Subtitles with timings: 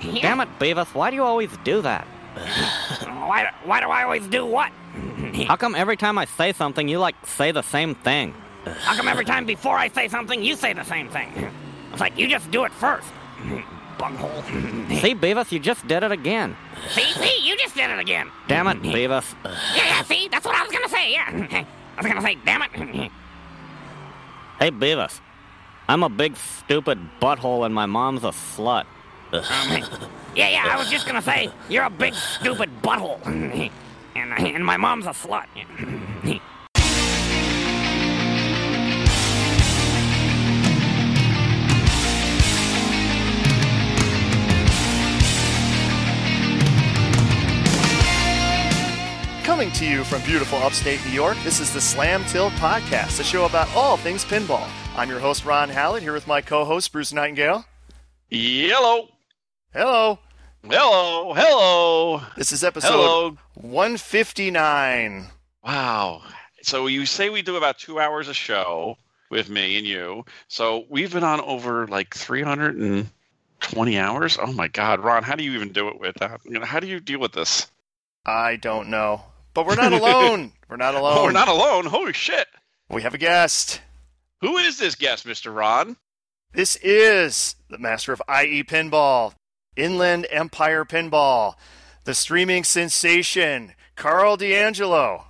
[0.22, 2.06] Damn it, Beavis, why do you always do that?
[3.30, 4.72] Why, why do I always do what?
[5.46, 8.34] How come every time I say something, you like say the same thing?
[8.64, 11.32] How come every time before I say something, you say the same thing?
[11.92, 13.06] It's like you just do it first.
[13.98, 14.42] Bunghole.
[14.42, 16.56] See, Beavis, you just did it again.
[16.88, 18.30] See, see, you just did it again.
[18.48, 19.34] Damn it, Beavis.
[19.44, 21.64] Yeah, yeah, see, that's what I was gonna say, yeah.
[21.96, 23.10] I was gonna say, damn it.
[24.58, 25.20] Hey, Beavis.
[25.88, 28.86] I'm a big stupid butthole and my mom's a slut.
[29.32, 29.42] Um,
[30.34, 33.70] yeah, yeah, I was just gonna say, you're a big stupid butthole.
[34.12, 35.46] And, and my mom's a slut.
[49.44, 53.24] Coming to you from beautiful upstate New York, this is the Slam Tilt Podcast, a
[53.24, 54.68] show about all things pinball.
[54.96, 57.64] I'm your host, Ron Hallett, here with my co host, Bruce Nightingale.
[58.30, 59.08] Hello.
[59.72, 60.18] Hello.
[60.64, 61.32] Hello.
[61.34, 62.22] Hello.
[62.36, 63.36] This is episode Hello.
[63.54, 65.26] 159.
[65.64, 66.22] Wow.
[66.62, 68.96] So you say we do about two hours a show
[69.30, 70.24] with me and you.
[70.48, 74.38] So we've been on over like 320 hours.
[74.42, 76.40] Oh my God, Ron, how do you even do it with that?
[76.64, 77.70] How do you deal with this?
[78.26, 79.22] I don't know.
[79.54, 80.52] But we're not alone.
[80.68, 81.16] we're not alone.
[81.18, 81.86] Oh, we're not alone.
[81.86, 82.48] Holy shit.
[82.90, 83.80] We have a guest.
[84.40, 85.54] Who is this guest, Mr.
[85.54, 85.96] Ron?
[86.52, 89.34] This is the master of IE Pinball,
[89.80, 91.54] Inland Empire Pinball,
[92.04, 95.24] the streaming sensation, Karl DeAngelo.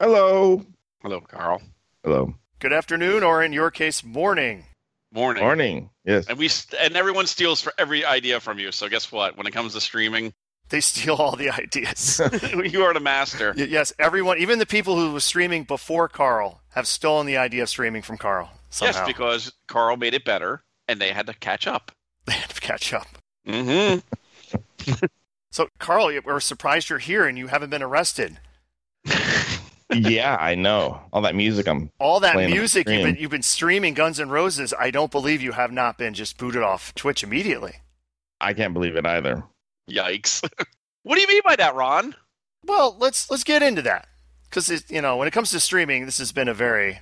[0.00, 0.64] Hello.
[1.02, 1.60] Hello, Karl.
[2.04, 2.34] Hello.
[2.60, 4.64] Good afternoon, or in your case, morning.
[5.12, 5.42] Morning.
[5.42, 5.90] Morning.
[6.04, 6.26] Yes.
[6.28, 6.48] And we
[6.80, 8.72] and everyone steals for every idea from you.
[8.72, 9.36] So guess what?
[9.36, 10.32] When it comes to streaming,
[10.68, 12.20] They steal all the ideas.
[12.64, 13.52] you are the master.
[13.56, 17.68] Yes, everyone, even the people who were streaming before Karl, have stolen the idea of
[17.68, 18.50] streaming from Karl.
[18.70, 19.00] Somehow.
[19.00, 21.92] Yes, because Karl made it better, and they had to catch up.
[22.26, 23.06] they had to catch up.
[23.46, 25.04] Mm-hmm.
[25.52, 28.38] So, Karl, we're surprised you're here and you haven't been arrested.
[29.92, 31.02] yeah, I know.
[31.12, 34.72] All that music I'm All that music you've been you've been streaming Guns N' Roses.
[34.78, 37.74] I don't believe you have not been just booted off Twitch immediately.
[38.40, 39.44] I can't believe it either.
[39.90, 40.42] Yikes.
[41.02, 42.16] what do you mean by that, Ron?
[42.64, 44.08] Well, let's let's get into that
[44.48, 47.00] because you know when it comes to streaming, this has been a very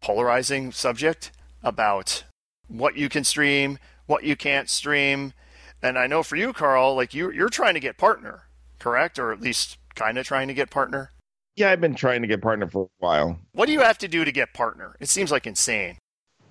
[0.00, 2.24] polarizing subject about
[2.66, 5.34] what you can stream, what you can't stream,
[5.84, 8.44] and I know for you, Karl, like you you're trying to get partner,
[8.78, 11.10] correct, or at least kind of trying to get partner.
[11.56, 13.38] Yeah, I've been trying to get partner for a while.
[13.52, 14.96] What do you have to do to get partner?
[14.98, 15.98] It seems like insane.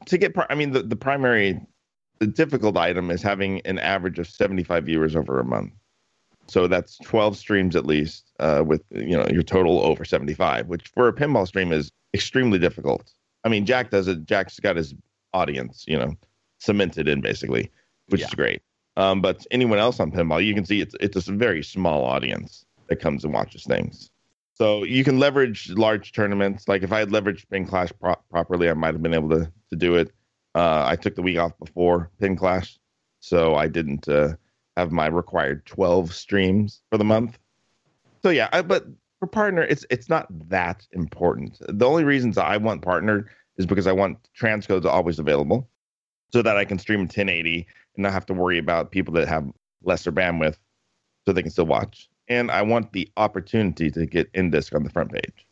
[0.05, 1.59] To get par- I mean the, the primary
[2.19, 5.73] the difficult item is having an average of 75 viewers over a month.
[6.47, 10.87] So that's 12 streams at least uh, with you know your total over 75, which
[10.89, 13.11] for a pinball stream is extremely difficult.
[13.43, 14.25] I mean, Jack does it.
[14.25, 14.93] Jack's got his
[15.33, 16.13] audience, you know,
[16.59, 17.71] cemented in basically,
[18.07, 18.27] which Yeah.
[18.27, 18.61] is great.
[18.95, 22.65] Um, but anyone else on pinball, you can see it's it's a very small audience
[22.87, 24.11] that comes and watches things.
[24.55, 26.67] So you can leverage large tournaments.
[26.67, 29.75] Like if I had leveraged Pinclash pro- properly, I might have been able to to
[29.75, 30.11] do it.
[30.55, 32.77] Uh, I took the week off before Pinclash,
[33.19, 34.35] so I didn't uh,
[34.77, 37.39] have my required 12 streams for the month.
[38.21, 38.85] So yeah, I, but
[39.19, 41.57] for partner, it's it's not that important.
[41.67, 45.69] The only reasons I want partner is because I want transcodes always available,
[46.33, 49.45] so that I can stream 1080 and not have to worry about people that have
[49.83, 50.57] lesser bandwidth,
[51.25, 52.09] so they can still watch.
[52.27, 55.45] And I want the opportunity to get in disc on the front page.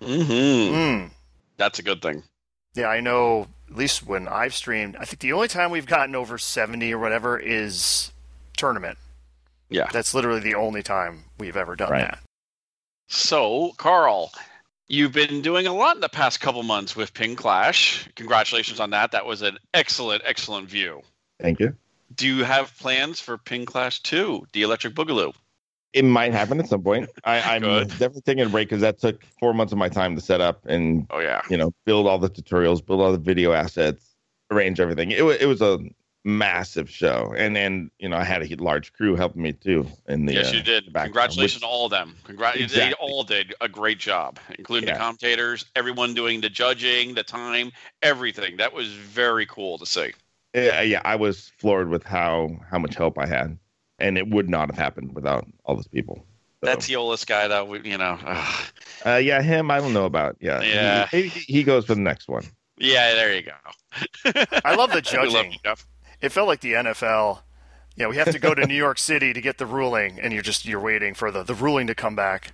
[0.00, 0.74] Mm-hmm.
[0.76, 1.10] Mm.
[1.56, 2.22] That's a good thing.
[2.74, 3.48] Yeah, I know.
[3.68, 6.98] At least when I've streamed, I think the only time we've gotten over seventy or
[6.98, 8.12] whatever is
[8.56, 8.96] tournament.
[9.70, 9.88] Yeah.
[9.92, 12.02] That's literally the only time we've ever done Right.
[12.02, 12.20] that.
[13.08, 14.32] So, Karl,
[14.88, 18.12] you've been doing a lot in the past couple months with Pinclash.
[18.14, 19.12] Congratulations on that.
[19.12, 21.02] That was an excellent, excellent view.
[21.40, 21.74] Thank you.
[22.14, 25.34] Do you have plans for Pinclash 2, the Electric Boogaloo?
[25.92, 27.08] It might happen at some point.
[27.24, 30.20] I, I'm definitely taking a break because that took four months of my time to
[30.20, 31.42] set up and Oh, yeah.
[31.50, 34.14] you know build all the tutorials, build all the video assets,
[34.50, 35.10] arrange everything.
[35.10, 35.78] It, it was a
[36.24, 39.86] massive show, and then, you know I had a large crew helping me too.
[40.08, 40.84] In the yes, uh, you did.
[40.86, 42.16] background, Congratulations which- to all of them.
[42.24, 44.94] Congrat- They all did a great job, including Yeah.
[44.94, 47.72] the commentators, everyone doing the judging, the time,
[48.02, 48.56] everything.
[48.58, 50.12] That was very cool to see.
[50.54, 53.58] Yeah, yeah, I was floored with how how much help I had,
[53.98, 56.24] and it would not have happened without all those people.
[56.64, 58.18] So, That Teolis guy, though, you know,
[59.06, 59.70] uh, yeah, him.
[59.70, 60.36] I don't know about.
[60.40, 61.06] Yeah, he- Yeah.
[61.08, 62.44] he, he, he goes for the next one.
[62.78, 63.52] yeah, there you go.
[64.64, 65.52] I love the We love judging.
[65.52, 65.86] you, Jeff.
[66.20, 67.40] It felt like the NFL.
[67.96, 70.42] Yeah, we have to go to New York City to get the ruling, and you're
[70.42, 72.52] just you're waiting for the, the ruling to come back.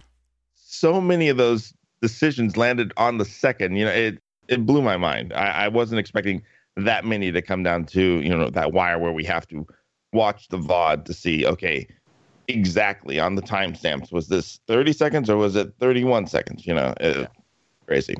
[0.55, 3.76] so many of those decisions landed on the second.
[3.76, 4.19] You know, it
[4.49, 5.32] it blew my mind.
[5.32, 6.43] I, I wasn't expecting
[6.76, 9.66] that many to come down to you know that wire where we have to
[10.12, 11.87] watch the VOD to see, okay,
[12.49, 16.66] exactly on the timestamps, was this 30 seconds or was it 31 seconds?
[16.66, 17.28] You know, it,
[17.87, 18.14] crazy.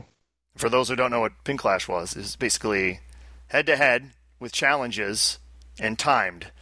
[0.56, 3.00] For those who don't know what Pinclash was, is basically
[3.49, 4.11] head to head
[4.44, 5.38] with challenges
[5.81, 6.52] and timed.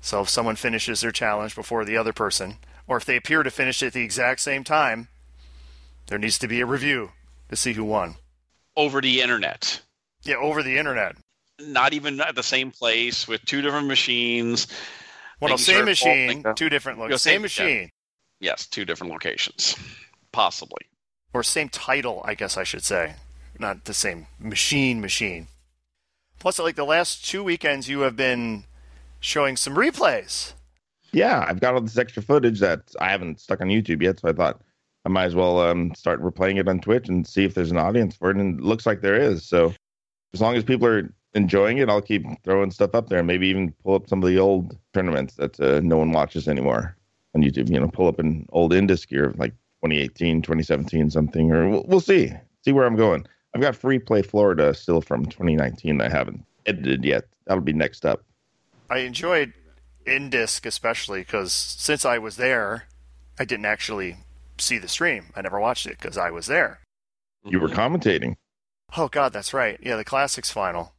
[0.00, 2.56] So if someone finishes their challenge before the other person,
[2.88, 5.08] or if they appear to finish at the exact same time,
[6.06, 7.10] there needs to be a review
[7.50, 8.14] to see who won.
[8.74, 9.82] Over the internet.
[10.22, 11.16] Yeah, over the internet.
[11.60, 14.66] Not even at the same place with two different machines.
[15.38, 17.22] Well, same sure- machine, two different locations.
[17.22, 17.90] Same same- machine.
[18.40, 19.76] Yes, two different locations.
[20.32, 20.82] Possibly.
[21.34, 23.16] Or same title, I guess I should say.
[23.58, 25.48] Not the same machine machine.
[26.38, 28.64] Plus, like the last two weekends, you have been
[29.20, 30.52] showing some replays.
[31.12, 34.28] Yeah, I've got all this extra footage that I haven't stuck on YouTube yet, so
[34.28, 34.60] I thought
[35.04, 37.78] I might as well um, start replaying it on Twitch and see if there's an
[37.78, 38.36] audience for it.
[38.36, 39.44] And it looks like there is.
[39.44, 39.72] So
[40.34, 43.72] as long as people are enjoying it, I'll keep throwing stuff up there maybe even
[43.84, 46.96] pull up some of the old tournaments that uh, no one watches anymore
[47.34, 47.70] on YouTube.
[47.70, 49.52] You know, pull up an old Indus gear like
[49.84, 52.32] 2018, 2017, something, or we'll, we'll see.
[52.64, 53.26] See where I'm going.
[53.56, 57.24] I've got Free Play Florida still from 2019 that I haven't edited yet.
[57.46, 58.22] That'll be next up.
[58.90, 59.54] I enjoyed
[60.06, 62.84] Indisc especially because since I was there,
[63.38, 64.18] I didn't actually
[64.58, 65.32] see the stream.
[65.34, 66.80] I never watched it because I was there.
[67.46, 68.36] You were commentating.
[68.94, 69.80] Oh God, that's right.
[69.82, 70.92] Yeah, the classics final.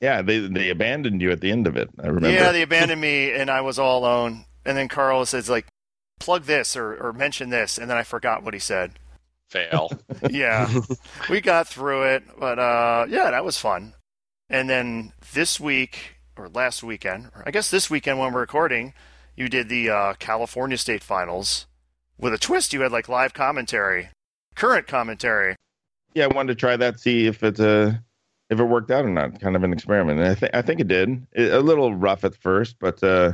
[0.00, 1.88] Yeah, they they abandoned you at the end of it.
[2.02, 2.32] I remember.
[2.32, 4.44] Yeah, they abandoned me and I was all alone.
[4.64, 5.68] And then Karl says like,
[6.18, 8.98] plug this or, or mention this, and then I forgot what he said.
[9.48, 9.90] Fail.
[10.30, 10.68] yeah,
[11.30, 13.94] we got through it, but uh, yeah, that was fun.
[14.48, 18.92] And then this week or last weekend, or I guess this weekend when we're recording,
[19.36, 21.66] you did the uh, California State Finals
[22.18, 22.72] with a twist.
[22.72, 24.10] You had like live commentary,
[24.54, 25.56] current commentary.
[26.14, 28.02] yeah, I wanted to try that, see if it's a
[28.50, 29.40] if it worked out or not.
[29.40, 31.26] Kind of an experiment, and I think I think it did.
[31.32, 33.32] It, a little rough at first, but uh,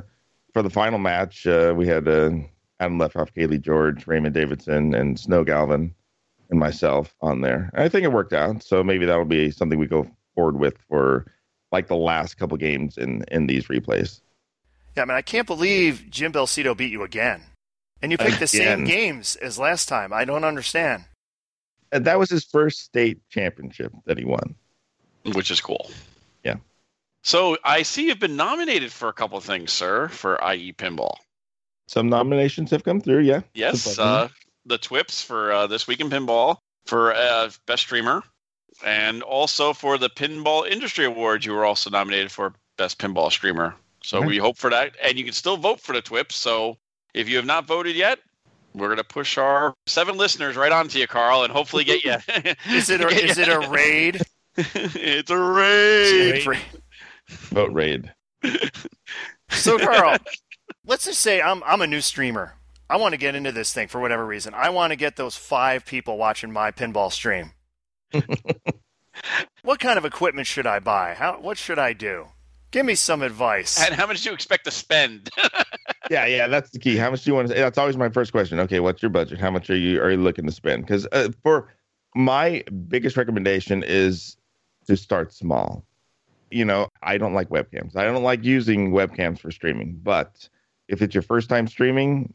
[0.52, 2.30] for the final match, uh, we had uh,
[2.80, 5.94] Adam Leftoff, Kaylee George, Raymond Davidson, and Snow Galvin,
[6.52, 7.70] and myself on there.
[7.72, 8.62] And I think it worked out.
[8.62, 11.26] So maybe that'll be something we go forward with for
[11.72, 14.20] like the last couple games in in these replays.
[14.94, 17.42] Yeah, I mean, I can't believe Jim Belsito beat you again,
[18.02, 20.12] and you picked the same games as last time.
[20.12, 21.06] I don't understand.
[21.90, 24.54] And that was his first state championship that he won.
[25.32, 25.90] which is cool.
[26.44, 26.56] Yeah.
[27.22, 31.14] So I see you've been nominated for a couple of things, sir, for IE Pinball.
[31.86, 33.20] Some nominations have come through.
[33.20, 33.42] Yeah.
[33.54, 34.28] Yes, Good uh,
[34.66, 36.56] the TWIPs for uh, this week in pinball
[36.86, 38.22] for uh, best streamer,
[38.84, 43.74] and also for the Pinball Industry Awards, you were also nominated for best pinball streamer.
[44.02, 44.26] So Okay.
[44.26, 46.32] we hope for that, and you can still vote for the TWIPs.
[46.32, 46.76] So
[47.14, 48.18] if you have not voted yet,
[48.74, 52.16] we're gonna push our seven listeners right onto you, Karl, and hopefully get you.
[52.74, 54.20] Is it a, is it you- a raid?
[54.56, 56.58] it's a raid.
[57.28, 58.12] Vote raid.
[59.50, 60.16] So, Karl,
[60.86, 62.54] let's just say I'm I'm a new streamer.
[62.92, 64.52] I want to get into this thing for whatever reason.
[64.52, 67.52] I want to get those five people watching my pinball stream.
[69.62, 71.14] what kind of equipment should I buy?
[71.14, 72.26] How what should I do?
[72.70, 73.82] Give me some advice.
[73.82, 75.30] And how much do you expect to spend?
[76.10, 76.96] Yeah, yeah, that's the key.
[76.96, 77.54] How much do you want to?
[77.54, 78.58] That's always my first question.
[78.60, 79.38] Okay, what's your budget?
[79.38, 80.84] How much are you are you looking to spend?
[80.84, 81.72] Because uh, for
[82.14, 84.36] my biggest recommendation is
[84.88, 85.86] to start small.
[86.50, 87.96] You know, I don't like webcams.
[87.96, 90.00] I don't like using webcams for streaming.
[90.02, 90.48] But
[90.88, 92.34] if it's your first time streaming,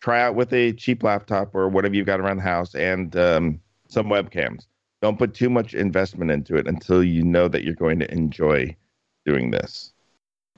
[0.00, 3.60] try out with a cheap laptop or whatever you've got around the house and um,
[3.88, 4.66] some webcams.
[5.02, 8.74] Don't put too much investment into it until you know that you're going to enjoy
[9.24, 9.92] doing this.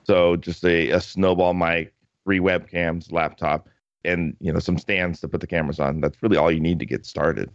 [0.05, 1.93] So just a, a snowball mic,
[2.25, 3.69] three webcams, laptop,
[4.05, 6.01] and you know some stands to put the cameras on.
[6.01, 7.51] That's really all you need to get started.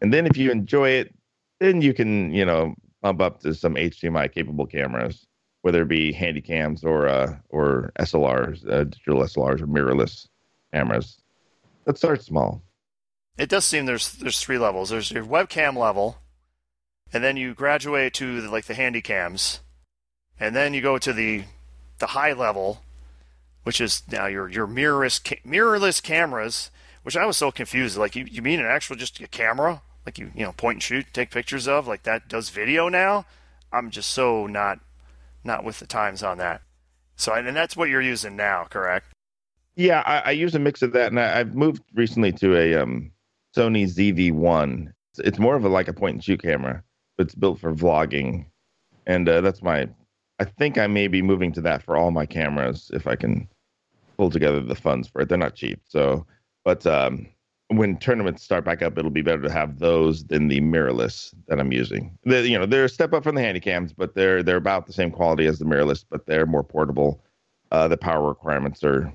[0.00, 1.14] And then if you enjoy it,
[1.60, 5.26] then you can you know bump up to some HDMI capable cameras,
[5.62, 10.26] whether it be handy cams or uh, or SLRs, uh, digital SLRs or mirrorless
[10.72, 11.20] cameras.
[11.86, 12.62] Let's start small.
[13.38, 14.90] It does seem there's there's three levels.
[14.90, 16.18] There's your webcam level,
[17.12, 19.60] and then you graduate to the, like the handy cams,
[20.38, 21.44] and then you go to the
[21.98, 22.82] the high level,
[23.62, 26.70] which is now your your mirrorless ca- mirrorless cameras.
[27.02, 27.96] Which I was so confused.
[27.96, 30.82] Like you, you mean an actual just a camera, like you you know point and
[30.82, 33.24] shoot, take pictures of, like that does video now?
[33.72, 34.80] I'm just so not
[35.42, 36.60] not with the times on that.
[37.16, 39.06] So and that's what you're using now, correct?
[39.80, 42.74] Yeah, I, I use a mix of that, and I, I've moved recently to a
[42.82, 43.10] um,
[43.56, 44.88] Sony ZV-1.
[45.12, 46.84] It's, it's more of a like a point and shoot camera,
[47.16, 48.46] but it's built for vlogging,
[49.06, 49.88] and uh, that's my.
[50.40, 53.48] I think I may be moving to that for all my cameras if I can
[54.18, 55.30] pull together the funds for it.
[55.30, 56.26] They're not cheap, so
[56.64, 57.26] but um,
[57.68, 61.60] when tournaments start back up, it'll be better to have those than the mirrorless that
[61.60, 62.18] I'm using.
[62.24, 64.92] you know, they're a step up from the handy cams, but they're they're about the
[64.92, 67.22] same quality as the mirrorless, but they're more portable
[67.72, 69.12] Uh, the power requirements are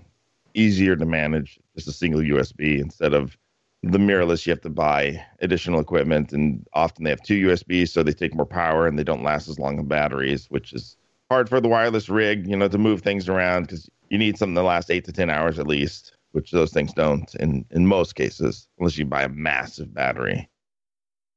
[0.55, 3.37] easier to manage, just a single USB instead of
[3.83, 4.45] the mirrorless.
[4.45, 8.33] You have to buy additional equipment, and often they have two USBs, so they take
[8.35, 10.97] more power and they don't last as long on batteries, which is
[11.29, 14.55] hard for the wireless rig, you know, to move things around because you need something
[14.55, 18.15] that lasts eight to ten hours at least, which those things don't in in most
[18.15, 20.49] cases, unless you buy a massive battery.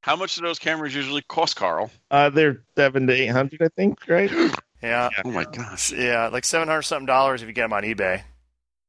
[0.02, 1.90] How much do those cameras usually cost, Karl?
[2.10, 4.30] Uh, they're seven to eight hundred, I think, right?
[4.80, 5.90] Yeah, Oh my gosh.
[5.92, 8.22] yeah, like seven hundred something dollars if you get them on eBay.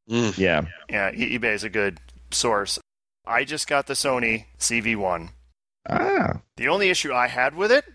[0.10, 0.38] Mm.
[0.38, 0.62] Yeah.
[0.90, 2.00] Yeah, eBay is a good
[2.32, 2.80] source.
[3.28, 5.30] I just got the Sony ZV-1.
[5.90, 7.86] Ah, The only issue I had with it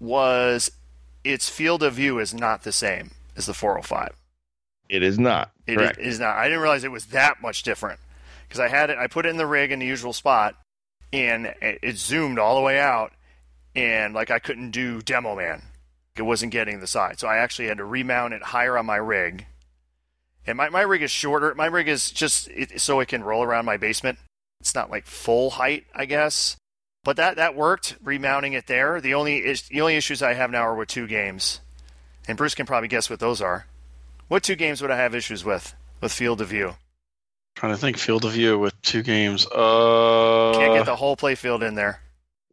[0.00, 0.70] was
[1.22, 4.10] its field of view is not the same as the 405.
[4.88, 5.98] it is not It is, correct.
[5.98, 6.36] it is not.
[6.36, 8.00] I didn't realize it was that much different
[8.46, 8.98] because I had it.
[8.98, 10.56] I put it in the rig in the usual spot,
[11.12, 13.12] and it, it zoomed all the way out,
[13.74, 15.62] and like I couldn't do demo man.
[16.16, 18.96] It wasn't getting the side, so I actually had to remount it higher on my
[18.96, 19.46] rig.
[20.46, 21.54] And my, my rig is shorter.
[21.54, 24.18] My rig is just it, so it can roll around my basement.
[24.60, 26.56] It's not like full height, I guess.
[27.02, 29.00] But that, that worked, remounting it there.
[29.00, 31.60] The only is, the only issues I have now are with two games,
[32.26, 33.66] and Bruce can probably guess what those are.
[34.28, 36.74] What two games would I have issues with with field of view?
[37.56, 39.46] Trying to think field of view with two games.
[39.46, 42.00] Uh, Can't get the whole play field in there.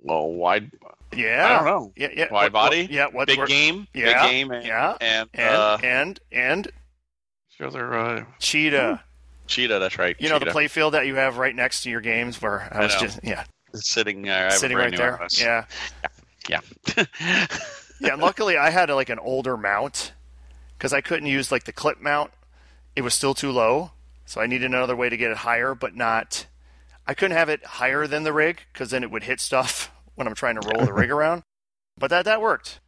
[0.01, 0.71] well, wide.
[1.15, 1.93] Yeah, I don't know.
[1.95, 2.31] Yeah, yeah.
[2.31, 2.81] Wide What- body?
[2.83, 3.27] what- yeah, what?
[3.27, 3.87] Big what- game.
[3.93, 4.51] yeah, Big game.
[4.51, 6.71] And, yeah, And, And uh, and and
[7.61, 9.03] the other uh, cheetah.
[9.47, 9.79] cheetah.
[9.79, 10.15] That's right.
[10.19, 10.51] You know the cheetah.
[10.51, 12.99] play field that you have right next to your games, where I I was know.
[13.01, 14.27] just yeah sitting.
[14.27, 15.15] Uh, I have a sitting right there.
[15.21, 15.41] office.
[15.41, 15.65] Yeah,
[16.49, 16.59] Yeah.
[16.97, 17.45] yeah.
[18.11, 20.13] and luckily, I had like an older mount
[20.77, 22.31] because I couldn't use like the clip mount.
[22.95, 23.91] It was still too low,
[24.25, 26.47] so I needed another way to get it higher, but not.
[27.07, 30.27] I couldn't have it higher than the rig because then it would hit stuff when
[30.27, 31.43] I'm trying to roll the rig around.
[31.97, 32.79] But that that worked.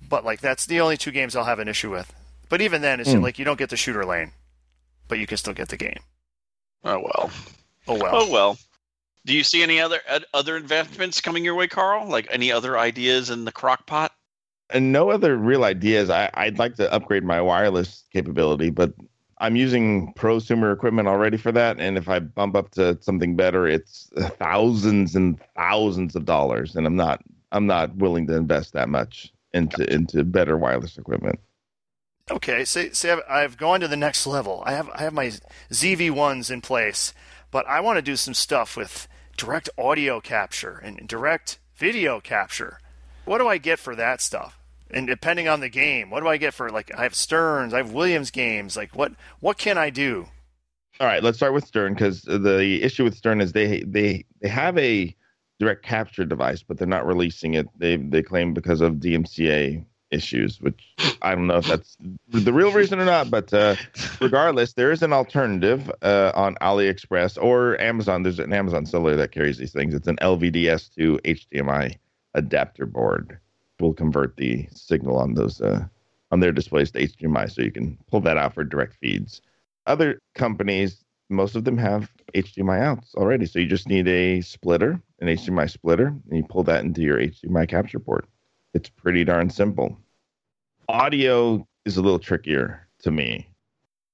[0.00, 2.14] But like that's the only two games I'll have an issue with.
[2.50, 3.22] But even then, it's Hmm.
[3.22, 4.32] like you don't get the shooter lane,
[5.08, 6.00] but you can still get the game.
[6.84, 7.30] oh well.
[7.88, 8.10] Oh well.
[8.12, 8.58] Oh well.
[9.26, 12.06] Do you see any other uh, other advancements coming your way, Karl?
[12.08, 14.12] Like any other ideas in the crock pot?
[14.72, 16.10] and no other real ideas.
[16.10, 18.92] I, I'd like to upgrade my wireless capability, but
[19.38, 21.80] I'm using prosumer equipment already for that.
[21.80, 26.86] And if I bump up to something better, it's thousands and thousands of dollars, and
[26.86, 27.20] I'm not
[27.52, 31.38] I'm not willing to invest that much into into better wireless equipment.
[32.30, 34.62] Okay, see, see, I've, I've gone to the next level.
[34.64, 35.32] I have I have my
[35.70, 37.12] ZV ones in place,
[37.50, 42.78] but I want to do some stuff with direct audio capture and direct video capture.
[43.24, 44.58] What do I get for that stuff?
[44.92, 47.78] And depending on the game, what do I get for like I have Sterns, I
[47.78, 48.76] have Williams games.
[48.76, 50.28] Like what what can I do?
[51.00, 54.48] All right, let's start with Stern because the issue with Stern is they they they
[54.48, 55.16] have a
[55.58, 57.66] direct capture device, but they're not releasing it.
[57.76, 61.96] They they claim because of DMCA issues, which I don't know if that's
[62.28, 63.30] the real reason or not.
[63.30, 63.76] But uh,
[64.20, 68.22] regardless, there is an alternative uh, on AliExpress or Amazon.
[68.22, 69.94] There's an Amazon seller that carries these things.
[69.94, 71.96] It's an LVDS to HDMI
[72.34, 73.38] adapter board.
[73.80, 75.86] Will convert the signal on those uh,
[76.30, 79.40] on their displays to HDMI, so you can pull that out for direct feeds
[79.90, 83.46] other companies, most of them have HDMI outs already.
[83.46, 87.18] So you just need a splitter, an HDMI splitter, and you pull that into your
[87.18, 88.28] HDMI capture port.
[88.74, 89.98] It's pretty darn simple.
[90.88, 93.48] Audio is a little trickier to me.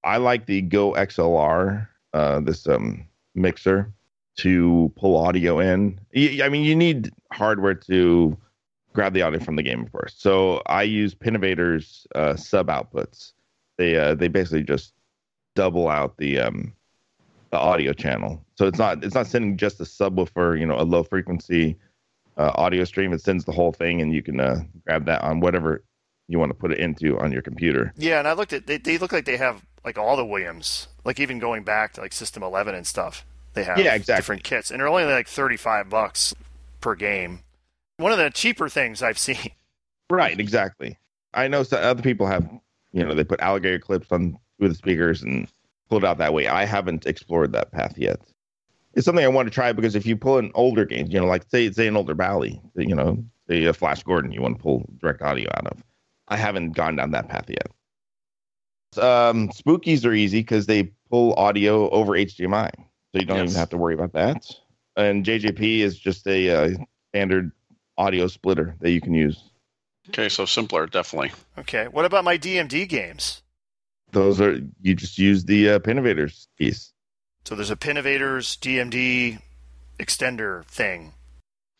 [0.04, 3.92] I like the Go XLR, uh, this um, mixer,
[4.36, 5.98] to pull audio in.
[6.14, 8.36] I mean, you need hardware to
[8.92, 10.14] grab the audio from the game, of course.
[10.16, 13.32] So I use Pinnovator's uh, sub outputs.
[13.78, 14.94] They uh, they basically just
[15.54, 16.72] double out the um
[17.50, 18.44] the audio channel.
[18.56, 21.76] So it's not it's not sending just a subwoofer, you know, a low frequency
[22.36, 23.12] uh, audio stream.
[23.12, 25.82] It sends the whole thing, and you can uh, grab that on whatever
[26.28, 27.92] you want to put it into on your computer.
[27.96, 30.88] Yeah, and I looked at they, they look like they have like all the Williams,
[31.04, 33.24] like even going back to like System 11 and stuff.
[33.54, 34.20] They have Yeah, exactly.
[34.20, 36.34] different kits, and they're only like 35 bucks
[36.80, 37.40] per game.
[37.98, 39.50] One of the cheaper things I've seen.
[40.10, 40.98] Right, exactly.
[41.34, 42.48] I know other people have,
[42.92, 45.48] you know, they put alligator clips on with the speakers and
[45.88, 46.46] pull it out that way.
[46.46, 48.20] I haven't explored that path yet.
[48.96, 51.26] It's something I want to try because if you pull an older game, you know,
[51.26, 54.62] like say say an older Bally, you know, say a Flash Gordon, you want to
[54.62, 55.82] pull direct audio out of.
[56.28, 57.68] I haven't gone down that path yet.
[59.02, 63.50] Um, spookies are easy because they pull audio over HDMI, so you don't Yes.
[63.50, 64.44] even have to worry about that.
[64.96, 66.70] And JJP is just a uh,
[67.10, 67.52] standard
[67.98, 69.50] audio splitter that you can use.
[70.08, 71.32] Okay, so simpler, definitely.
[71.58, 73.42] Okay, what about my DMD games?
[74.12, 76.94] those are you just use the uh, Pinnovators piece.
[77.46, 79.38] So there's a Pinnovators DMD
[80.00, 81.12] extender thing.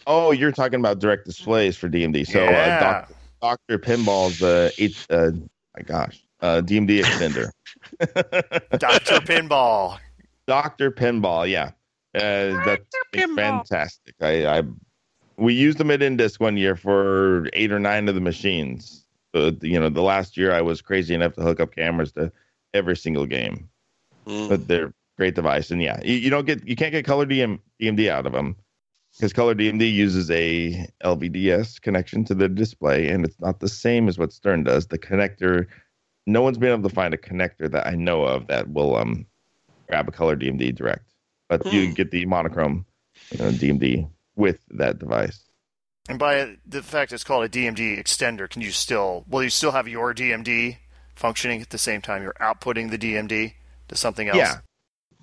[0.07, 2.25] Oh, you're talking about direct displays for DMD.
[2.25, 2.51] So Yeah.
[2.51, 5.33] uh, Doc, Doctor Pinball's uh, H, uh,
[5.77, 7.51] my gosh, uh, DMD extender.
[8.79, 9.21] Dr.
[9.27, 9.99] Pinball.
[10.47, 11.73] Doctor Pinball, yeah,
[12.15, 13.35] uh, that's Pinball.
[13.35, 14.15] fantastic.
[14.21, 14.63] I, I
[15.37, 19.05] we used them at Indisc one year for eight or nine of the machines.
[19.35, 22.31] So you know, the last year I was crazy enough to hook up cameras to
[22.73, 23.69] every single game.
[24.27, 24.49] Mm.
[24.49, 27.59] But they're great device, and yeah, you, you don't get you can't get color DM,
[27.81, 28.57] DMD out of them
[29.17, 34.09] because color DMD uses a LVDS connection to the display, and it's not the same
[34.09, 34.87] as what Stern does.
[34.87, 35.67] The connector,
[36.27, 39.27] no one's been able to find a connector that I know of that will um
[39.89, 41.13] grab a color DMD direct,
[41.49, 41.93] but you Hmm.
[41.93, 42.87] get the monochrome
[43.31, 45.43] you know, DMD with that device.
[46.09, 49.73] And by the fact it's called a DMD extender, can you still, will you still
[49.73, 50.79] have your DMD
[51.17, 53.55] functioning at the same time you're outputting the DMD
[53.89, 54.39] to something else?
[54.39, 54.61] Yeah,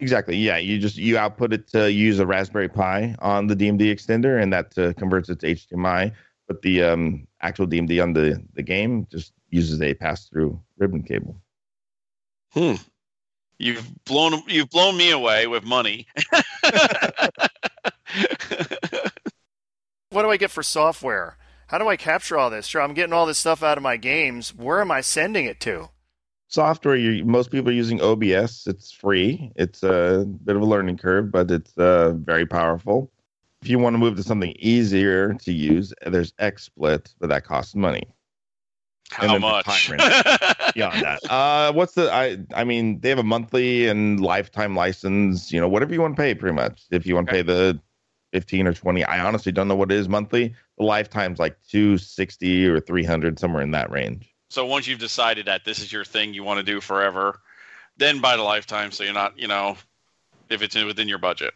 [0.03, 0.37] exactly.
[0.37, 4.41] Yeah, you just you output it to use a Raspberry Pi on the DMD extender,
[4.41, 6.11] and that uh, converts it to HDMI.
[6.47, 11.03] But the um, actual DMD on the the game just uses a pass through ribbon
[11.03, 11.39] cable.
[12.51, 12.75] Hmm.
[13.57, 16.07] You've blown you've blown me away with money.
[20.13, 21.37] What do I get for software?
[21.67, 22.67] How do I capture all this?
[22.67, 24.53] Sure, I'm getting all this stuff out of my games.
[24.53, 25.89] Where am I sending it to?
[26.53, 28.67] Software, you most people are using OBS.
[28.67, 29.51] It's free.
[29.55, 33.11] It's a bit of a learning curve, but it's uh, very powerful.
[33.63, 37.73] If you want to move to something easier to use, there's XSplit, but that costs
[37.73, 38.03] money.
[39.09, 39.89] How much?
[40.75, 41.19] beyond that.
[41.29, 42.13] Uh, what's the?
[42.13, 45.51] I I mean, they have a monthly and lifetime license.
[45.51, 46.83] You know, whatever you want to pay, pretty much.
[46.91, 47.79] If you want to pay the
[48.31, 50.53] fifteen or twenty, I honestly don't know what it is monthly.
[50.77, 54.32] The lifetime's like two sixty or three hundred, somewhere in that range.
[54.53, 57.39] So once you've decided that this is your thing you want to do forever,
[57.97, 59.77] then buy the lifetime so you're not, you know,
[60.47, 61.55] if it's within your budget.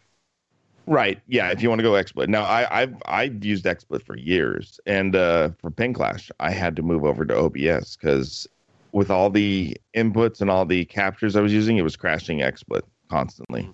[0.84, 1.20] Right.
[1.28, 1.52] Yeah.
[1.52, 2.26] If you want to go XSplit.
[2.26, 6.82] Now, I, I've I've used XSplit for years, and uh, for Pinclash, I had to
[6.82, 8.48] move over to OBS because
[8.90, 12.82] with all the inputs and all the captures I was using, it was crashing XSplit
[13.08, 13.72] constantly.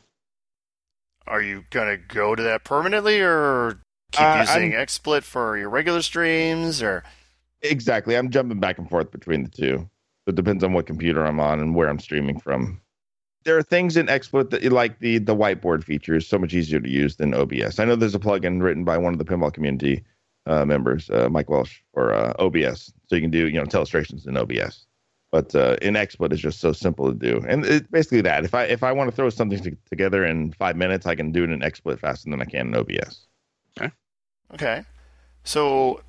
[1.26, 3.80] Are you going to go to that permanently or
[4.12, 7.04] keep Uh, using XSplit for your regular streams or
[7.64, 8.14] Exactly.
[8.16, 9.88] I'm jumping back and forth between the two.
[10.26, 12.80] It depends on what computer I'm on and where I'm streaming from.
[13.44, 16.80] There are things in XSplit that like the the whiteboard feature is so much easier
[16.80, 17.78] to use than OBS.
[17.78, 20.04] I know there's a plugin written by one of the pinball community
[20.46, 24.26] uh, members, uh, Mike Welsh, for uh, OBS, so you can do you know illustrations
[24.26, 24.86] in OBS.
[25.30, 28.44] But uh, in XSplit, it's just so simple to do, and it's basically that.
[28.44, 31.32] If I if I want to throw something to, together in five minutes, I can
[31.32, 33.26] do it in XSplit faster than I can in OBS.
[33.78, 33.90] Okay.
[34.54, 34.84] Okay.
[35.42, 36.02] So,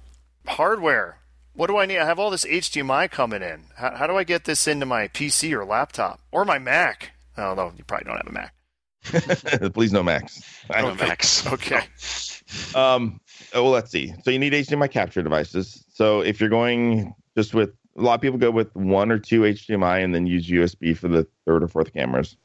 [0.48, 1.18] hardware.
[1.56, 2.00] What do I need?
[2.00, 3.64] I have all this HDMI coming in.
[3.76, 7.12] How, how do I get this into my PC or laptop or my Mac?
[7.38, 8.54] Oh, no, you probably don't have a Mac.
[9.74, 10.42] Please no Macs.
[10.70, 11.46] I No don't max.
[11.48, 11.82] Okay.
[12.76, 13.20] Um,
[13.56, 14.14] oh, well, let's see.
[14.24, 15.84] So you need HDMI capture devices.
[15.90, 19.42] So if you're going just with a lot of people go with one or two
[19.42, 22.38] HDMI and then use USB for the third or fourth cameras.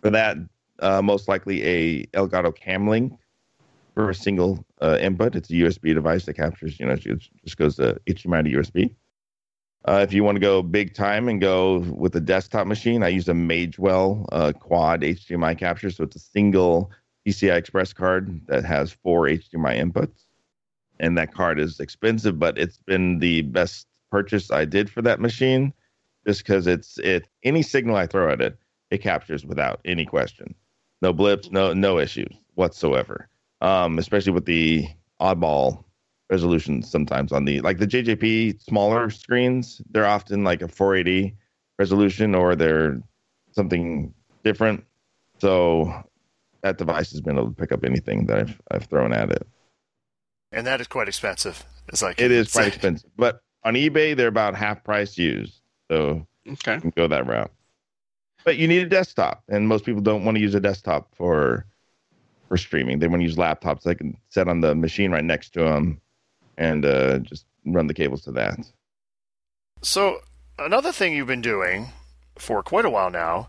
[0.00, 0.38] For that,
[0.78, 3.12] uh, most likely a Elgato Cam Link
[3.94, 5.36] for a single uh, input.
[5.36, 8.94] It's a USB device that captures, you know, it just goes to HDMI to USB.
[9.84, 13.08] Uh, if you want to go big time and go with a desktop machine, I
[13.08, 15.90] use a Magewell uh, quad HDMI capture.
[15.90, 16.90] So it's a single
[17.26, 20.26] PCI Express card that has four HDMI inputs.
[21.00, 25.20] And that card is expensive, but it's been the best purchase I did for that
[25.20, 25.72] machine
[26.26, 28.56] just because it's it any signal I throw at it,
[28.90, 30.54] it captures without any question.
[31.00, 33.28] No blips, no no issues whatsoever.
[33.62, 34.88] Um, especially with the
[35.20, 35.84] oddball
[36.28, 41.36] resolutions sometimes on the like the JJP smaller screens, they're often like a 480
[41.78, 43.00] resolution or they're
[43.52, 44.84] something different.
[45.40, 46.02] So
[46.62, 49.46] that device has been able to pick up anything that I've I've thrown at it.
[50.50, 51.64] And that is quite expensive.
[51.88, 56.26] It's like It is quite expensive, but on eBay they're about half price used, so
[56.48, 56.74] Okay.
[56.74, 57.52] you can go that route.
[58.44, 61.64] But you need a desktop, and most people don't want to use a desktop for
[62.52, 62.98] for streaming.
[62.98, 66.02] They want to use laptops they can set on the machine right next to them,
[66.58, 68.58] and uh, just run the cables to that.
[69.80, 70.18] So,
[70.58, 71.92] another thing you've been doing
[72.36, 73.48] for quite a while now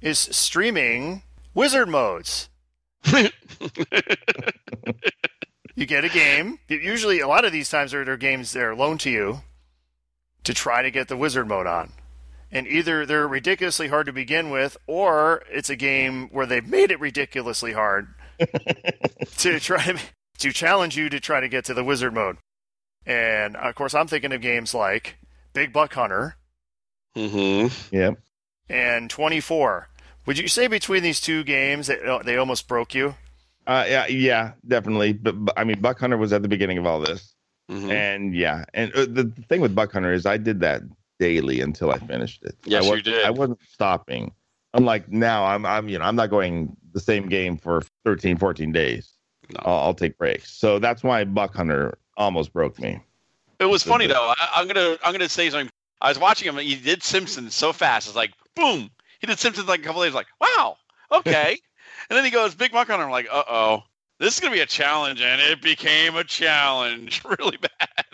[0.00, 1.22] is streaming
[1.54, 2.48] wizard modes.
[5.78, 6.58] You get a game.
[6.68, 9.42] Usually, a lot of these times, there are games that are loaned to you
[10.44, 11.92] to try to get the wizard mode on.
[12.50, 16.90] And either they're ridiculously hard to begin with, or it's a game where they've made
[16.90, 18.14] it ridiculously hard
[19.38, 19.98] to try to,
[20.38, 22.36] to challenge you to try to get to the wizard mode.
[23.04, 25.18] And of course, I'm thinking of games like
[25.52, 26.36] Big Buck Hunter
[27.16, 27.94] mm-hmm.
[27.94, 28.12] Yeah,
[28.68, 29.88] and 24.
[30.26, 33.14] Would you say between these two games that they almost broke you?
[33.66, 35.12] uh, yeah, yeah, definitely.
[35.12, 37.36] But, but I mean, Buck Hunter was at the beginning of all this,
[37.70, 37.90] Mm-hmm.
[37.90, 40.82] and yeah, and uh, the, the thing with Buck Hunter is I did that
[41.18, 42.54] daily until I finished it.
[42.64, 43.24] Yes, I you was, did.
[43.24, 44.32] I wasn't stopping.
[44.72, 48.72] Unlike now, I'm I'm you know I'm not going the same game for 13, 14
[48.72, 49.12] days.
[49.50, 49.60] No.
[49.66, 50.50] I'll, I'll take breaks.
[50.50, 52.98] So that's why Buck Hunter almost broke me.
[53.60, 54.32] It was funny though.
[54.36, 55.70] I, I'm gonna I'm gonna say something.
[56.00, 56.56] I was watching him.
[56.56, 58.06] He did Simpsons so fast.
[58.06, 58.90] It's like boom.
[59.20, 60.14] He did Simpsons like a couple days.
[60.14, 60.76] Like wow,
[61.12, 61.58] okay.
[62.10, 63.04] and then he goes Big Buck Hunter.
[63.04, 63.82] I'm like, uh oh,
[64.18, 68.04] this is gonna be a challenge, and it became a challenge really bad.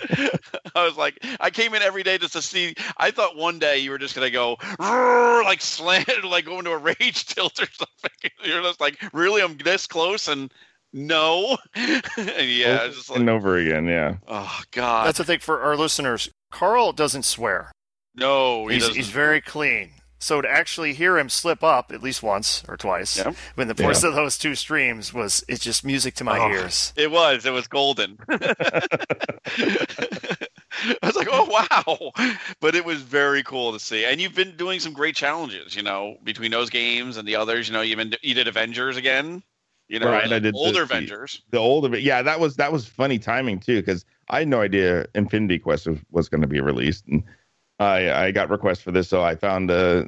[0.74, 2.74] I was like, I came in every day just to see.
[2.96, 6.78] I thought one day you were just gonna go like slanted, like go into a
[6.78, 8.30] rage tilt or something.
[8.44, 10.52] You're just like, really, I'm this close, and
[10.92, 13.86] no, and yeah, it's just like, and over again.
[13.86, 14.16] Yeah.
[14.26, 16.30] oh god, That's the thing for our listeners.
[16.50, 17.72] Karl doesn't swear.
[18.14, 18.96] no, he He's, doesn't.
[18.96, 19.90] he's very clean.
[20.20, 23.36] So to actually hear him slip up at least once or twice Yep.
[23.56, 26.50] in the course of those two streams was it's just music to my Oh.
[26.50, 26.92] ears.
[26.96, 27.46] It was.
[27.46, 28.18] It was golden.
[29.58, 32.12] I was like, oh wow!
[32.60, 34.04] But it was very cool to see.
[34.04, 37.68] And you've been doing some great challenges, you know, between those games and the others.
[37.68, 39.42] You know, you been you did Avengers again.
[39.88, 41.40] You know, Right, I did the- older the- Avengers.
[41.50, 42.02] the old of it.
[42.02, 45.86] Yeah, that was that was funny timing too because I had no idea Infinity Quest
[45.86, 47.22] was, was going to be released, and
[47.78, 50.04] I I got requests for this, so I found uh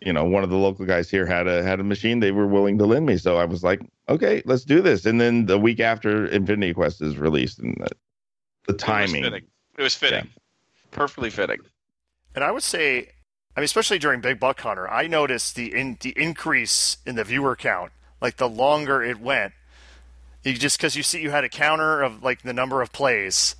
[0.00, 2.46] you know one of the local guys here had a had a machine they were
[2.46, 5.06] willing to lend me, so I was like, okay, let's do this.
[5.06, 7.88] And then the week after Infinity Quest is released, and the,
[8.66, 9.48] the timing, It was fitting.
[9.78, 10.30] It was fitting.
[10.90, 11.58] Perfectly fitting.
[12.34, 13.08] And I would say,
[13.56, 17.24] I mean, especially during Big Buck Hunter, I noticed the in, the increase in the
[17.24, 17.92] viewer count.
[18.20, 19.52] Like the longer it went,
[20.42, 23.54] you just because you see you had a counter of like the number of plays,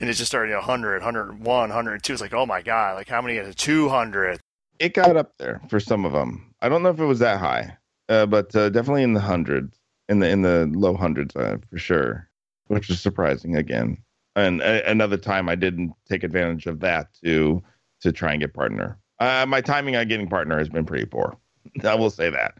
[0.00, 2.12] and it just started you know, 100, 101, 102.
[2.12, 3.56] It's like, oh my god, like how many is it?
[3.56, 4.40] 200?
[4.78, 6.54] it got up there for some of them.
[6.60, 7.76] I don't know if it was that high,
[8.08, 11.78] uh, but uh, definitely in the hundreds, in the in the low hundreds uh, for
[11.78, 12.28] sure,
[12.66, 13.98] which is surprising again.
[14.36, 17.62] And another time I didn't take advantage of that to
[18.00, 18.98] to try and get partner.
[19.18, 21.36] Uh, my timing on getting partner has been pretty poor.
[21.82, 22.54] I will say that.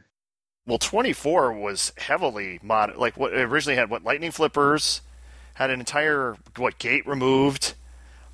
[0.66, 2.96] Well, 24 was heavily mod.
[2.96, 5.02] Like what it originally had, what lightning flippers,
[5.58, 7.74] had an entire what gate removed,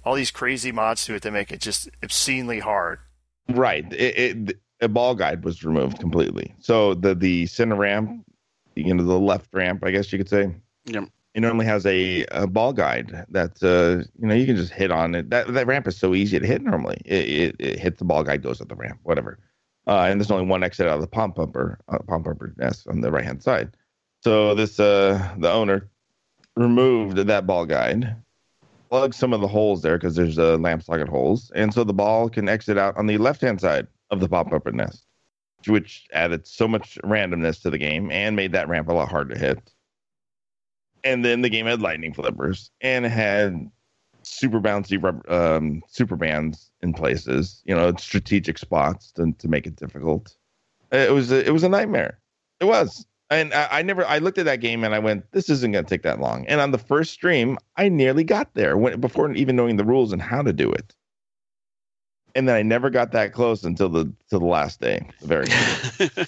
[0.04, 2.98] all these crazy mods to it that make it just obscenely hard.
[3.48, 3.90] Right.
[3.94, 6.54] It, it a ball guide was removed completely.
[6.60, 8.26] So the the center ramp,
[8.76, 10.54] you know, the left ramp, I guess you could say.
[10.84, 11.08] Yep.
[11.32, 14.90] It normally has a, a ball guide that uh, you know you can just hit
[14.90, 15.30] on it.
[15.30, 17.00] That that ramp is so easy to hit normally.
[17.06, 19.38] It, it, it hits the ball guide, goes up the ramp, whatever.
[19.86, 22.86] Uh, and there's only one exit out of the pump pumper uh, pump pumper nest
[22.86, 23.70] on the right hand side.
[24.22, 25.88] So this uh the owner
[26.56, 28.16] removed that ball guide,
[28.90, 31.92] plugged some of the holes there because there's uh, lamp socket holes, and so the
[31.92, 35.04] ball can exit out on the left hand side of the pop bumper nest,
[35.66, 39.34] which added so much randomness to the game and made that ramp a lot harder
[39.34, 39.72] to hit.
[41.02, 43.70] And then the game had lightning flippers and had
[44.22, 49.66] super bouncy rubber, um, super bands in places, you know, strategic spots to, to make
[49.66, 50.34] it difficult.
[50.92, 52.20] It was a, it was a nightmare.
[52.60, 53.06] It was.
[53.30, 55.84] And I, I never I looked at that game and I went, this isn't going
[55.84, 56.46] to take that long.
[56.46, 60.12] And on the first stream, I nearly got there when, before even knowing the rules
[60.12, 60.94] and how to do it.
[62.34, 65.46] And then I never got that close until the till the last day, the very.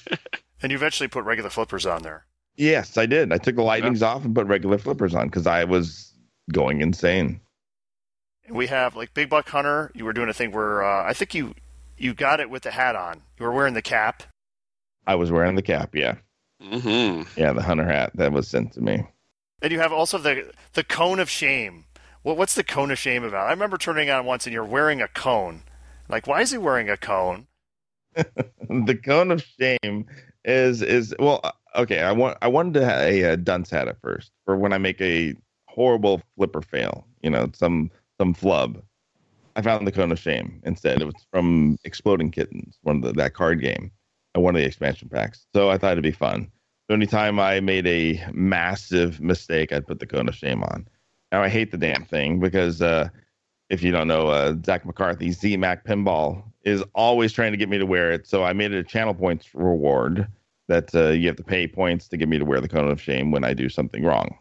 [0.62, 2.24] And you eventually put regular flippers on there.
[2.56, 3.32] Yes, I did.
[3.32, 6.12] I took the lightnings off and put regular flippers on because I was
[6.50, 7.40] going insane.
[8.48, 9.90] We have like Big Buck Hunter.
[9.94, 11.54] You were doing a thing where uh, I think you
[11.98, 13.22] you got it with the hat on.
[13.38, 14.22] You were wearing the cap.
[15.06, 16.16] I was wearing the cap, yeah.
[16.68, 19.06] Hmm Yeah, the hunter hat that was sent to me.
[19.62, 21.84] And you have also the the cone of shame.
[22.22, 23.46] Well, what's the cone of shame about?
[23.46, 25.62] I remember turning on once and you're wearing a cone.
[26.08, 27.46] Like, why is he wearing a cone?
[28.14, 30.06] the cone of shame
[30.44, 33.88] is is well uh, okay i want i wanted to have a, a dunce hat
[33.88, 35.34] at first for when i make a
[35.66, 38.80] horrible flipper fail you know some some flub
[39.56, 43.12] i found the cone of shame instead it was from exploding kittens one of the,
[43.12, 43.90] that card game
[44.34, 46.50] and one of the expansion packs so i thought it'd be fun
[46.88, 50.86] so anytime i made a massive mistake i'd put the cone of shame on
[51.32, 53.08] now i hate the damn thing because uh
[53.68, 57.68] if you don't know, uh, Zach McCarthy, Z Mac Pinball, is always trying to get
[57.68, 58.26] me to wear it.
[58.26, 60.28] So I made it a channel points reward
[60.68, 63.00] that uh, you have to pay points to get me to wear the cone of
[63.00, 64.36] shame when I do something wrong.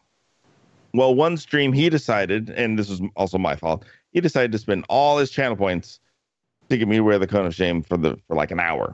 [0.93, 4.85] Well, one stream he decided, and this was also my fault, he decided to spend
[4.89, 5.99] all his channel points
[6.69, 8.93] to get me to wear the cone of shame for the for like an hour.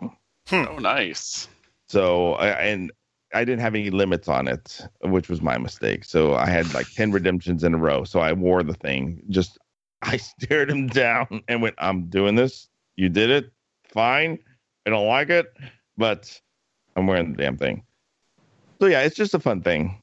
[0.51, 1.47] Oh, nice.
[1.87, 2.91] So and
[3.33, 6.03] I didn't have any limits on it, which was my mistake.
[6.05, 8.03] So I had like ten redemptions in a row.
[8.03, 9.23] So I wore the thing.
[9.29, 9.57] Just
[10.01, 12.67] I stared him down and went, "I'm doing this.
[12.95, 13.51] You did it.
[13.85, 14.39] Fine.
[14.85, 15.47] I don't like it,
[15.97, 16.39] but
[16.95, 17.83] I'm wearing the damn thing."
[18.79, 20.01] So yeah, it's just a fun thing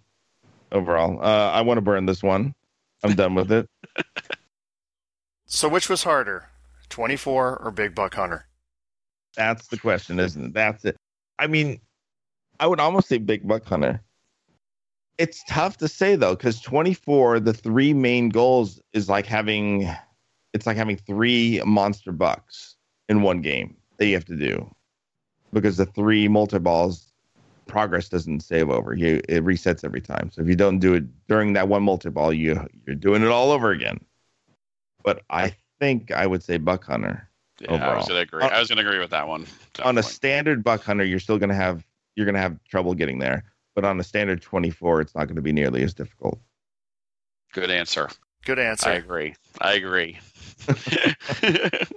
[0.72, 1.22] overall.
[1.22, 2.54] Uh, I want to burn this one.
[3.02, 3.68] I'm done with it.
[5.50, 6.50] So which was harder,
[6.90, 8.44] 24 or Big Buck Hunter?
[9.34, 10.52] That's the question, isn't it?
[10.52, 10.94] That's it.
[11.38, 11.80] I mean,
[12.60, 14.00] I would almost say Big Buck Hunter.
[15.16, 19.90] It's tough to say though, because 24, the three main goals is like having
[20.54, 22.76] it's like having three monster bucks
[23.08, 24.72] in one game that you have to do.
[25.52, 27.12] Because the three multi balls
[27.66, 28.94] progress doesn't save over.
[28.94, 30.30] You it resets every time.
[30.32, 33.28] So if you don't do it during that one multi ball, you you're doing it
[33.28, 33.98] all over again.
[35.02, 37.28] But I think I would say Buck Hunter.
[37.60, 38.42] Yeah, I was gonna agree.
[38.42, 39.46] I was gonna agree with that one.
[39.82, 41.84] on a standard buck hunter, you're still gonna have
[42.18, 43.44] you're gonna have trouble getting there.
[43.74, 46.40] But on a standard 24, it's not going to be nearly as difficult.
[47.52, 48.10] Good answer.
[48.44, 48.88] Good answer.
[48.88, 49.36] I agree.
[49.60, 50.18] I agree.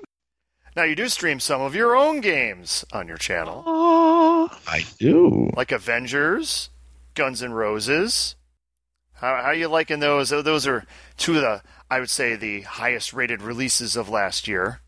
[0.75, 5.49] Now you do stream some of your own games on your channel, I do.
[5.55, 6.69] like Avengers,
[7.13, 8.35] Guns N' Roses.
[9.13, 10.29] How how you liking those?
[10.29, 10.85] Those are
[11.17, 14.79] two of the I would say the highest rated releases of last year.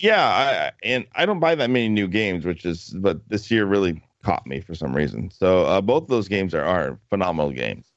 [0.00, 3.66] Yeah, I, and I don't buy that many new games, which is but this year
[3.66, 5.30] really caught me for some reason.
[5.30, 7.92] So uh, both of those games are, are phenomenal games.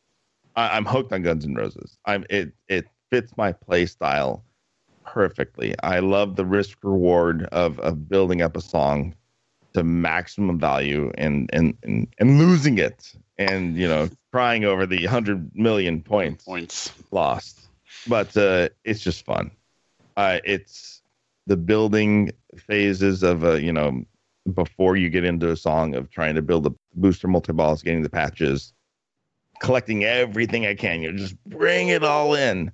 [0.56, 1.98] I, I'm hooked on Guns N' Roses.
[2.06, 4.44] I'm it it fits my play style
[5.06, 5.76] perfectly.
[5.84, 9.16] I love the risk reward of of building up a song
[9.74, 15.04] to maximum value and and and, and losing it and you know crying over the
[15.04, 16.92] 100 million points Points.
[17.12, 17.62] lost
[18.08, 19.52] but uh it's just fun
[20.18, 21.02] uh it's
[21.48, 24.04] the building phases of a you know
[24.54, 28.02] before you get into a song of trying to build the booster multi balls getting
[28.02, 28.74] the patches
[29.60, 32.72] collecting everything i can you know, just bring it all in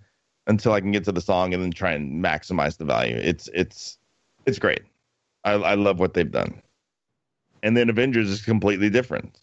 [0.48, 3.16] until i can get to the song and then try and maximize the value.
[3.16, 3.98] It's it's
[4.46, 4.82] it's great.
[5.44, 6.62] I, I love what they've done.
[7.64, 9.40] And then avengers is completely different.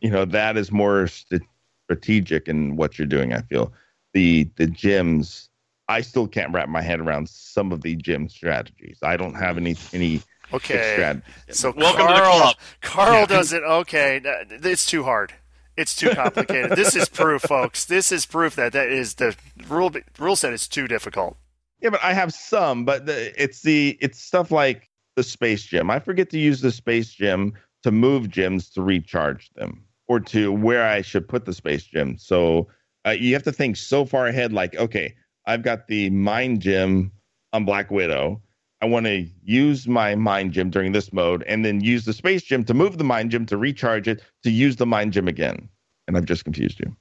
[0.00, 1.42] You know that is more st-
[1.84, 3.72] strategic in what you're doing i feel.
[4.14, 5.50] The the gems
[5.88, 8.98] i still can't wrap my head around some of the gem strategies.
[9.02, 10.94] I don't have any any Okay.
[10.94, 12.56] strategies So Welcome to the Karl, club.
[12.80, 13.62] Karl does it.
[13.62, 15.32] Okay, it's too hard.
[15.76, 16.72] It's too complicated.
[16.76, 17.84] this is proof, folks.
[17.84, 19.36] This is proof that that is the
[19.68, 19.90] rule.
[20.18, 21.36] Rule set is too difficult.
[21.80, 25.90] yeah but i have some but the, it's the it's stuff like the space gem
[25.90, 30.52] i forget to use the space gem to move gems to recharge them or to
[30.52, 32.68] where i should put the space gem so
[33.06, 35.14] uh, you have to think so far ahead like okay
[35.46, 37.10] i've got the mind gem
[37.54, 38.40] on black widow
[38.80, 42.42] i want to use my mind gem during this mode and then use the space
[42.42, 45.68] gem to move the mind gem to recharge it to use the mind gem again
[46.08, 46.94] and i've just confused you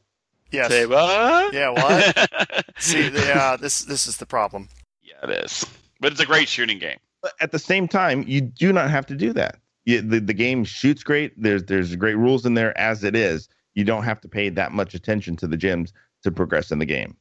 [0.51, 0.71] Yes.
[0.71, 1.53] Say what?
[1.53, 2.65] Yeah, what?
[2.79, 4.67] See, yeah, this this is the problem.
[5.03, 5.65] yeah, it is.
[5.99, 6.97] But it's a great shooting game.
[7.21, 9.59] But at the same time, you do not have to do that.
[9.85, 11.39] You, the the game shoots great.
[11.39, 13.47] There's there's great rules in there as it is.
[13.75, 16.85] You don't have to pay that much attention to the gems to progress in the
[16.85, 17.15] game.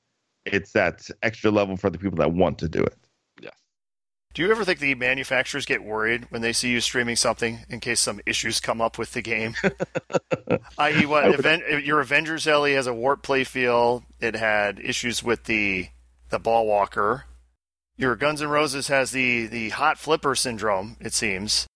[0.47, 2.97] It's that extra level for the people that want to do it.
[4.38, 7.81] Do you ever think the manufacturers get worried when they see you streaming something in
[7.81, 9.57] case some issues come up with the game?
[10.79, 14.05] I.e., what I Aven- your Avengers LE has a warp playfield.
[14.20, 15.88] It had issues with the
[16.29, 17.24] the ball walker.
[17.96, 20.98] Your Guns N' Roses has the the hot flipper syndrome.
[21.01, 21.66] It seems.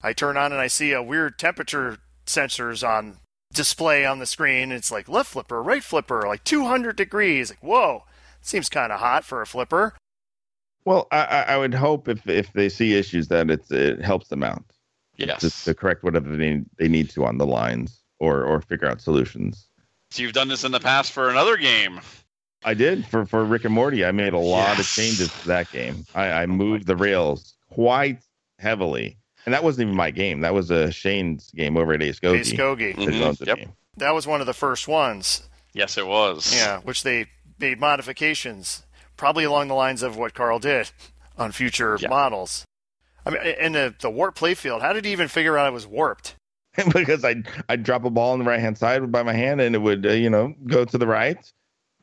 [0.00, 3.16] I turn on and I see a weird temperature sensors on
[3.52, 4.70] display on the screen.
[4.70, 7.50] It's like left flipper, right flipper, like 200 degrees.
[7.50, 8.04] Like whoa,
[8.40, 9.94] seems kind of hot for a flipper.
[10.84, 14.28] Well, I, I I would hope if if they see issues that it's it helps
[14.28, 14.64] them out
[15.16, 15.40] Yes.
[15.40, 18.88] to, to correct whatever they need, they need to on the lines or or figure
[18.88, 19.66] out solutions.
[20.10, 22.00] So you've done this in the past for another game.
[22.64, 24.04] I did for for Rick and Morty.
[24.04, 26.04] I made a lot of changes to that game.
[26.14, 28.18] I, I moved the rails quite
[28.58, 29.16] heavily,
[29.46, 30.40] and that wasn't even my game.
[30.42, 32.38] That was a Shane's game over at Ace Gogi.
[32.40, 32.94] Ace Gogi.
[32.96, 33.46] that Mhm.
[33.46, 33.56] Yep.
[33.58, 33.72] game.
[33.96, 35.42] That was one of the first ones.
[35.74, 36.54] Yes, it was.
[36.54, 37.26] Yeah, which they
[37.58, 38.84] made modifications,
[39.22, 40.90] probably along the lines of what Karl did
[41.38, 42.08] on future Yeah.
[42.08, 42.64] models.
[43.24, 44.80] I mean, and the the warp playfield.
[44.80, 46.34] How did he even figure out it was warped?
[46.92, 47.36] because I
[47.68, 50.04] I'd drop a ball on the right hand side by my hand, and it would
[50.04, 51.38] uh, you know go to the right.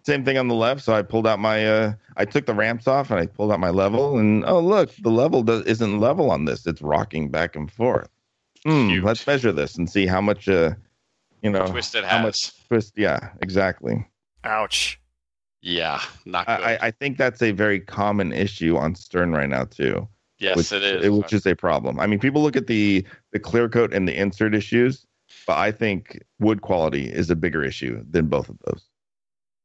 [0.06, 0.82] Same thing on the left.
[0.82, 3.60] So I pulled out my uh, I took the ramps off and I pulled out
[3.60, 6.66] my level, and oh look, the level does, isn't level on this.
[6.66, 8.08] It's rocking back and forth.
[8.64, 9.04] Cute.
[9.04, 10.72] let's measure this and see how much uh,
[11.42, 12.94] you know Twist it how much twist.
[12.96, 14.08] Yeah, exactly.
[14.46, 15.02] Ouch.
[15.62, 16.54] Yeah, not good.
[16.62, 20.08] I, I- I think that's a very common issue on Stern right now too.
[20.40, 21.10] yes, which, it is.
[21.10, 22.00] Which is a problem.
[22.00, 25.06] I mean, people look at the the clear coat and the insert issues,
[25.46, 28.88] but I think wood quality is a bigger issue than both of those.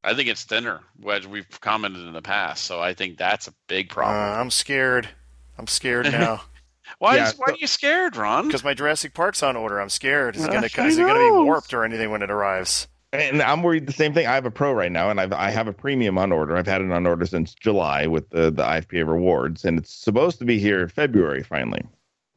[0.02, 2.64] I think it's thinner, as we've commented in the past.
[2.64, 4.40] So I think that's a big Uh, problem.
[4.40, 5.08] I'm scared.
[5.56, 6.42] I'm scared now
[6.98, 8.46] why, yeah, is, why are you scared, Ron?
[8.46, 9.80] because my Jurassic Park's on order.
[9.80, 10.36] I'm scared.
[10.36, 11.40] Is it Uh, gonna I is it gonna know.
[11.42, 12.88] be warped or anything when it arrives?
[13.14, 14.26] And I'm worried the same thing.
[14.26, 16.56] I have a pro right now, and I've, I have a premium on order.
[16.56, 20.40] I've had it on order since July with the, the IFPA rewards, and it's supposed
[20.40, 21.82] to be here February finally.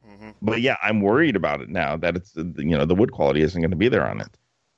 [0.08, 0.34] Mhm.
[0.40, 3.60] But yeah, I'm worried about it now that it's you know the wood quality isn't
[3.60, 4.28] going to be there on it.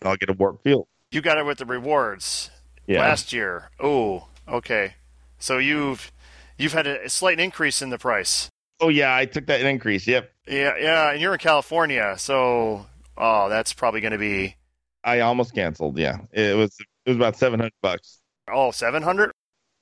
[0.03, 0.89] I'll get a warped feel.
[1.13, 2.51] You got it with the rewards
[2.87, 3.71] Yeah, last year.
[3.79, 4.95] Oh, okay.
[5.39, 6.13] So you've
[6.57, 8.49] you've had a slight increase in the price.
[8.81, 10.07] Oh yeah, I took that increase.
[10.07, 12.87] Yep, Yeah, yeah, and you're in California, so
[13.19, 14.57] oh, that's probably going to be
[15.05, 15.99] I almost canceled.
[15.99, 18.19] Yeah, it was it was about seven hundred bucks.
[18.53, 19.33] oh, 700?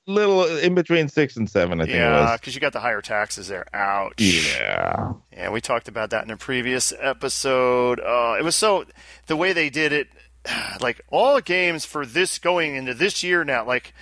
[0.07, 3.49] Little in between six and seven, I think Yeah, cuz you got the higher taxes
[3.49, 3.67] there.
[3.75, 4.21] Ouch.
[4.21, 8.01] Yeah, Yeah, we talked about that in a previous episode.
[8.01, 8.85] Uh, it was so
[9.27, 10.09] the way they did it,
[10.81, 13.93] like all games for this going into this year now, like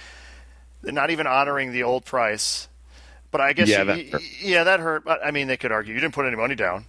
[0.85, 2.68] not even honoring the old price.
[3.33, 4.22] But I guess Yeah, you- that hurt.
[4.40, 5.05] yeah, that hurt.
[5.05, 6.85] But I mean, they could argue you didn't put any money down.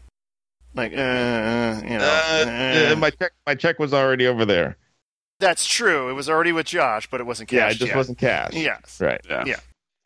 [0.78, 4.78] Like, uh, uh, you know, uh, uh, my check my check was already over there.
[5.40, 6.10] that's true.
[6.10, 7.58] It was already with Josh, but it wasn't cash.
[7.58, 7.98] Yeah, cashed it just yet.
[7.98, 8.54] wasn't cash.
[8.54, 9.22] Yes, right.
[9.28, 9.44] Yeah.
[9.46, 9.60] Yeah.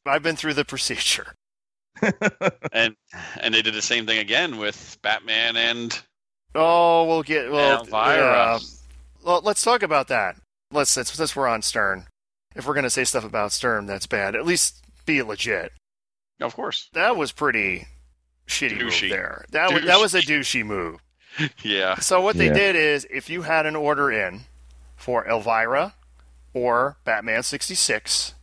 [0.05, 1.27] I've been through the procedure.
[2.71, 2.95] And
[3.39, 6.01] and they did the same thing again with Batman and
[6.55, 7.79] Oh, we'll get well.
[7.81, 8.15] Elvira.
[8.17, 8.59] yeah.
[9.23, 10.35] Well, let's talk about that.
[10.71, 12.05] Let's since, since we're on Stern,
[12.55, 15.73] if we're gonna say stuff about Stern that's bad, at least be legit.
[16.39, 16.89] Of course.
[16.93, 17.87] That was pretty
[18.51, 19.01] shitty Douchey.
[19.03, 19.45] move there.
[19.51, 20.99] That was that was a douchey move.
[21.63, 21.95] Yeah.
[21.95, 22.53] So what they Yeah.
[22.53, 24.41] did is, if you had an order in
[24.97, 25.93] for Elvira
[26.53, 28.33] or Batman sixty six,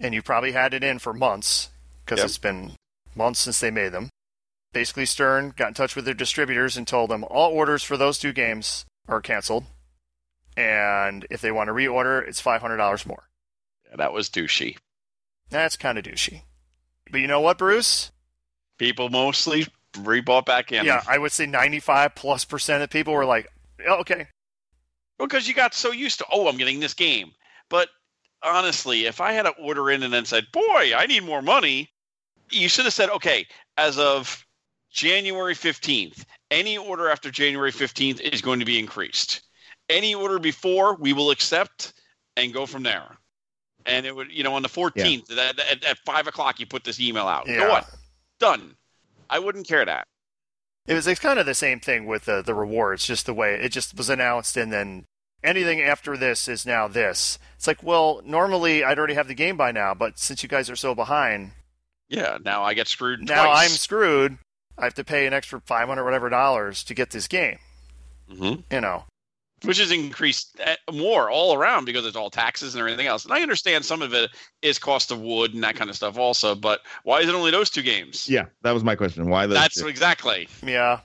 [0.00, 1.70] and you probably had it in for months
[2.04, 2.24] because Yep.
[2.26, 2.72] it's been
[3.14, 4.10] months since they made them.
[4.72, 8.18] Basically, Stern got in touch with their distributors and told them all orders for those
[8.18, 9.64] two games are canceled,
[10.56, 13.28] and if they want to reorder, it's five hundred dollars more.
[13.88, 14.76] Yeah, that was douchey.
[15.50, 16.42] That's kind of douchey.
[17.10, 18.10] But you know what, Bruce?
[18.78, 20.84] People mostly rebought back in.
[20.84, 23.48] Yeah, I would say ninety-five plus percent of people were like,
[23.86, 24.26] oh, "Okay,
[25.18, 27.32] Because you got so used to, oh, I'm getting this game.
[27.68, 27.88] But
[28.42, 31.90] honestly, if I had to order in and then said, boy, I need more money,
[32.50, 34.44] you should have said, okay, as of
[34.90, 39.42] January 15th, any order after January 15th is going to be increased.
[39.88, 41.94] Any order before, we will accept
[42.36, 43.16] and go from there.
[43.86, 46.84] And it would, you know, on the 14th, at, at, at 5 o'clock, you put
[46.84, 47.46] this email out.
[47.48, 47.56] Yeah.
[47.56, 47.84] Go on.
[48.38, 48.76] Done.
[49.30, 50.06] I wouldn't care that.
[50.86, 53.54] It was it's kind of the same thing with the the rewards, just the way
[53.54, 55.04] it just was announced, and then
[55.44, 57.38] anything after this is now this.
[57.56, 60.70] It's like, well, normally I'd already have the game by now, but since you guys
[60.70, 61.50] are so behind,
[62.08, 64.38] Yeah, now I get screwed now I'm screwed.
[64.78, 67.58] I have to pay an extra five hundred whatever dollars to get this game.
[68.30, 68.62] Mhm.
[68.70, 69.04] You know,
[69.64, 73.24] which has increased uh, more all around because it's all taxes and everything else.
[73.24, 74.30] And I understand some of it
[74.62, 77.50] is cost of wood and that kind of stuff also, but why is it only
[77.50, 78.28] those two games?
[78.28, 79.28] Yeah, that was my question.
[79.28, 79.54] Why the?
[79.54, 80.48] That's exactly.
[80.64, 81.00] yeah.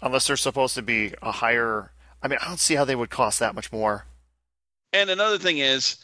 [0.00, 1.92] Unless they're supposed to be a higher.
[2.22, 4.06] I mean, I don't see how they would cost that much more.
[4.92, 5.98] And another thing is,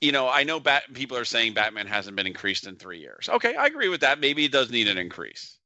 [0.00, 3.28] you know, I know Bat- people are saying Batman hasn't been increased in three years.
[3.28, 4.20] Okay, I agree with that.
[4.20, 5.58] Maybe it does need an increase.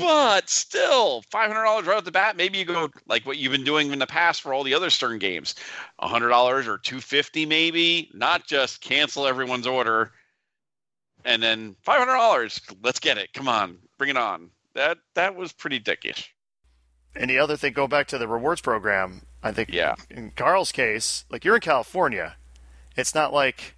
[0.00, 2.36] But still, five hundred dollars right off the bat.
[2.36, 4.90] Maybe you go like what you've been doing in the past for all the other
[4.90, 5.54] Stern games,
[6.00, 8.10] hundred dollars or two fifty, maybe.
[8.14, 10.12] Not just cancel everyone's order,
[11.24, 12.60] and then five hundred dollars.
[12.82, 13.32] Let's get it.
[13.32, 14.50] Come on, bring it on.
[14.74, 16.26] That that was pretty dickish.
[17.14, 19.22] And the other thing, go back to the rewards program.
[19.42, 19.94] I think Yeah.
[20.10, 22.36] in Karl's case, like you're in California,
[22.96, 23.74] it's not like,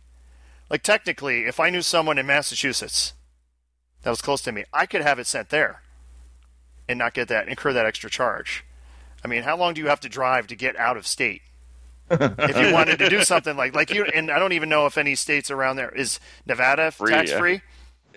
[0.68, 3.14] like technically, if I knew someone in Massachusetts
[4.02, 5.81] that was close to me, I could have it sent there,
[6.88, 8.64] and not get that incur that extra charge.
[9.24, 11.42] I mean, how long do you have to drive to get out of state?
[12.10, 14.98] if you wanted to do something like like you, and I don't even know if
[14.98, 17.38] any states around there is Nevada Free, tax yeah.
[17.38, 17.60] free,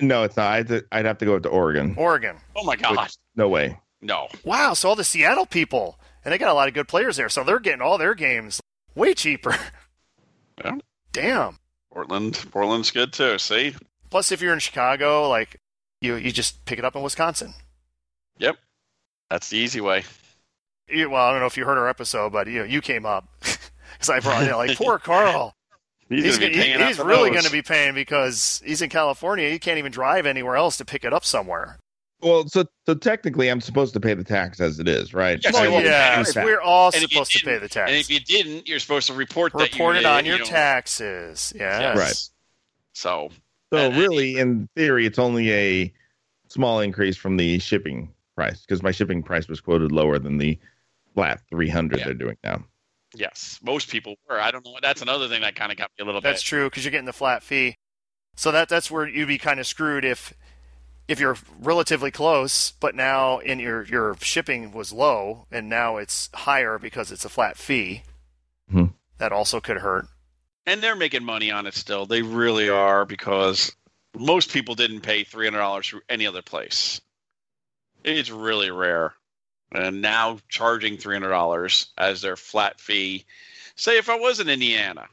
[0.02, 0.52] no, it's not.
[0.52, 1.96] I'd, I'd have to go to Oregon.
[1.98, 2.38] Oregon.
[2.56, 3.80] Oh my god, No way.
[4.02, 4.28] no.
[4.44, 7.30] Wow, so all the Seattle people, and they got a lot of good players there,
[7.30, 8.60] so they're getting all their games
[8.96, 9.56] way cheaper.
[10.64, 10.78] Yeah.
[11.12, 11.60] Damn.
[11.94, 13.38] Portland, Portland's good too.
[13.38, 13.76] See,
[14.10, 15.58] Plus, if you're in Chicago, like
[16.00, 17.54] you, you just pick it up in Wisconsin.
[18.40, 18.58] Yep.
[19.30, 20.04] That's the easy way.
[20.88, 23.28] You, well, I don't know if you heard our episode, but you you came up
[23.40, 24.56] because I brought it.
[24.56, 25.56] Like poor Karl,
[26.10, 29.50] He's, he's, gonna be he- he's really going to be paying because he's in California.
[29.50, 31.80] He can't even drive anywhere else to pick it up somewhere.
[32.22, 35.40] Well, so so technically, I'm supposed to pay the tax as it is, right?
[35.44, 36.46] Yes, Well, you will pay yes, the tax.
[36.46, 37.90] we're all And supposed to pay the tax.
[37.90, 40.38] And if you didn't, you're supposed to report that you Report it did, on your
[40.40, 40.46] know.
[40.46, 41.52] taxes.
[41.56, 41.98] Yeah, Yes.
[41.98, 42.30] Right.
[42.94, 43.30] So
[43.74, 45.94] So really, in theory, it's only a
[46.48, 50.58] small increase from the shipping price because my shipping price was quoted lower than the
[51.14, 52.06] flat 300 Yeah.
[52.06, 52.64] they're doing now.
[53.16, 54.40] yes, most people were.
[54.40, 54.78] I don't know.
[54.82, 56.30] That's another thing that kind of got me a little bit.
[56.30, 56.48] That's bit.
[56.50, 57.78] true because you're getting the flat fee.
[58.36, 60.34] So that that's where you'd be kind of screwed if
[61.08, 66.30] if you're relatively close, but now in your your shipping was low and now it's
[66.34, 68.04] higher because it's a flat fee.
[68.74, 68.94] Mhm.
[69.20, 70.08] that also could hurt.
[70.66, 72.06] And they're making money on it still.
[72.08, 73.72] They really are because
[74.18, 77.00] most people didn't pay three hundred dollars for any other place.
[78.06, 79.14] It's really rare.
[79.72, 83.26] And now charging three hundred dollars as their flat fee.
[83.76, 85.08] Say if I was in Indiana,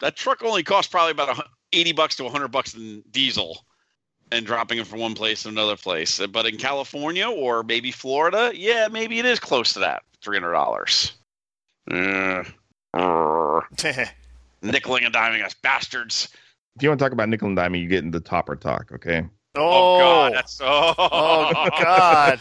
[0.00, 3.64] that truck only costs probably about eighty bucks to hundred bucks in diesel,
[4.30, 6.24] and dropping it from one place to another place.
[6.26, 10.52] But in California or maybe Florida, yeah, maybe it is close to that three hundred
[10.52, 11.14] dollars.
[11.90, 12.44] Uh,
[14.62, 16.28] nickeling and diming us bastards.
[16.76, 18.92] If you want to talk about nickel and diming, you get into topper talk.
[18.92, 19.24] Okay.
[19.54, 22.40] Oh, Oh, God, that's oh, oh God.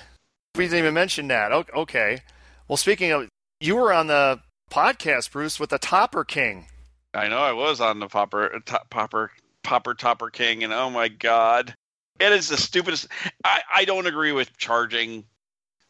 [0.56, 1.52] We didn't even mention that.
[1.52, 2.20] Okay.
[2.68, 3.30] Well, speaking of,
[3.60, 4.40] you were on the
[4.72, 6.68] podcast, Bruce, with the Topper King.
[7.14, 9.32] I know I was on the popper uh, top, popper
[9.64, 11.74] popper topper king, and oh my god,
[12.20, 13.08] it is the stupidest.
[13.44, 15.24] I I don't agree with charging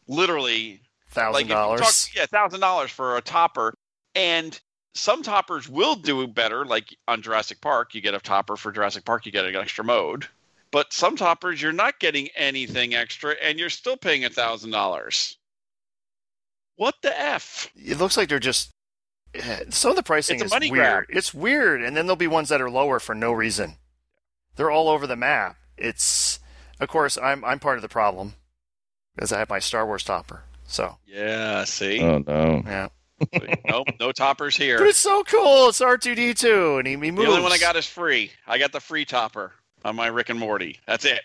[0.06, 2.10] literally Thousand like dollars.
[2.14, 3.74] yeah, thousand dollars for a topper,
[4.14, 4.58] and
[4.94, 6.64] some toppers will do better.
[6.64, 9.84] Like on Jurassic Park, you get a topper for Jurassic Park, you get an extra
[9.84, 10.26] mode.
[10.70, 15.36] But some toppers, you're not getting anything extra, and you're still paying a thousand dollars.
[16.76, 17.70] What the f?
[17.74, 18.70] It looks like they're just.
[19.34, 21.06] eh, Some of the pricing It's is money weird.
[21.08, 21.16] grab.
[21.18, 23.76] It's weird, and then there'll be ones that are lower for no reason.
[24.56, 25.56] They're all over the map.
[25.76, 26.38] It's,
[26.80, 28.34] of course, I'm I'm part of the problem
[29.14, 30.42] because I have my Star Wars topper.
[30.66, 32.62] So Yeah, see, Oh no.
[32.66, 32.88] yeah,
[33.68, 34.78] nope, no toppers here.
[34.78, 35.68] but it's so cool.
[35.70, 37.16] It's R two D two, and he, he moves.
[37.26, 38.32] The only one I got is free.
[38.46, 39.52] I got the free topper
[39.84, 40.78] on my Rick and Morty.
[40.86, 41.20] That's it.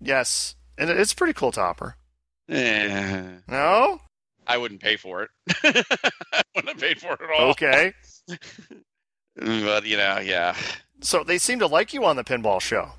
[0.00, 1.96] Yes, and it's a pretty cool topper.
[2.48, 4.00] Eh, No,
[4.46, 5.30] I wouldn't pay for it.
[6.32, 7.50] I wouldn't have paid for it at all.
[7.50, 7.92] okay.
[9.36, 10.54] But you know, yeah,
[11.00, 12.90] So they seem to like you on the pinball show.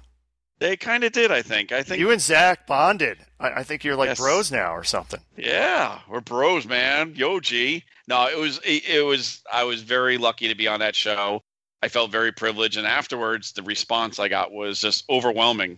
[0.60, 1.32] they kind of did.
[1.32, 1.72] I think.
[1.72, 2.00] I think.
[2.00, 3.20] You and Zach bonded.
[3.40, 4.20] I, I think you're like Yes.
[4.20, 5.20] bros now or something.
[5.38, 7.14] yeah, we're bros, man.
[7.16, 7.84] Yo, G.
[8.08, 8.60] No, it was.
[8.66, 9.44] It, it was.
[9.52, 11.44] I was very lucky to be on that show.
[11.84, 15.78] I felt very privileged, and afterwards, the response I got was just overwhelming.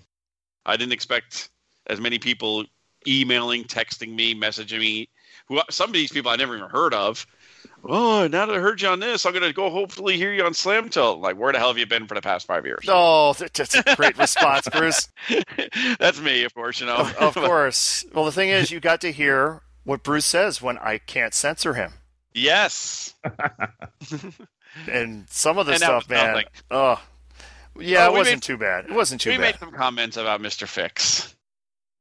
[0.64, 1.50] I didn't expect
[1.88, 2.64] as many people
[3.08, 5.10] emailing, texting me, messaging me.
[5.48, 7.26] Who some of these people I never even heard of.
[7.84, 10.54] Oh, now that I heard you on this, I'm gonna go hopefully hear you on
[10.54, 11.22] Slam Tilt.
[11.22, 12.86] Like, where the hell have you been for the past five years?
[12.88, 15.10] Oh, that's a great response, Bruce.
[16.00, 16.80] That's me, of course.
[16.82, 18.06] You know, Of, of course.
[18.14, 21.74] Well, the thing is, you got to hear what Bruce says when I can't censor
[21.74, 21.94] him.
[22.32, 23.16] yes.
[24.90, 26.28] And some of the And stuff, man.
[26.34, 26.46] nothing.
[26.72, 27.02] Oh,
[27.80, 28.86] yeah, Oh, it wasn't made- too bad.
[28.86, 29.42] It wasn't too we bad.
[29.42, 30.68] made some comments about Mr.
[30.68, 31.36] Fix,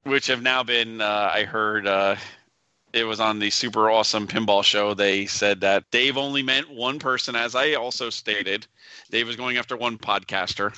[0.05, 1.01] which have now been.
[1.01, 2.17] Uh, I heard uh,
[2.93, 4.95] it was on the super awesome pinball show.
[4.95, 8.67] They said that Dave only meant one person, as I also stated.
[9.11, 10.77] Dave was going after one podcaster,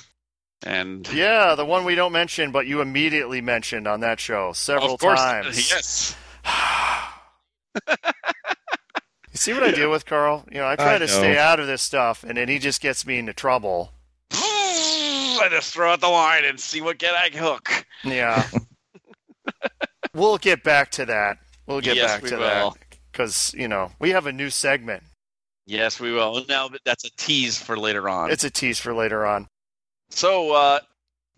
[0.63, 4.95] and Yeah, the one we don't mention, but you immediately mentioned on that show several
[4.95, 5.69] of course, times.
[5.71, 6.15] yes.
[9.37, 10.43] You see what I deal with, Karl?
[10.51, 11.11] You know, I try I to know.
[11.13, 13.91] stay out of this stuff, and then he just gets me into trouble.
[14.31, 17.69] I just throw out the line and see what get I hook.
[18.03, 18.47] Yeah.
[20.15, 21.37] we'll get back to that.
[21.67, 22.71] We'll get Yes, back we to will.
[22.71, 22.73] that
[23.11, 25.03] because you know we have a new segment.
[25.67, 26.43] Yes, we will.
[26.49, 28.31] Now that's a tease for later on.
[28.31, 29.45] It's a tease for later on.
[30.09, 30.79] So uh,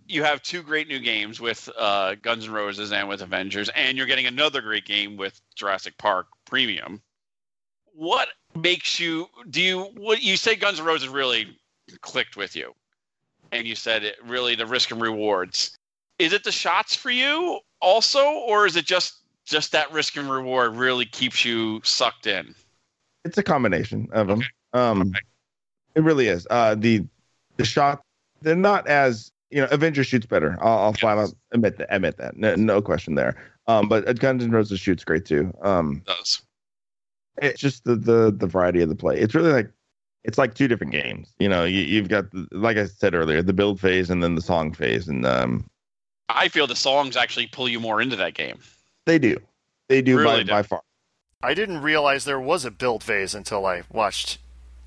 [0.07, 3.97] you have two great new games with uh, Guns N' Roses and with Avengers, and
[3.97, 7.01] you're getting another great game with Jurassic Park Premium.
[7.99, 11.57] What makes you do you what you say Guns N' Roses really
[11.99, 12.73] clicked with you,
[13.51, 15.75] and you said it really the risk and rewards.
[16.17, 20.31] Is it the shots for you also, or is it just just that risk and
[20.31, 22.55] reward really keeps you sucked in?
[23.25, 24.39] It's a combination of them.
[24.39, 24.47] Okay.
[24.81, 25.19] Um, Okay.
[25.95, 26.47] it really is.
[26.49, 27.03] Uh, the
[27.57, 28.01] the shot
[28.41, 29.67] they're not as you know.
[29.71, 30.57] Avenger shoots better.
[30.61, 31.93] I'll, I'll flat out admit that.
[31.93, 32.37] Admit that.
[32.37, 33.35] No, no question there.
[33.67, 35.53] Um, but uh, Guns N' Roses shoots great too.
[35.61, 36.41] Um, does
[37.41, 39.17] it's just the the the variety of the play.
[39.19, 39.69] It's really like
[40.23, 41.33] it's like two different games.
[41.39, 44.35] You know, you, you've got the, like I said earlier, the build phase and then
[44.35, 45.65] the song phase, and um,
[46.27, 48.59] I feel the songs actually pull you more into that game.
[49.05, 49.37] they do,
[49.87, 50.51] they do Really by, do.
[50.51, 50.81] by far.
[51.41, 54.39] I didn't realize there was a build phase until I watched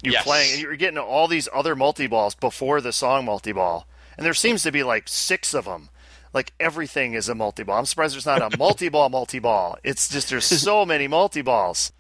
[0.03, 0.25] you Yes.
[0.25, 3.87] playing, and you were getting all these other multi balls before the song multi ball,
[4.19, 5.89] and there seems to be like six of them.
[6.35, 7.79] Like everything is a multi ball.
[7.79, 9.79] I'm surprised there's not a multi ball multi ball.
[9.83, 11.93] It's just there's so many multi balls,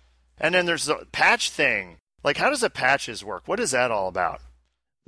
[0.42, 1.96] and then there's the patch thing.
[2.24, 3.48] Like, how does the patches work?
[3.48, 4.40] What is that all about?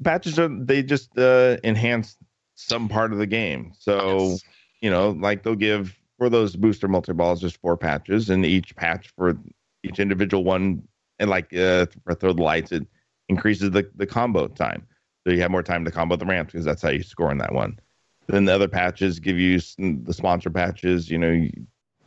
[0.02, 2.16] Patches are they just uh, enhance
[2.54, 3.72] some part of the game.
[3.78, 4.42] So Yes.
[4.80, 8.74] you know, like they'll give for those booster multi balls just four patches, and each
[8.76, 9.36] patch for
[9.82, 10.82] each individual one,
[11.18, 12.86] and like uh, for throw the lights, it
[13.28, 14.86] increases the the combo time.
[15.26, 17.38] So you have more time to combo the ramps because that's how you score in
[17.38, 17.78] that one.
[18.26, 21.10] Then the other patches give you the sponsor patches.
[21.10, 21.48] You know,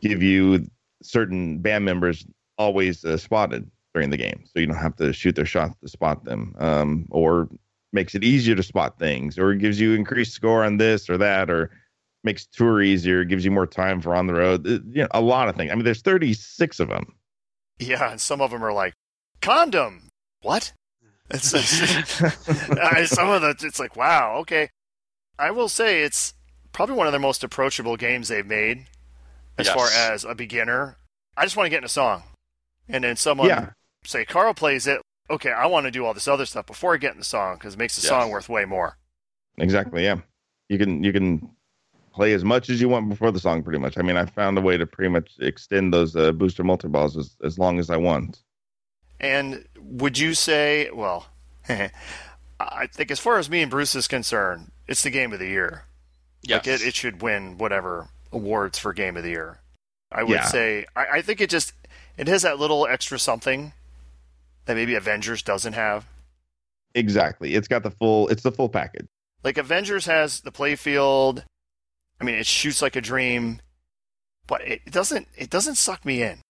[0.00, 0.66] give you
[1.02, 2.26] certain band members
[2.58, 3.70] always uh, spotted.
[3.94, 7.06] during the game, so you don't have to shoot their shots to spot them, um,
[7.10, 7.48] or
[7.92, 11.48] makes it easier to spot things, or gives you increased score on this or that,
[11.50, 11.70] or
[12.22, 14.66] makes tour easier, gives you more time for on the road.
[14.66, 15.72] It- you know, a lot of things.
[15.72, 17.14] I mean, there's 36 of them.
[17.78, 18.92] Yeah, and some of them are like
[19.40, 20.08] condom.
[20.42, 20.72] What?
[21.30, 24.70] It's, I- some of the it's like wow, okay.
[25.38, 26.34] I will say it's
[26.72, 28.86] probably one of the most approachable games they've made
[29.58, 29.74] as Yes.
[29.74, 30.96] far as a beginner.
[31.36, 32.22] I just want to get in a song,
[32.88, 33.70] and then someone Yeah.
[34.04, 35.00] say Karl plays it.
[35.30, 37.56] Okay, I want to do all this other stuff before I get in the song
[37.56, 38.08] because it makes the Yes.
[38.08, 38.96] song worth way more.
[39.58, 40.04] Exactly.
[40.04, 40.16] Yeah.
[40.68, 41.50] You can you can
[42.14, 43.62] play as much as you want before the song.
[43.62, 43.98] Pretty much.
[43.98, 47.16] I mean, I found a way to pretty much extend those uh, booster multi balls
[47.16, 48.42] as, as long as I want.
[49.20, 51.26] And would you say, well,
[52.60, 55.46] I think as far as me and Bruce is concerned, it's the game of the
[55.48, 55.84] year.
[56.42, 56.66] Yes.
[56.66, 59.58] Like it, it should win whatever awards for game of the year.
[60.10, 60.44] I would Yeah.
[60.44, 61.72] say I, I think it just
[62.18, 63.72] it has that little extra something
[64.66, 66.06] that maybe Avengers doesn't have.
[66.94, 67.54] Exactly.
[67.54, 68.28] It's got the full.
[68.28, 69.06] It's the full package.
[69.44, 71.44] Like Avengers has the playfield.
[72.20, 73.60] I mean, it shoots like a dream,
[74.46, 75.28] but it doesn't.
[75.36, 76.40] It doesn't suck me in.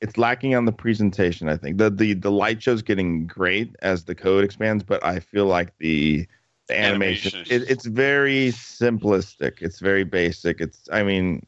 [0.00, 1.48] It's lacking on the presentation.
[1.48, 5.20] I think the the the light show's getting great as the code expands, but I
[5.20, 6.26] feel like the,
[6.68, 7.62] the animation, Animation.
[7.62, 9.60] it, it's very simplistic.
[9.60, 10.60] It's very basic.
[10.60, 11.44] It's I mean,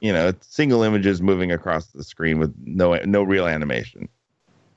[0.00, 4.08] you know, single images moving across the screen with no no real animation.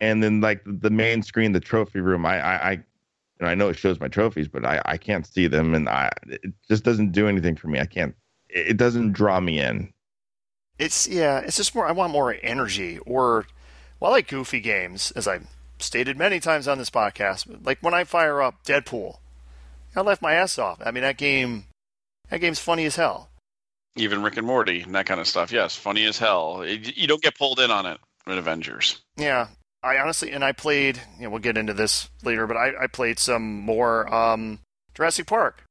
[0.01, 2.81] And then like the main screen, the trophy room, I I, I you
[3.41, 6.11] know, I know it shows my trophies, but I I can't see them, and I
[6.27, 7.79] it just doesn't do anything for me.
[7.79, 8.15] I can't.
[8.49, 9.93] It doesn't draw me in.
[10.77, 11.87] It's yeah, it's just more.
[11.87, 13.45] I want more energy, or
[13.99, 15.47] well, I like goofy games, as I've
[15.79, 17.65] stated many times on this podcast.
[17.65, 19.17] Like when I fire up Deadpool,
[19.95, 20.79] I left my ass off.
[20.83, 21.65] I mean, that game,
[22.29, 23.29] that game's funny as hell.
[23.95, 25.51] Even Rick and Morty and that kind of stuff.
[25.51, 26.61] Yes, funny as hell.
[26.61, 29.01] It- you don't get pulled in on it in Avengers.
[29.17, 29.47] Yeah,
[29.83, 30.99] I honestly, and I played.
[31.17, 34.59] You know, we'll get into this later, but I, I played some more um,
[34.95, 35.63] Jurassic Park.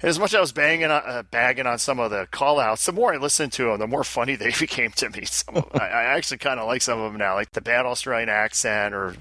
[0.00, 2.86] And as much as I was banging on, uh, bagging on some of the call-outs,
[2.86, 5.24] the more I listened to them, the more funny they became to me.
[5.24, 7.86] Some of, I, I actually kind of like some of them now, like the bad
[7.86, 9.16] Australian accent, or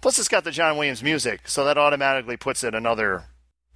[0.00, 3.24] plus it's got the John Williams music, so that automatically puts it another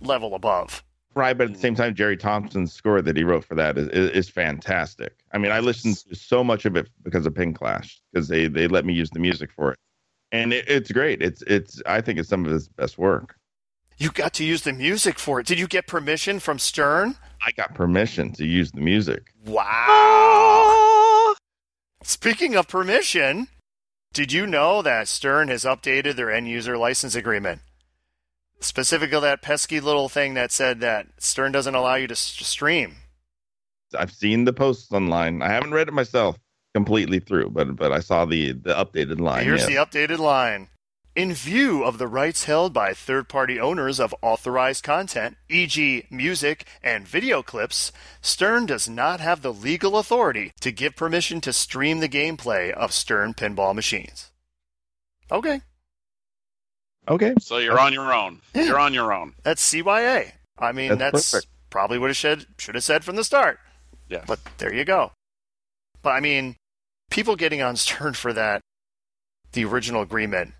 [0.00, 0.82] level above.
[1.16, 1.78] Right, but at the same mm.
[1.78, 5.12] time, Jerry Thompson's score that he wrote for that is, is, is fantastic.
[5.32, 8.66] I mean, I listened to so much of it because of Pinclash because they they
[8.66, 9.78] let me use the music for it,
[10.32, 11.22] and it, it's great.
[11.22, 13.36] It's it's I think it's some of his best work.
[13.96, 15.46] You got to use the music for it.
[15.46, 17.14] Did you get permission from Stern?
[17.46, 19.32] I got permission to use the music.
[19.46, 21.34] Wow.
[22.02, 23.46] Speaking of permission,
[24.12, 27.60] did you know that Stern has updated their end user license agreement?
[28.64, 32.96] Specifically, that pesky little thing that said that Stern doesn't allow you to s- stream.
[33.96, 35.42] I've seen the posts online.
[35.42, 36.38] I haven't read it myself
[36.74, 39.44] completely through, but but I saw the the updated line.
[39.44, 39.68] Here's yes.
[39.68, 40.68] the updated line.
[41.14, 46.66] In view of the rights held by third party owners of authorized content, e.g., music
[46.82, 52.00] and video clips, Stern does not have the legal authority to give permission to stream
[52.00, 54.32] the gameplay of Stern pinball machines.
[55.30, 55.60] Okay,
[57.08, 57.34] okay.
[57.40, 58.40] So you're on your own.
[58.54, 59.34] You're on your own.
[59.42, 60.32] that's CYA.
[60.58, 63.58] I mean, That's that's, probably what it should, should have said from the start.
[64.08, 64.22] Yeah.
[64.26, 65.10] But there you go.
[66.02, 66.54] But I mean,
[67.10, 68.60] people getting on Stern for that,
[69.52, 70.52] the original agreement.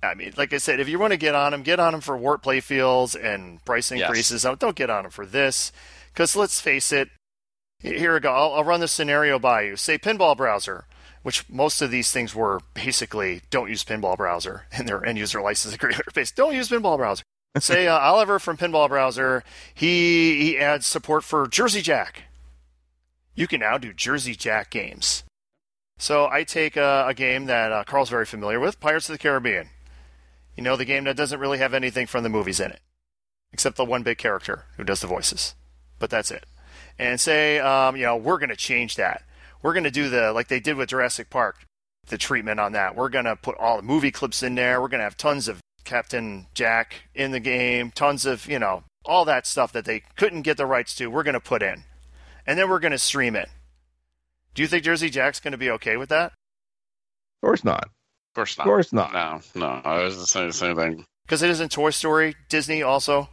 [0.00, 2.00] I mean, like I said, if you want to get on them, get on them
[2.00, 4.42] for warp playfields and price increases.
[4.44, 5.72] Don't- Don't get on them for this.
[6.12, 7.08] Because let's face it,
[7.80, 8.32] here we go.
[8.32, 9.76] I'll, I'll run this scenario by you.
[9.76, 10.86] Say Pinball Browser,
[11.22, 15.40] which most of these things were basically don't use Pinball Browser in their end user
[15.40, 16.02] license agreement.
[16.14, 17.22] based, Don't use Pinball Browser.
[17.58, 19.42] Say uh, Oliver from Pinball Browser,
[19.74, 22.24] he, he adds support for Jersey Jack.
[23.34, 25.24] You can now do Jersey Jack games.
[25.98, 29.18] So I take a, a game that uh, Karl's very familiar with, Pirates of the
[29.18, 29.70] Caribbean.
[30.56, 32.80] You know, the game that doesn't really have anything from the movies in it,
[33.52, 35.54] except the one big character who does the voices.
[35.98, 36.46] But that's it.
[36.98, 39.22] And say, um, you know, we're going to change that.
[39.62, 41.64] We're going to do the, like they did with Jurassic Park,
[42.06, 42.96] the treatment on that.
[42.96, 44.80] We're going to put all the movie clips in there.
[44.80, 48.84] We're going to have tons of Captain Jack in the game, tons of, you know,
[49.04, 51.08] all that stuff that they couldn't get the rights to.
[51.08, 51.84] We're going to put in.
[52.46, 53.48] And then we're going to stream it.
[54.54, 56.32] Do you think Jersey Jack's going to be okay with that?
[56.32, 57.84] Of course not.
[57.84, 58.64] Of course not.
[58.64, 59.12] Of course not.
[59.12, 59.80] No, no.
[59.84, 61.04] I was the same, same thing.
[61.24, 62.34] Because it isn't Toy Story.
[62.48, 63.28] Disney also.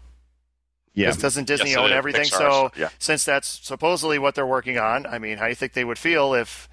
[0.96, 1.08] Yeah.
[1.08, 1.92] Because doesn't Disney Yes, own is.
[1.92, 2.24] everything?
[2.24, 2.90] Pixar, So yeah.
[3.00, 6.00] since that's supposedly what they're working on, I mean, how do you think they would
[6.00, 6.68] feel if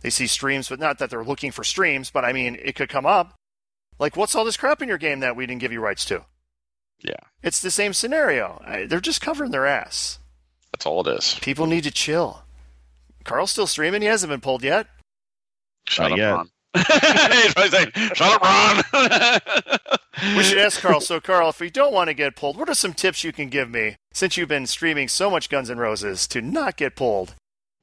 [0.00, 2.88] they see streams, but not that they're looking for streams, but I mean, it could
[2.88, 3.34] come up.
[3.98, 6.24] Like, what's all this crap in your game that we didn't give you rights to?
[7.02, 7.12] Yeah.
[7.42, 8.62] It's the same scenario.
[8.66, 10.18] I, they're just covering their ass.
[10.72, 11.38] That's all it is.
[11.42, 12.42] People need to chill.
[13.24, 14.00] Karl's still streaming.
[14.00, 14.86] He hasn't been pulled yet.
[15.86, 16.30] Shut up, yet.
[16.32, 16.50] Ron.
[16.74, 19.40] He's probably saying, "Shut up, Ron."
[20.36, 21.00] We should ask Karl.
[21.00, 23.48] So, Karl, if we don't want to get pulled, what are some tips you can
[23.48, 27.34] give me since you've been streaming so much Guns N' Roses to not get pulled?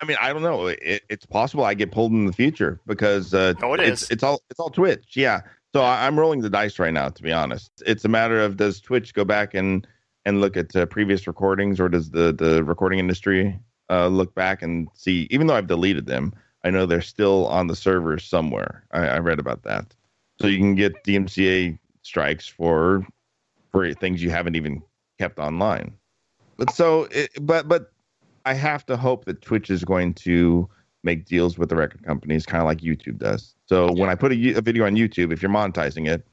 [0.01, 0.67] I mean, I don't know.
[0.67, 4.11] It, it's possible I get pulled in the future because uh, Oh, it it's, is.
[4.11, 5.15] It's all it's all Twitch.
[5.15, 5.41] Yeah.
[5.73, 7.09] So I, I'm rolling the dice right now.
[7.09, 9.87] To be honest, it's a matter of does Twitch go back and
[10.25, 13.57] and look at uh, previous recordings, or does the the recording industry
[13.89, 15.27] uh, look back and see?
[15.31, 16.33] Even though I've deleted them,
[16.63, 18.83] I know they're still on the servers somewhere.
[18.91, 19.93] I, I read about that.
[20.41, 23.05] So you can get DMCA strikes for
[23.71, 24.81] for things you haven't even
[25.19, 25.93] kept online.
[26.57, 27.91] But so, it, but but
[28.45, 30.69] I have to hope that Twitch is going to
[31.03, 33.55] make deals with the record companies, kind of like YouTube does.
[33.65, 36.27] So when I put a, a video on YouTube, if you're monetizing it,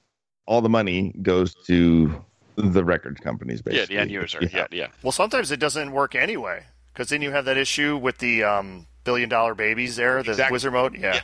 [0.46, 2.24] all the money goes to
[2.56, 3.94] the record companies, basically.
[3.94, 4.38] yeah, the end user.
[4.42, 4.88] Yeah, yeah.
[5.02, 6.64] Well, sometimes it doesn't work anyway,
[6.94, 10.54] because then you have that issue with the um, billion dollar babies there, the Exactly.
[10.54, 10.94] wizard mode.
[10.96, 11.14] Yeah.
[11.16, 11.20] Yeah.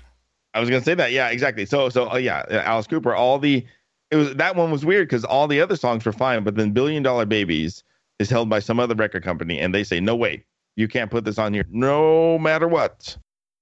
[0.53, 1.13] I was gonna say that.
[1.13, 1.65] Yeah, exactly.
[1.65, 3.15] So so uh, yeah, Alice Cooper.
[3.15, 3.65] All the
[4.11, 6.73] it was that one was weird because all the other songs were fine, but then
[6.73, 7.85] Billion Dollar Babies
[8.19, 10.45] is held by some other record company, and they say no way,
[10.77, 13.17] you can't put this on here, no matter what.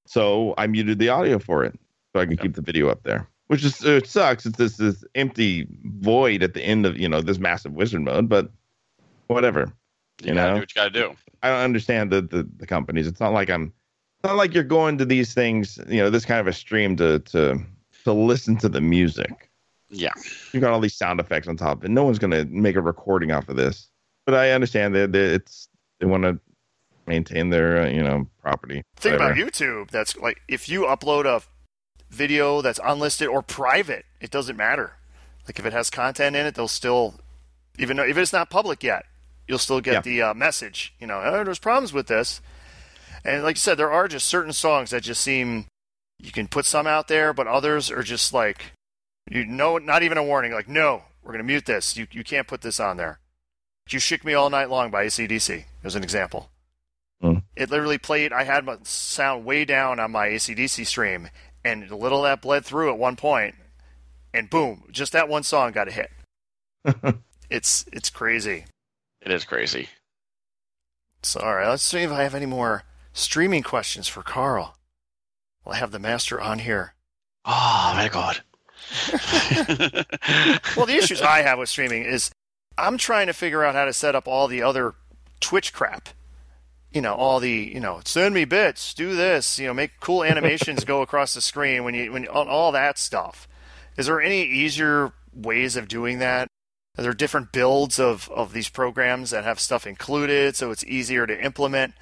[0.07, 1.79] So I muted the audio for it,
[2.15, 3.29] so I can keep the video up there.
[3.49, 4.47] Which is it sucks.
[4.47, 5.67] It's this this empty
[6.01, 8.51] void at the end of you know this massive wizard mode, but
[9.27, 9.71] whatever.
[10.23, 10.55] You, You gotta know?
[10.57, 11.17] do what you gotta do.
[11.43, 13.07] I don't understand the, the the companies.
[13.07, 13.73] It's not like I'm
[14.21, 16.97] it's not like you're going to these things, you know, this kind of a stream
[16.97, 17.59] to to
[18.05, 19.51] to listen to the music.
[19.91, 20.13] Yeah.
[20.53, 23.31] You've got all these sound effects on top, and no one's gonna make a recording
[23.33, 23.89] off of this.
[24.27, 25.69] But I understand that that it's
[26.01, 26.39] they want to
[27.07, 28.83] maintain their uh, you know property.
[28.97, 29.37] Think about.
[29.37, 29.91] YouTube.
[29.91, 31.43] That's like if you upload a
[32.11, 34.95] video that's unlisted or private, it doesn't matter.
[35.47, 37.15] Like if it has content in it, they'll still,
[37.79, 39.07] even though if it's not public yet,
[39.49, 40.01] you'll still get Yeah.
[40.03, 40.95] the uh, message.
[41.01, 42.41] You know, oh, there's problems with this.
[43.25, 45.67] And like you said, there are just certain songs that just seem
[46.21, 48.73] you can put some out there, but others are just like
[49.31, 50.53] you know, not even a warning.
[50.53, 51.97] Like, no, we're gonna mute this.
[51.97, 53.19] You you can't put this on there.
[53.91, 56.51] You shook me all night long by ACDC as an example.
[57.57, 58.33] It literally played.
[58.33, 61.29] I had my sound way down on my ACDC stream,
[61.65, 63.55] and a little of that bled through at one point,
[64.33, 66.11] and boom, just that one song got a hit.
[67.51, 68.67] it's it's crazy.
[69.23, 69.89] It is crazy.
[71.23, 74.77] So all right, let's see if I have any more streaming questions for Karl.
[75.65, 76.95] Well, I have the master on here.
[77.45, 78.41] Oh, my God.
[80.77, 82.31] Well, the issues I have with streaming is
[82.77, 84.95] I'm trying to figure out how to set up all the other
[85.41, 86.11] Twitch crap.
[86.93, 90.25] You know, all the you know, send me bits, do this, you know, make cool
[90.25, 93.49] animations go across the screen when you when all, all that stuff.
[93.97, 96.48] Is there any easier ways of doing that?
[96.99, 101.27] There are different builds of of these programs that have stuff included, so it's easier
[101.27, 101.95] to implement?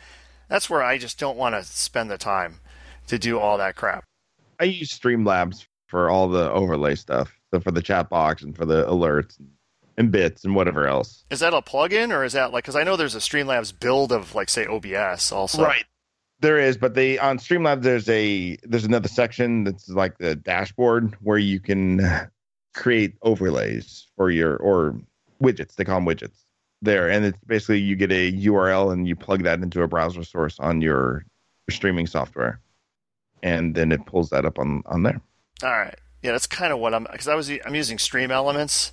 [0.49, 2.61] That's where I just don't want to spend the time
[3.09, 4.05] to do all that crap.
[4.59, 8.65] I use Streamlabs for all the overlay stuff, so for the chat box and for
[8.65, 9.39] the alerts
[9.99, 11.25] and bits and whatever else.
[11.31, 14.13] Is that a plugin or is that like because I know there's a Streamlabs build
[14.13, 15.63] of like say OBS also.
[15.63, 15.85] Right.
[16.41, 21.17] There is, but they on Streamlabs there's a there's another section that's like the dashboard
[21.21, 22.01] where you can
[22.77, 24.95] create overlays for your or
[25.43, 25.75] widgets.
[25.75, 26.45] They call them widgets
[26.83, 30.23] there, and it's basically you get a URL and you plug that into a browser
[30.23, 31.25] source on your,
[31.67, 32.61] your streaming software,
[33.43, 35.21] and then it pulls that up on on there.
[35.65, 35.99] All right.
[36.23, 38.93] Yeah, that's kind of what I'm because I was I'm using Stream Elements,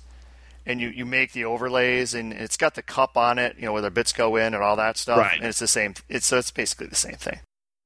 [0.66, 3.72] and you you make the overlays and it's got the cup on it, you know,
[3.72, 5.18] where the bits go in and all that stuff.
[5.18, 5.38] Right.
[5.38, 5.94] And it's the same.
[6.08, 7.40] It's so it's basically the same thing.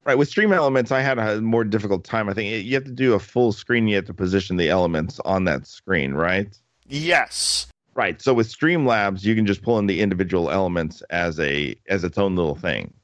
[0.09, 2.30] Right with Stream Elements, I had a more difficult time.
[2.30, 3.86] I think you have to do a full screen.
[3.86, 6.59] You have to position the elements on that screen, right?
[6.86, 7.66] Yes.
[7.94, 8.18] Right.
[8.22, 12.16] So with Streamlabs, you can just pull in the individual elements as a as its
[12.16, 12.94] own little thing.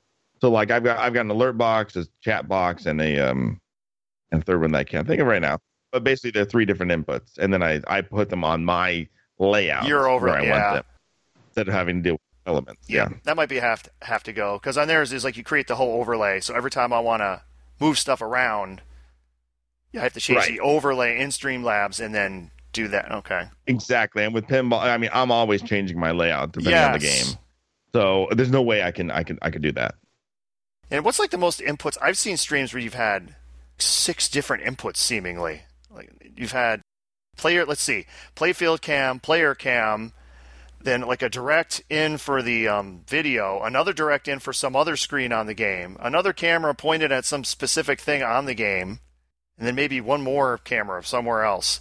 [0.40, 3.60] So like I've got I've got an alert box, a chat box, and a um
[4.32, 5.58] and a third one that I can't think of right now.
[5.92, 9.06] But basically, they're three different inputs, and then I I put them on my
[9.38, 9.86] layout.
[9.86, 10.50] You're over- where I yeah.
[10.52, 10.84] want them
[11.48, 12.82] instead of having to deal with elements.
[12.88, 13.08] Yeah.
[13.24, 15.66] That might be have to, have to go because on theirs is like you create
[15.68, 16.40] the whole overlay.
[16.40, 17.42] So every time I want to
[17.80, 18.82] move stuff around,
[19.92, 20.48] you have to change Right.
[20.48, 23.10] the overlay in Streamlabs and then do that.
[23.12, 23.44] Okay.
[23.66, 24.24] Exactly.
[24.24, 27.26] And with pinball, I mean, I'm always changing my layout depending on the game.
[27.92, 29.94] So there's no way I can I can I can do that.
[30.90, 31.96] And what's like the most inputs?
[32.02, 33.36] I've seen streams where you've had
[33.78, 35.62] six different inputs seemingly.
[35.90, 36.82] Like you've had
[37.36, 40.12] player, let's see, playfield cam, player cam,
[40.84, 44.96] then like a direct in for the um, video, another direct in for some other
[44.96, 49.00] screen on the game, another camera pointed at some specific thing on the game,
[49.58, 51.80] and then maybe one more camera somewhere else.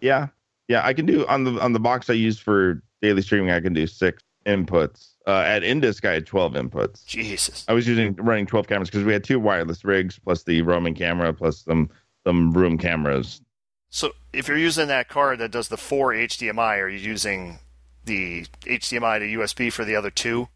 [0.00, 0.28] Yeah,
[0.68, 3.50] yeah, I can do on the on the box I use for daily streaming.
[3.50, 5.08] I can do six inputs.
[5.26, 7.04] Uh, at Indisc, I had twelve inputs.
[7.04, 7.64] Jesus.
[7.68, 10.94] I was using running twelve cameras because we had two wireless rigs plus the roaming
[10.94, 11.90] camera plus some
[12.26, 13.42] some room cameras.
[13.90, 17.58] So if you're using that card that does the four HDMI, are you using
[18.04, 20.48] the HDMI to USB for the other two?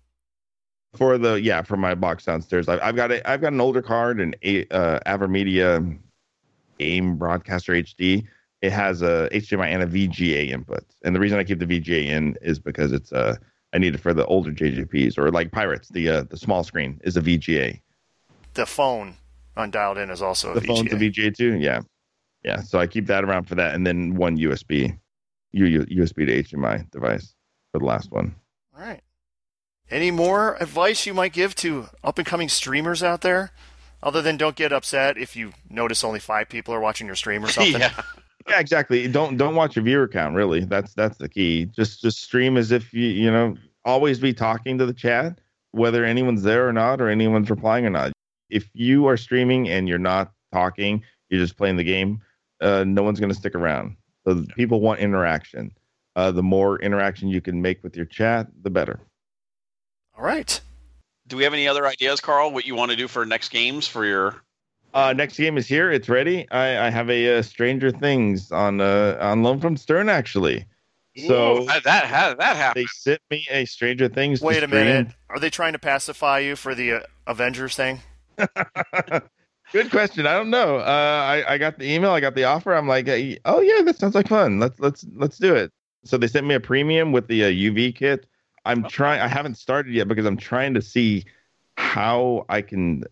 [0.97, 3.83] For the yeah, for my box downstairs, I've, I've got a I've got an older
[3.83, 5.99] card, an a uh, Avermedia
[6.79, 8.27] AIM Broadcaster HD.
[8.63, 12.07] It has a HDMI and a VGA input, and the reason I keep the VGA
[12.07, 13.37] in is because it's uh
[13.75, 15.89] I need it for the older JJPs or like Pirates.
[15.89, 17.81] The uh, the small screen is a VGA.
[18.55, 19.17] The phone
[19.57, 20.67] undialed in is also a the VGA.
[20.67, 21.55] phone's a VGA too.
[21.59, 21.81] Yeah,
[22.45, 22.63] yeah.
[22.63, 24.97] So I keep that around for that, and then one USB,
[25.55, 27.35] U- USB to HDMI device
[27.73, 28.35] for the last one.
[28.77, 29.01] All right.
[29.91, 33.51] Any more advice you might give to up and coming streamers out there?
[34.03, 37.45] Other than don't get upset if you notice only five people are watching your stream
[37.45, 37.81] or something.
[37.81, 38.03] yeah.
[38.47, 39.09] Yeah, exactly.
[39.09, 40.35] Don't don't watch your viewer count.
[40.35, 41.65] Really, that's that's the key.
[41.65, 45.39] Just just stream as if you you know always be talking to the chat,
[45.71, 48.13] whether anyone's there or not, or anyone's replying or not.
[48.51, 52.21] If you are streaming and you're not talking, you're just playing the game.
[52.61, 53.97] Uh, no one's going to stick around.
[54.27, 55.73] So people want interaction.
[56.17, 59.01] Uh, the more interaction you can make with your chat, the better.
[60.17, 60.61] All right.
[61.27, 62.53] Do we have any other ideas, Karl?
[62.53, 64.37] What you want to do for next games for your?
[64.93, 65.91] Uh, next game is here.
[65.91, 66.49] It's ready.
[66.51, 70.67] I, I have a uh, Stranger Things on uh, on loan from Stern actually.
[71.17, 72.85] So Ooh, that that that, that happened.
[72.85, 74.41] they sent me a Stranger Things.
[74.41, 74.85] Wait a stream.
[74.85, 75.09] minute.
[75.31, 78.01] Are they trying to pacify you for the uh, Avengers thing?
[79.75, 80.25] Good question.
[80.25, 80.77] I don't know.
[80.77, 82.13] Uh, I I got the email.
[82.13, 82.73] I got the offer.
[82.73, 83.09] I'm like,
[83.45, 84.61] oh yeah, that sounds like fun.
[84.61, 85.73] Let's let's let's do it.
[86.05, 88.29] So they sent me a premium with the uh, UV kit.
[88.65, 89.21] I'm trying.
[89.21, 91.25] I haven't started yet because I'm trying to see
[91.77, 93.03] how I can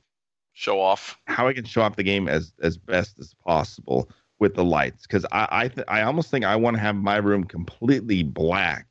[0.53, 1.19] Show off.
[1.27, 4.09] how I can show off the game as as best as possible
[4.39, 7.17] with the lights because I I, th- I almost think I want to have my
[7.17, 8.87] room completely black,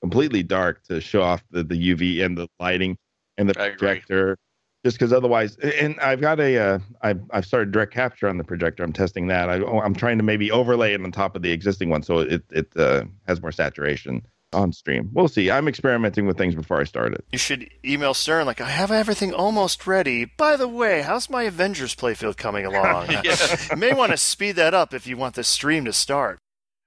[0.00, 2.96] completely dark to show off the the UV and the lighting
[3.36, 4.38] and the projector.
[4.86, 8.44] Just because otherwise, and I've got a uh, I've I've started direct capture on the
[8.44, 8.84] projector.
[8.84, 9.50] I'm testing that.
[9.50, 12.20] I, oh, I'm trying to maybe overlay it on top of the existing one so
[12.20, 15.10] it it uh, has more saturation on stream.
[15.12, 15.50] We'll see.
[15.50, 17.24] I'm experimenting with things before I start it.
[17.32, 20.24] You should email Stern like, I have everything almost ready.
[20.24, 23.08] By the way, how's my Avengers playfield coming along?
[23.24, 23.56] Yeah.
[23.72, 26.38] you may want to speed that up if you want the stream to start.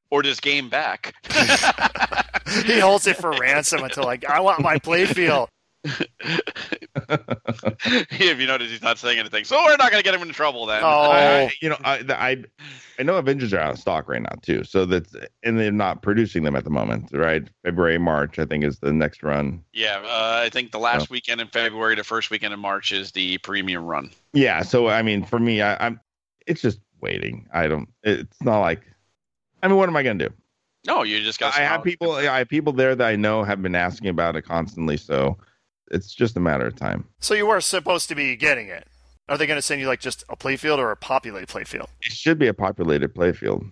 [0.10, 1.14] Or just game back.
[2.66, 5.50] He holds it for ransom until like, I want my playfield.
[7.90, 10.34] if you notice, he's not saying anything, so we're not going to get him into
[10.34, 10.82] trouble then.
[10.84, 10.88] Oh.
[10.88, 12.44] I, I- you know, I, the- I,
[13.00, 14.64] I know Avengers are out of stock right now too.
[14.66, 17.48] So that's and they're not producing them at the moment, right?
[17.64, 19.64] February, March, I think is the next run.
[19.74, 23.12] Yeah, uh, I think the last weekend in February, the first weekend in March is
[23.12, 24.12] the premium run.
[24.34, 24.62] Yeah.
[24.64, 26.00] So I mean, for me, I, I'm.
[26.46, 27.48] It's just waiting.
[27.54, 27.88] I don't.
[28.04, 28.82] It's not like.
[29.64, 30.34] I mean, what am I gonna do?
[30.86, 31.56] No, you just got.
[31.58, 32.12] I have people.
[32.14, 34.98] I have people there that I know have been asking about it constantly.
[34.98, 35.38] So
[35.92, 37.06] it's just a matter of time.
[37.20, 38.88] So you were supposed to be getting it.
[39.28, 41.88] Are they going to send you like just a playfield or a populated playfield?
[42.02, 43.70] It should be a populated playfield.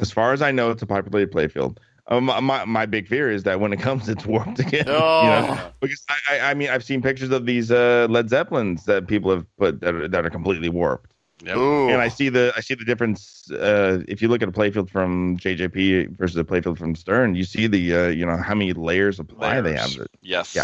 [0.00, 1.78] As far as I know, it's a populated playfield.
[2.08, 4.86] Um, my, my my big fear is that when it comes, it's warped again.
[4.86, 4.94] No.
[5.24, 5.70] You know?
[5.80, 9.30] Because I, I, I mean, I've seen pictures of these uh, Led Zeppelins that people
[9.30, 11.56] have put that are, that are completely warped, Yep.
[11.56, 13.50] And I see the I see the difference.
[13.50, 17.44] Uh, if you look at a playfield from JJP versus a playfield from Stern, you
[17.44, 19.90] see the uh, you know how many layers of ply they have.
[19.94, 20.08] Layers.
[20.22, 20.54] Yes.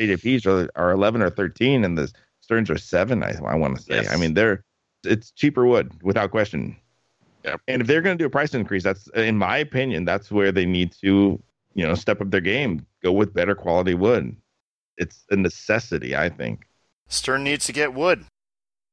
[0.00, 0.06] Yeah.
[0.06, 2.12] JJPs are, are 11 or 13, and the
[2.50, 3.22] Sterns are seven.
[3.22, 3.94] I, I want to say.
[3.96, 4.10] Yes.
[4.10, 4.64] I mean, they're
[5.04, 6.76] it's cheaper wood without question.
[7.44, 7.60] Yep.
[7.68, 10.50] And if they're going to do a price increase, that's in my opinion, that's where
[10.50, 11.40] they need to
[11.74, 12.84] you know step up their game.
[13.02, 14.36] Go with better quality wood.
[14.98, 16.66] It's a necessity, I think.
[17.06, 18.24] Stern needs to get wood.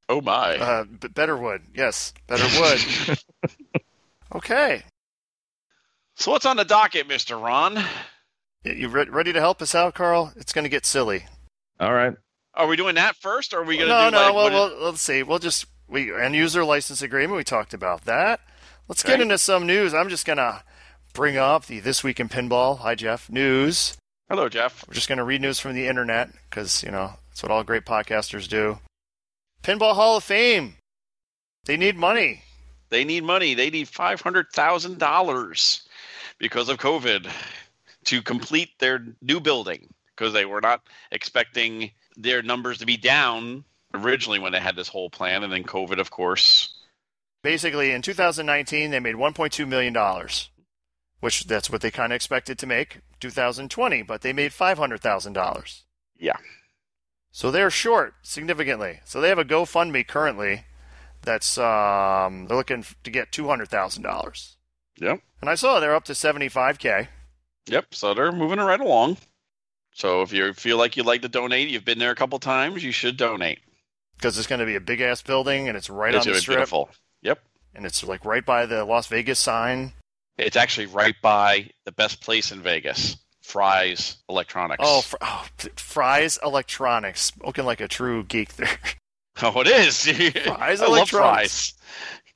[0.07, 0.57] Oh my.
[0.57, 1.63] Uh, b- better wood.
[1.75, 3.19] Yes, better wood.
[4.35, 4.83] okay.
[6.15, 7.83] so what's on the docket, Mister Ron?
[8.67, 10.33] Y- You re- ready to help us out, Karl?
[10.35, 11.25] It's going to get silly.
[11.79, 12.13] All right.
[12.53, 14.21] Are we doing that first, or are we going to no, do no.
[14.21, 15.23] like well, what is- well, let's see.
[15.23, 17.37] We'll just we end user license agreement.
[17.37, 18.39] We talked about that.
[18.87, 19.93] Let's get into some news.
[19.93, 20.63] I'm just going to
[21.13, 22.79] bring up the this week in pinball.
[22.79, 23.29] Hi, Jeff.
[23.29, 23.97] News.
[24.29, 24.85] Hello, Jeff.
[24.87, 27.63] We're just going to read news from the internet because you know that's what all
[27.63, 28.79] great podcasters do.
[29.63, 30.75] Pinball Hall of Fame.
[31.65, 32.43] They need money.
[32.89, 33.53] They need money.
[33.53, 35.83] They need five hundred thousand dollars
[36.39, 37.29] because of COVID
[38.07, 40.81] to complete their new building because they were not
[41.11, 45.63] expecting their numbers to be down originally when they had this whole plan, and then
[45.63, 46.73] COVID, of course.
[47.43, 50.49] Basically, in 2019, they made 1.2 million dollars,
[51.19, 55.33] which that's what they kind of expected to make 2020, but they made 500 thousand
[55.33, 55.83] dollars.
[56.17, 56.37] Yeah.
[57.31, 59.01] So they're short significantly.
[59.05, 60.65] So they have a GoFundMe currently
[61.21, 64.57] that's um, they're looking to get two hundred thousand dollars.
[64.99, 65.21] Yep.
[65.41, 67.09] And I saw they're up to seventy five k.
[67.67, 67.93] Yep.
[67.93, 69.17] So they're moving it right along.
[69.93, 72.83] So if you feel like you'd like to donate, you've been there a couple times,
[72.83, 73.59] you should donate.
[74.17, 76.39] because it's going to be a big ass building and it's right it's on the
[76.39, 76.57] strip.
[76.57, 76.89] beautiful.
[77.23, 77.39] Yep.
[77.75, 79.93] and it's like right by the Las Vegas sign.
[80.37, 84.83] It's actually right by the best place in Vegas, Fry's Electronics.
[84.85, 85.45] Oh, fr- oh
[85.77, 88.69] Fry's Electronics, spoken like a true geek there.
[89.43, 90.01] Oh, it is.
[90.45, 91.11] Fry's I love Electronics.
[91.11, 91.73] fries.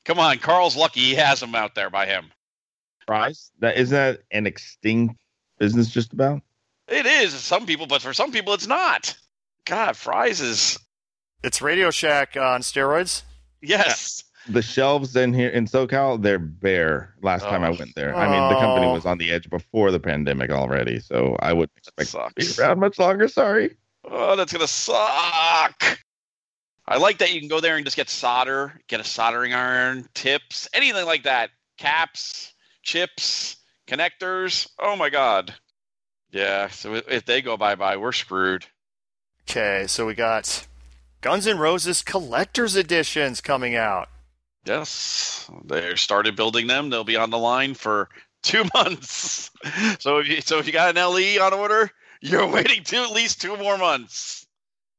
[0.06, 2.26] Come on, Karl's lucky he has them out there by him.
[3.06, 3.52] Fries?
[3.60, 5.16] That isn't that an extinct
[5.60, 6.42] business just about?
[6.88, 9.16] It is some people, but for some people, it's not.
[9.66, 10.78] God, fries is
[11.44, 13.24] It's Radio Shack on steroids.
[13.62, 14.24] yes.
[14.48, 17.14] The shelves in here in SoCal, they're bare.
[17.22, 17.76] Last time I Oh.
[17.78, 18.94] went there, I mean, the company Oh.
[18.94, 22.80] was on the edge before the pandemic already, so I wouldn't expect to be around
[22.80, 23.28] much longer.
[23.28, 23.76] Sorry.
[24.04, 26.00] Oh, that's gonna suck.
[26.88, 30.10] I like that you can go there and just get solder, get a soldering iron,
[30.16, 31.52] tips, anything like that.
[31.78, 32.51] Caps,
[32.82, 33.58] chips,
[33.88, 34.68] connectors.
[34.80, 35.54] Oh my god.
[36.32, 36.68] Yeah.
[36.70, 38.66] So if- if they go bye bye, we're screwed.
[39.50, 40.68] Okay, so we got
[41.22, 44.08] Guns N' Roses collector's editions coming out.
[44.66, 46.90] Yes, they started building them.
[46.90, 48.10] They'll be on the line for
[48.44, 49.50] two months.
[50.00, 53.12] So if you so if you got an LE on order, you're waiting to at
[53.12, 54.46] least two more months.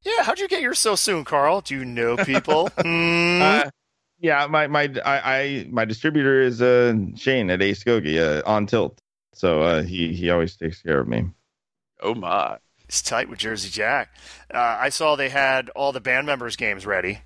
[0.04, 1.60] Yeah, how'd you get yours so soon, Karl?
[1.60, 2.68] Do you know people?
[2.82, 3.40] Hmm?
[3.40, 3.70] Uh,
[4.22, 8.66] yeah, my my I, I my distributor is uh Shane at Ace Gogi uh, on
[8.66, 8.98] tilt,
[9.34, 11.24] so uh, he he always takes care of me.
[12.00, 12.56] Oh my!
[12.88, 14.14] It's tight with Jersey Jack.
[14.52, 17.18] Uh, I saw they had all the band members' games ready.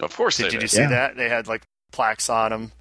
[0.00, 0.70] Of course Did, they did you did.
[0.70, 0.88] see Yeah.
[0.88, 1.16] that?
[1.16, 1.62] They had like
[1.92, 2.72] plaques on them.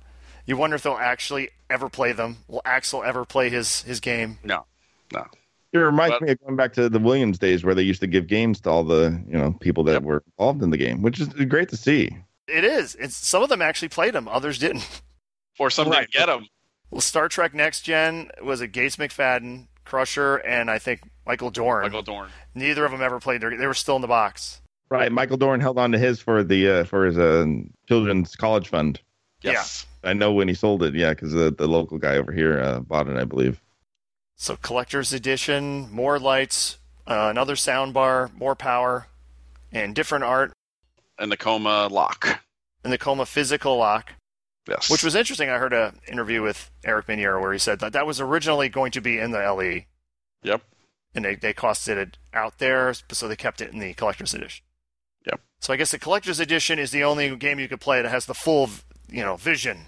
[0.45, 2.37] You wonder if they'll actually ever play them.
[2.47, 4.37] Will Axl ever play his his game?
[4.43, 4.65] No,
[5.13, 5.25] no.
[5.73, 8.07] It reminds But- me of going back to the Williams days where they used to
[8.07, 10.03] give games to all the you know people that Yep.
[10.03, 12.09] were involved in the game, which is great to see.
[12.47, 12.95] It is.
[12.95, 14.87] It's some of them actually played them, others didn't.
[15.57, 16.01] Or some Right.
[16.01, 16.49] didn't get them.
[16.91, 21.83] Well, Star Trek Next Gen was a Gates McFadden, Crusher, and I think Michael Dorn.
[21.83, 22.29] Michael Dorn.
[22.53, 23.39] Neither of them ever played.
[23.41, 24.61] Their, they were still in the box.
[24.89, 27.45] Right, Michael Dorn held on to his for the uh, for his uh,
[27.87, 28.99] children's college fund.
[29.43, 29.85] Yes.
[30.03, 32.81] I know when he sold it, yeah, because the, the local guy over here uh,
[32.81, 33.61] bought it, I believe.
[34.35, 39.07] So collector's edition, more lights, uh, another sound bar, more power,
[39.71, 40.51] and different art.
[41.17, 42.41] And the coma lock.
[42.83, 44.13] And the Coma physical lock,
[44.67, 44.91] Yes.
[44.91, 45.49] which was interesting.
[45.49, 48.91] I heard an interview with Eric Meunier where he said that that was originally going
[48.91, 49.85] to be in the LE,
[50.43, 50.61] Yep.
[51.15, 54.63] and they, they costed it out there, so they kept it in the collector's edition.
[55.25, 55.41] Yep.
[55.61, 58.27] So I guess the collector's edition is the only game you could play that has
[58.27, 58.69] the full,
[59.09, 59.85] you know, vision.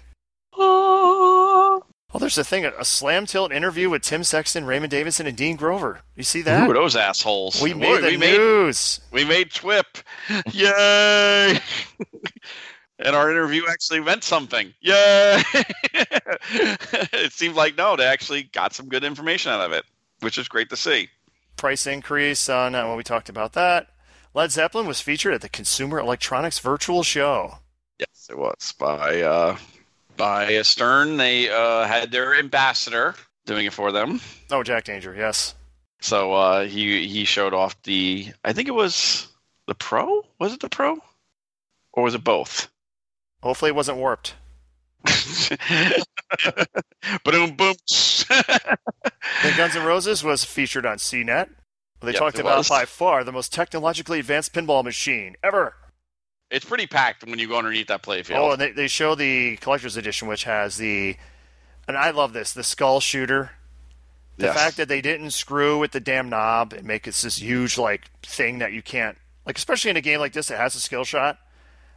[2.14, 5.56] Oh, there's a thing, a, slam tilt interview with Tim Sexton, Raymond Davidson, and Dean
[5.56, 6.00] Grover.
[6.16, 6.64] You see that?
[6.64, 7.60] Who are those assholes?
[7.60, 9.00] we Boy, made the we made news.
[9.12, 10.02] we made TWIP.
[10.52, 11.60] Yay!
[12.98, 14.72] and our interview actually meant something.
[14.80, 15.42] Yay!
[16.52, 19.84] it seemed like no, they actually got some good information out of it,
[20.20, 21.10] which is great to see.
[21.56, 23.88] Price increase on uh, well, we talked about that.
[24.32, 27.58] Led Zeppelin was featured at the Consumer Electronics Virtual Show.
[27.98, 29.58] Yes, it was by uh,
[30.18, 31.16] by Stern.
[31.16, 33.14] They uh, had their ambassador
[33.46, 34.20] doing it for them.
[34.50, 35.54] Oh, Jack Danger, yes.
[36.00, 38.28] So uh, he he showed off the.
[38.44, 39.28] I think it was
[39.66, 40.22] the Pro.
[40.38, 40.98] Was it the Pro,
[41.92, 42.68] or was it both?
[43.42, 44.34] Hopefully, it wasn't warped.
[47.24, 47.74] boom boom.
[49.42, 51.48] Then Guns N' Roses was featured on CNET.
[52.00, 52.68] They Yep, talked about was.
[52.68, 55.74] by far the most technologically advanced pinball machine ever.
[56.50, 58.36] It's pretty packed when you go underneath that playfield.
[58.36, 61.16] Oh, and they, they show the collector's edition, which has the,
[61.86, 63.50] and I love this, the skull shooter.
[64.36, 64.56] The Yes.
[64.56, 68.08] fact that they didn't screw with the damn knob and make it this huge like
[68.22, 71.02] thing that you can't like, especially in a game like this that has a skill
[71.04, 71.38] shot.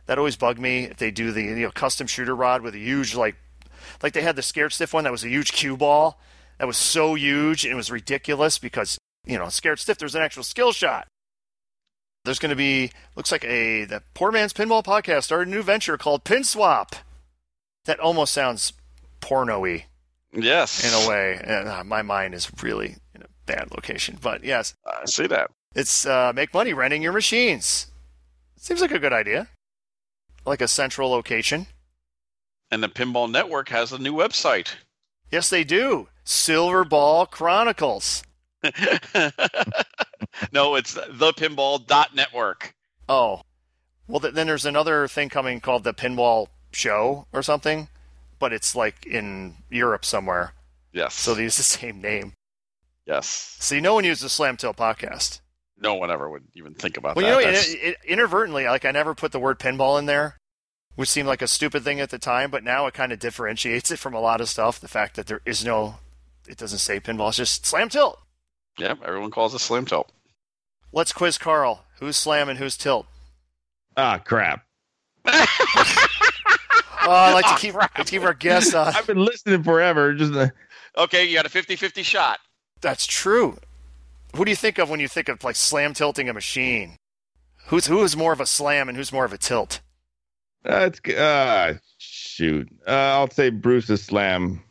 [0.08, 2.80] That always bugged me if they do the you know custom shooter rod with a
[2.80, 3.36] huge like,
[4.02, 6.20] like they had the scared stiff one that was a huge cue ball
[6.58, 10.24] that was so huge and it was ridiculous because you know scared stiff there's an
[10.24, 11.06] actual skill shot.
[12.24, 15.64] There's going to be looks like a the Poor Man's Pinball Podcast started a new
[15.64, 16.96] venture called Pin Swap.
[17.86, 18.74] That almost sounds
[19.22, 19.86] porno-y
[20.32, 21.40] yes, in a way.
[21.44, 24.20] And uh, my mind is really in a bad location.
[24.22, 25.50] But yes, I see that.
[25.76, 27.88] it's uh, make money renting your machines.
[28.56, 29.48] Seems like a good idea.
[30.46, 31.66] Like a central location.
[32.70, 34.76] And the Pinball Network has a new website.
[35.32, 36.08] Yes, they do.
[36.24, 38.24] Silver Ball Chronicles.
[40.52, 42.74] no, it's the Pinball dot network.
[43.10, 43.42] Oh,
[44.08, 47.88] well, then there's another thing coming called the Pinball Show or something,
[48.40, 50.54] but it's like in Europe somewhere.
[50.94, 51.14] Yes.
[51.14, 52.34] So they use the same name.
[53.06, 53.28] yes.
[53.60, 55.40] See, no one uses the Slam Tilt podcast.
[55.78, 57.36] No one ever would even think about Well, that.
[57.38, 60.38] Well, you know, it, it, inadvertently, like I never put the word pinball in there,
[60.96, 63.90] which seemed like a stupid thing at the time, but now it kind of differentiates
[63.92, 64.80] it from a lot of stuff.
[64.80, 65.96] The fact that there is no,
[66.48, 68.20] it doesn't say pinball, it's just slam tilt.
[68.78, 70.12] Yep, everyone calls it slam tilt.
[70.94, 71.86] Let's quiz Karl.
[72.00, 73.06] Who's slam and who's tilt?
[73.98, 74.66] Ah, crap.
[77.04, 78.90] Oh, I like to keep, like to keep our guests on.
[78.96, 80.14] I've been listening forever.
[80.14, 80.50] Just uh,
[80.96, 82.40] Okay, you got a 50-50 shot.
[82.82, 83.58] That's true.
[84.36, 86.98] Who do you think of when you think of like slam tilting a machine?
[87.68, 89.82] Who's who is more of a slam and who's more of a tilt?
[90.66, 92.70] uh, uh, shoot.
[92.88, 94.62] Uh, I'll say Bruce's slam.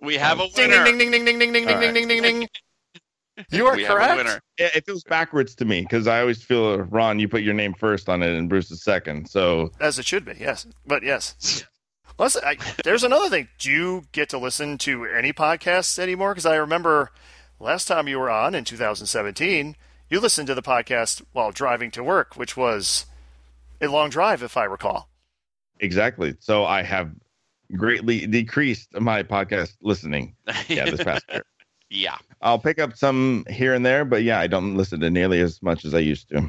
[0.00, 0.84] We have a winner.
[0.84, 2.48] ding ding ding ding ding ding ding All ding ding ding ding.
[3.50, 4.16] You are we have a correct.
[4.16, 4.40] winner.
[4.58, 7.18] It, it feels backwards to me because I always feel Ron.
[7.18, 9.28] You put your name first on it, and Bruce is second.
[9.28, 10.66] So As it should be, yes.
[10.86, 11.64] But yes.
[12.18, 13.48] Listen, I, there's another thing.
[13.58, 16.32] Do you get to listen to any podcasts anymore?
[16.32, 17.10] Because I remember
[17.58, 19.74] last time you were on in 2017,
[20.10, 23.06] you listened to the podcast while driving to work, which was
[23.80, 25.08] a long drive, if I recall.
[25.78, 26.34] exactly.
[26.40, 27.10] So I have
[27.74, 30.34] greatly decreased my podcast listening.
[30.68, 31.44] Yeah, this past year.
[31.90, 32.16] Yeah.
[32.40, 35.62] I'll pick up some here and there, but yeah, I don't listen to nearly as
[35.62, 36.48] much as I used to.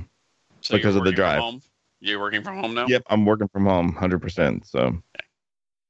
[0.61, 1.39] So Because of the working from drive.
[1.39, 1.61] home?
[1.99, 2.85] You're working from home now?
[2.87, 4.65] Yep, I'm working from home 100%.
[4.65, 5.01] So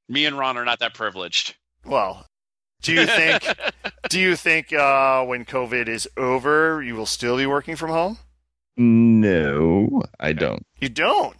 [0.09, 1.55] Me and Ron are not that privileged.
[1.85, 2.25] Well,
[2.81, 3.43] do you think
[4.09, 8.17] do you think uh, when COVID is over, you will still be working from home?
[8.77, 10.65] no, I don't.
[10.79, 11.35] You don't.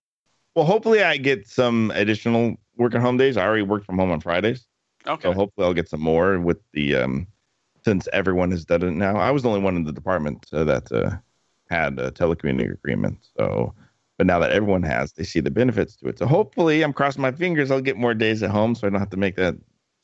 [0.55, 3.37] Well, hopefully I get some additional work at home days.
[3.37, 4.65] I already work from home on Fridays.
[5.07, 5.23] Okay.
[5.29, 7.27] So hopefully I'll get some more with the um
[7.83, 9.15] since everyone has done it now.
[9.17, 11.11] I was the only one in the department uh, that uh,
[11.69, 13.17] had a telecommuting agreement.
[13.37, 13.73] So
[14.17, 16.19] but now that everyone has, they see the benefits to it.
[16.19, 18.99] So hopefully I'm crossing my fingers I'll get more days at home so I don't
[18.99, 19.55] have to make that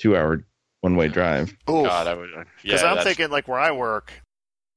[0.01, 0.43] 2-hour
[0.81, 1.55] one-way drive.
[1.67, 2.33] Oh, God, I would.
[2.33, 4.11] uh, Because yeah, I'm that's- thinking, like where I work,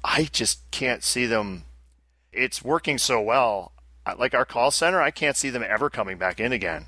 [0.05, 1.65] I just can't see them.
[2.33, 3.73] It's working so well.
[4.19, 6.87] Like our call center, I can't see them ever coming back in again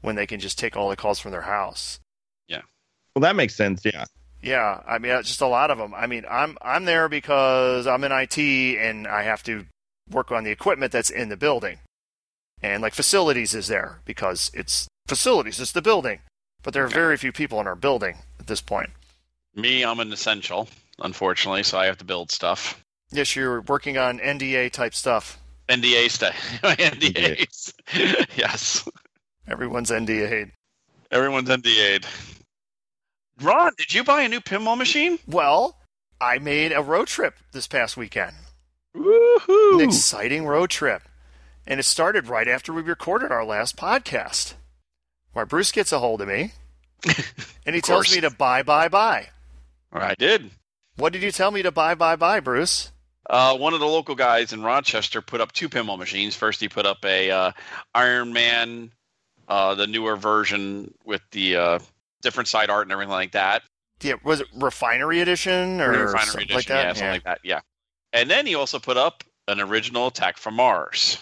[0.00, 2.00] when they can just take all the calls from their house.
[2.48, 2.62] Yeah.
[3.14, 3.82] Well, that makes sense.
[3.84, 4.04] Yeah.
[4.44, 5.94] Yeah, I mean, just a lot of them.
[5.94, 9.64] I mean, I'm I'm there because I'm in IT and I have to
[10.10, 11.78] work on the equipment that's in the building,
[12.62, 16.20] and like facilities is there because it's facilities, it's the building.
[16.62, 16.94] But there are Okay.
[16.94, 18.90] very few people in our building at this point.
[19.54, 20.68] Me, I'm an essential,
[20.98, 22.82] unfortunately, so I have to build stuff.
[23.12, 25.38] Yes, you're working on NDA type stuff.
[25.68, 26.34] NDA stuff.
[26.62, 27.72] NDAs.
[28.36, 28.86] yes.
[29.48, 30.50] Everyone's NDA.
[31.10, 32.06] Everyone's NDA'd.
[33.40, 35.18] Ron, did you buy a new pinball machine?
[35.26, 35.78] Well,
[36.20, 38.34] I made a road trip this past weekend.
[38.96, 39.74] Woohoo!
[39.74, 41.02] An exciting road trip.
[41.66, 44.54] And it started right after we recorded our last podcast.
[45.32, 46.52] Where Bruce gets a hold of me
[47.66, 49.28] and he tells me to buy, buy, buy.
[49.92, 50.50] I did.
[50.96, 52.92] What did you tell me to buy, buy, buy, Bruce?
[53.28, 56.36] Uh, one of the local guys in Rochester put up two pinball machines.
[56.36, 57.52] First, he put up a uh,
[57.94, 58.92] Iron Man,
[59.48, 61.78] uh, the newer version with the uh,
[62.24, 63.62] different side art and everything like that.
[64.02, 66.84] Yeah, was it Refinery Edition or Refinery something edition, like that?
[66.86, 67.38] yeah, something like that.
[67.44, 67.60] Yeah.
[68.12, 71.18] And then he also put up an original Attack from Mars.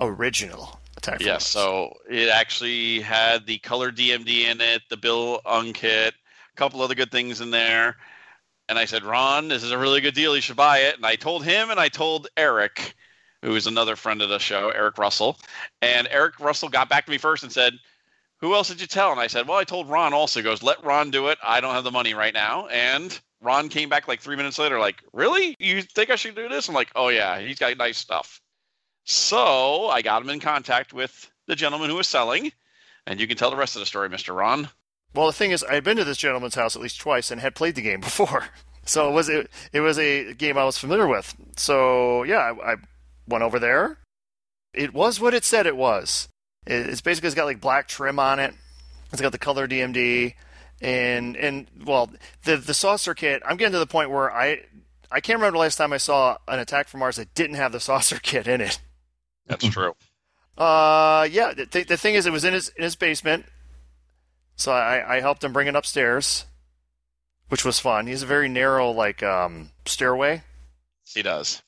[0.00, 1.64] Original Attack from Yes, Mars.
[1.64, 6.80] so it actually had the color DMD in it, the Bill Ung kit, a couple
[6.82, 7.96] other good things in there.
[8.68, 10.34] And I said, Ron, this is a really good deal.
[10.36, 10.96] You should buy it.
[10.96, 12.94] And I told him and I told Eric,
[13.42, 15.38] who is another friend of the show, Eric Russell.
[15.82, 17.74] And Eric Russell got back to me first and said,
[18.40, 19.12] Who else did you tell?
[19.12, 20.40] And I said, Well, I told Ron also.
[20.40, 21.38] He goes, Let Ron do it.
[21.42, 22.66] I don't have the money right now.
[22.68, 25.56] And Ron came back like three minutes later, like, Really?
[25.58, 26.68] You think I should do this?
[26.68, 28.40] I'm like, Oh, yeah, he's got nice stuff.
[29.04, 32.52] So I got him in contact with the gentleman who was selling.
[33.06, 34.34] And you can tell the rest of the story, Mr.
[34.34, 34.68] Ron.
[35.14, 37.40] Well, the thing is, I had been to this gentleman's house at least twice and
[37.40, 38.46] had played the game before,
[38.84, 41.34] so it was it, it was a game I was familiar with.
[41.56, 42.76] So yeah, I, I
[43.26, 43.98] went over there.
[44.72, 46.28] It was what it said it was.
[46.66, 48.54] It, it's basically it's got like black trim on it.
[49.12, 50.34] It's got the color DMD,
[50.80, 52.10] and and well,
[52.44, 53.42] the the saucer kit.
[53.46, 54.62] I'm getting to the point where I
[55.10, 57.72] I can't remember the last time I saw an Attack from Mars that didn't have
[57.72, 58.78] the saucer kit in it.
[59.46, 59.94] That's true.
[60.56, 61.52] Uh, yeah.
[61.54, 63.46] The, th- the thing is, it was in his in his basement,
[64.56, 66.44] so I, I helped him bring it upstairs,
[67.48, 68.06] which was fun.
[68.06, 70.42] He's a very narrow like um stairway,
[71.04, 71.62] He does.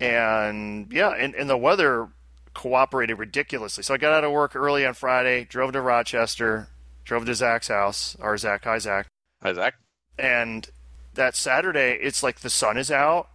[0.00, 2.08] and yeah, and, and the weather
[2.58, 3.84] cooperated ridiculously.
[3.84, 6.66] So I got out of work early on Friday, drove to Rochester,
[7.04, 9.06] drove to Zach's house, or Zach, hi Zach,
[9.44, 9.74] Hi, Zach.
[10.18, 10.68] and
[11.14, 13.28] that Saturday it's like the sun is out.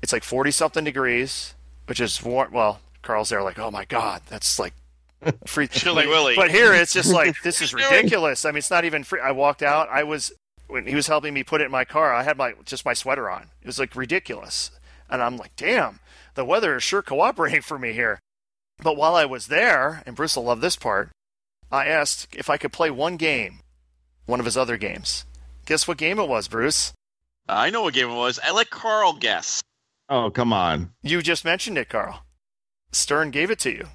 [0.00, 1.54] It's like forty something degrees,
[1.86, 2.52] which is warm.
[2.52, 4.72] Well, Karl's there, like, oh my god, that's like
[5.46, 5.68] free.
[5.68, 6.34] Chilly but, Willy.
[6.34, 7.98] But here it's just like this is What are you doing?
[8.04, 8.46] ridiculous.
[8.46, 9.20] I mean, it's not even free.
[9.20, 9.88] I walked out.
[9.90, 10.32] I was
[10.68, 12.14] when he was helping me put it in my car.
[12.14, 13.42] I had my just my sweater on.
[13.60, 14.70] It was like ridiculous,
[15.10, 16.00] and I'm like, damn,
[16.34, 18.20] the weather is sure cooperating for me here.
[18.82, 21.10] But while I was there, and Bruce will love this part,
[21.70, 23.60] I asked if I could play one game,
[24.26, 25.24] one of his other games.
[25.66, 26.92] Guess what game it was, Bruce?
[27.48, 28.40] I know what game it was.
[28.42, 29.62] I let Karl guess.
[30.08, 30.92] Oh, come on.
[31.02, 32.24] You just mentioned it, Karl.
[32.92, 33.88] Stern gave it to you.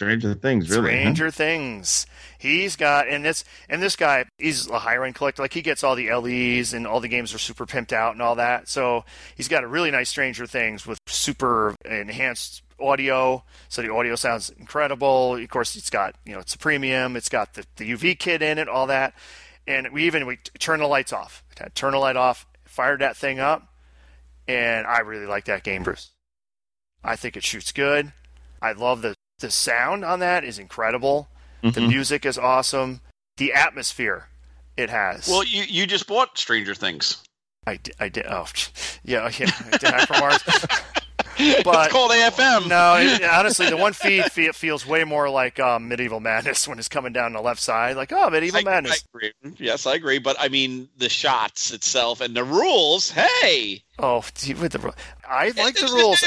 [0.00, 0.92] Stranger Things, really.
[0.94, 1.00] huh?
[1.02, 2.06] Stranger Things.
[2.38, 5.42] He's got and this and this guy, he's a higher end collector.
[5.42, 8.22] Like he gets all the LEs and all the games are super pimped out and
[8.22, 8.66] all that.
[8.66, 13.44] So he's got a really nice Stranger Things with super enhanced audio.
[13.68, 15.36] So the audio sounds incredible.
[15.36, 17.14] Of course, it's got you know it's a premium.
[17.14, 19.12] It's got the, the UV kit in it, all that.
[19.66, 21.44] And we even we turn the lights off.
[21.74, 22.46] Turn the light off.
[22.64, 23.68] Fired that thing up,
[24.48, 26.12] and I really like that game, Bruce.
[27.04, 28.14] I think it shoots good.
[28.62, 31.28] I love the the sound on that is incredible.
[31.62, 31.88] The Mhm.
[31.88, 33.00] music is awesome.
[33.36, 34.28] The atmosphere
[34.76, 35.28] it has.
[35.28, 37.18] Well, you you just bought Stranger Things.
[37.66, 37.94] I did.
[38.00, 38.46] I did oh,
[39.04, 39.50] yeah, yeah.
[39.72, 40.42] I did Hack from Mars.
[41.64, 42.68] But, it's called AFM.
[42.68, 46.78] No, it, honestly, the one feed fe- feels way more like um, Medieval Madness when
[46.78, 47.96] it's coming down the left side.
[47.96, 48.92] Like, oh, Medieval I, Madness.
[48.92, 49.32] I agree.
[49.56, 50.18] Yes, I agree.
[50.18, 53.10] But I mean, the shots itself and the rules.
[53.10, 54.94] Hey, Oh, with the,
[55.30, 56.24] I like the rules.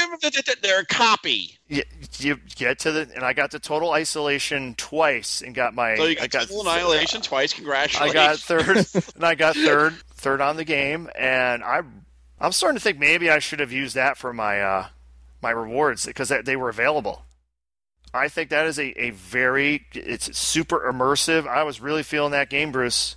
[0.62, 1.58] They're a copy.
[1.68, 1.82] You,
[2.18, 5.96] you get to the, and I got the total isolation twice, and got my.
[5.96, 7.54] So you I got, total full annihilation twice.
[8.00, 11.82] I got third, and I got third, third on the game, and I,
[12.40, 14.86] I'm starting to think maybe I should have used that for my, uh,
[15.42, 17.26] my rewards because they were available.
[18.14, 21.46] I think that is a, a very, it's super immersive.
[21.46, 23.16] I was really feeling that game, Bruce.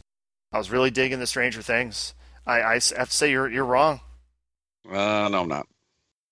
[0.51, 2.13] I was really digging the Stranger Things.
[2.45, 4.01] I, I have to say you're you're wrong.
[4.89, 5.67] Uh, no, I'm not.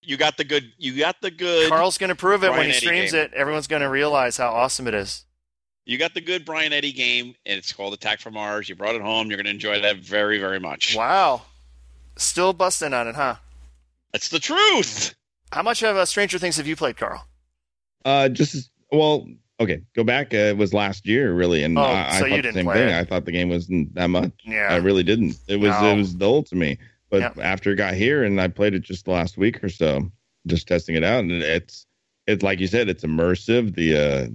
[0.05, 0.71] You got the good.
[0.77, 1.69] You got the good.
[1.69, 3.21] Karl's going to prove it when he Eddy streams game.
[3.25, 3.33] it.
[3.33, 5.25] Everyone's going to realize how awesome it is.
[5.85, 8.67] You got the good Brian Eddy game, and it's called Attack from Mars.
[8.67, 9.27] You brought it home.
[9.27, 10.95] You're going to enjoy that very, very much.
[10.95, 11.43] Wow,
[12.15, 13.35] still busting on it, huh?
[14.11, 15.13] That's the truth.
[15.51, 17.27] How much of uh, Stranger Things have you played, Karl?
[18.03, 19.27] Uh, just well,
[19.59, 19.81] okay.
[19.95, 20.33] Go back.
[20.33, 22.59] Uh, it was last year, really, and Oh, I, I so you thought didn't the
[22.59, 22.89] same play thing.
[22.89, 22.99] it.
[22.99, 24.31] I thought the game wasn't that much.
[24.43, 25.37] Yeah, I really didn't.
[25.47, 25.91] It was No.
[25.91, 26.77] it was dull to me.
[27.15, 27.45] But Yep.
[27.45, 30.11] after it got here, and I played it just the last week or so,
[30.47, 31.85] just testing it out, and it's
[32.27, 33.73] it's like you said, it's immersive.
[33.75, 34.27] The uh,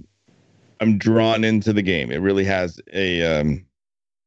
[0.79, 2.11] I'm drawn into the game.
[2.11, 3.63] It really has a um,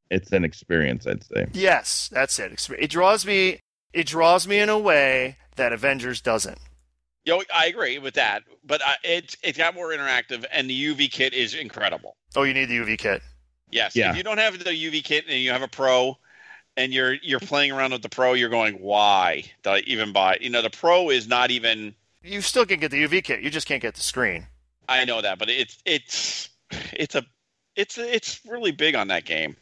[0.09, 1.47] it's an experience, I'd say.
[1.53, 2.69] Yes, that's it.
[2.79, 3.59] It draws me.
[3.93, 6.59] It draws me in a way that Avengers doesn't.
[7.25, 11.11] Yo, I agree with that, but uh, it's it got more interactive, and the UV
[11.11, 12.15] kit is incredible.
[12.37, 13.21] Oh, you need the UV kit.
[13.71, 14.11] Yes, Yeah.
[14.11, 16.17] if you don't have the UV kit and you have a pro,
[16.77, 20.39] and you're you're playing around with the pro, you're going, why did I even buy?
[20.41, 21.95] You know, the pro is not even.
[22.23, 23.43] You still can get the UV kit.
[23.43, 24.47] You just can't get the screen.
[24.89, 26.49] I know that, but it's it's
[26.93, 27.25] it's a
[27.77, 29.57] it's it's really big on that game.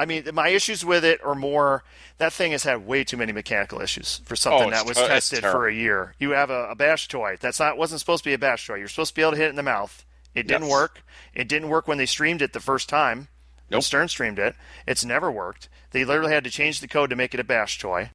[0.00, 1.82] I mean, my issues with it are more
[2.18, 5.08] that thing has had way too many mechanical issues for something Oh, that was ter-
[5.08, 6.14] tested for a year.
[6.20, 8.76] You have a, a bash toy that's not wasn't supposed to be a bash toy.
[8.76, 10.04] You're supposed to be able to hit it in the mouth.
[10.36, 10.70] It didn't Yes.
[10.70, 11.02] work.
[11.34, 13.26] It didn't work when they streamed it the first time.
[13.68, 13.84] When Nope.
[13.84, 14.54] Stern streamed it.
[14.86, 15.68] It's never worked.
[15.90, 18.10] They literally had to change the code to make it a bash toy.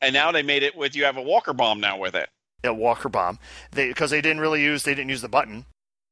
[0.00, 2.28] And now they made it with you have a Walker bomb now with it.
[2.64, 3.38] a Walker bomb.
[3.70, 5.64] They because they didn't really use they didn't use the button.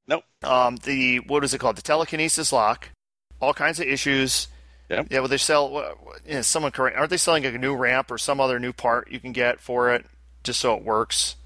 [0.07, 0.25] Nope.
[0.43, 1.77] Um, the what is it called?
[1.77, 2.91] The telekinesis lock.
[3.41, 4.49] All kinds of issues.
[4.91, 5.09] Yep.
[5.11, 5.19] Yeah.
[5.21, 5.71] Well, they sell.
[5.71, 6.97] what- You know, someone correct?
[6.97, 9.93] Aren't they selling a new ramp or some other new part you can get for
[9.93, 10.05] it
[10.45, 11.37] just so it works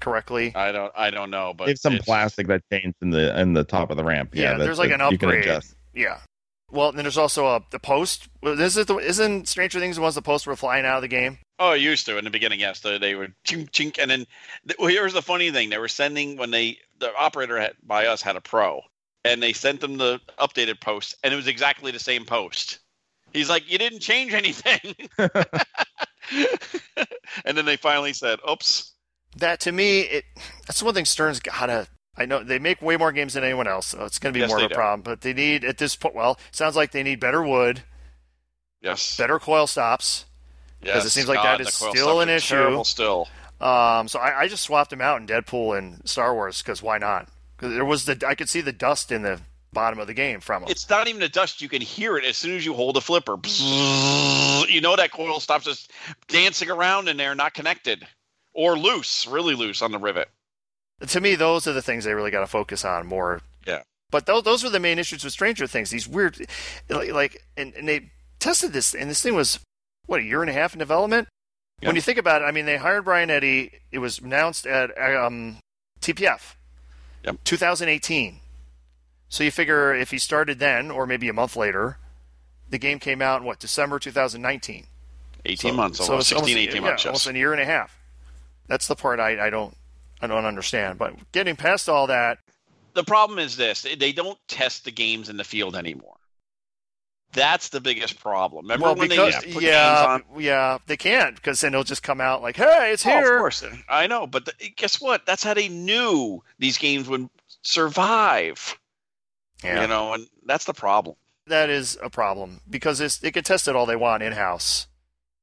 [0.00, 0.52] correctly?
[0.54, 3.52] I don't I don't know, but They have some plastic that changed in the in
[3.52, 4.30] the top of the ramp.
[4.34, 5.44] Yeah, Yeah, that's- there's like an that you can upgrade.
[5.44, 5.74] adjust.
[5.94, 6.18] Yeah.
[6.74, 8.28] Well, then there's also a the post.
[8.42, 11.08] well, is the, isn't Stranger Things the ones the posts were flying out of the
[11.08, 11.38] game?
[11.60, 12.58] Oh, it used to in the beginning.
[12.58, 14.26] Yes, they, they would chink chink, and then
[14.66, 18.06] th- well, here's the funny thing: they were sending when they the operator had, by
[18.06, 18.80] us had a pro,
[19.24, 22.80] and they sent them the updated post, and it was exactly the same post.
[23.32, 24.96] He's like, "You didn't change anything,"
[27.44, 28.92] and then they finally said, "Oops."
[29.36, 30.24] That to me, it
[30.66, 31.86] that's one thing Stern's gotta.
[32.16, 34.40] I know they make way more games than anyone else, so it's going to be
[34.40, 34.74] Yes, more of a do.
[34.74, 35.02] problem.
[35.02, 36.14] But they need at this point.
[36.14, 37.82] Well, sounds like they need better wood,
[38.80, 39.16] Yes.
[39.16, 40.26] better coil stops.
[40.82, 41.04] yes.
[41.04, 42.84] it seems like God, that is still an issue.
[42.84, 43.28] Still.
[43.60, 46.98] Um, so I, I just swapped them out in Deadpool and Star Wars because why
[46.98, 47.28] not?
[47.56, 49.40] Because there was the I could see the dust in the
[49.72, 50.70] bottom of the game from them.
[50.70, 51.62] It's not even the dust.
[51.62, 53.36] You can hear it as soon as you hold the flipper.
[54.68, 55.90] You know that coil stops just
[56.28, 58.06] dancing around in there, not connected,
[58.52, 60.28] or loose, really loose on the rivet.
[61.06, 63.40] To me, those are the things they really got to focus on more.
[63.66, 63.82] Yeah.
[64.10, 65.90] But those those were the main issues with Stranger Things.
[65.90, 66.38] These weird,
[66.88, 69.58] like, and, and they tested this, and this thing was
[70.06, 71.28] what a year and a half in development.
[71.80, 71.88] Yeah.
[71.88, 73.72] When you think about it, I mean, they hired Brian Eddy.
[73.90, 75.56] It was announced at um,
[76.00, 76.54] TPF,
[77.24, 77.38] Yep.
[77.44, 78.40] 2018.
[79.28, 81.98] So you figure if he started then, or maybe a month later,
[82.70, 84.86] the game came out in what December 2019.
[85.46, 87.04] 18 So- months, so almost it's 16, 18 yeah, months.
[87.06, 87.34] almost Yes.
[87.34, 87.98] a year and a half.
[88.68, 89.76] That's the part I, I don't
[90.24, 90.98] I don't understand.
[90.98, 92.38] But getting past all that,
[92.94, 96.16] The problem is this: they- they don't test the games in the field anymore.
[97.32, 98.64] That's the biggest problem.
[98.66, 102.20] Remember well, when they because put yeah, yeah, they can't because then it'll just come
[102.20, 103.38] out like, hey, it's Oh, of here.
[103.38, 105.26] course, I know, but the, guess what?
[105.26, 107.28] That's how they knew these games would
[107.62, 108.78] survive.
[109.64, 109.82] Yeah.
[109.82, 111.16] You know, and that's the problem.
[111.46, 114.86] that is a problem because it's, they can test it all they want in house.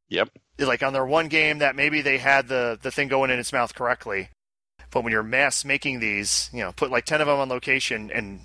[0.10, 0.30] Yep.
[0.60, 3.52] Like on their one game that maybe they had the, the thing going in its
[3.54, 4.30] mouth correctly.
[4.92, 8.12] But when you're mass making these, you know, put like 10 of them on location
[8.12, 8.42] and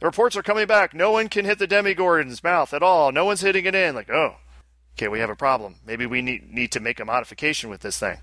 [0.00, 0.92] the reports are coming back.
[0.92, 3.12] No one can hit the Demogorgon's mouth at all.
[3.12, 3.94] No one's hitting it in.
[3.94, 4.36] Like, oh,
[4.96, 5.76] okay, we have a problem.
[5.86, 8.18] Maybe we need, need to make a modification with this thing.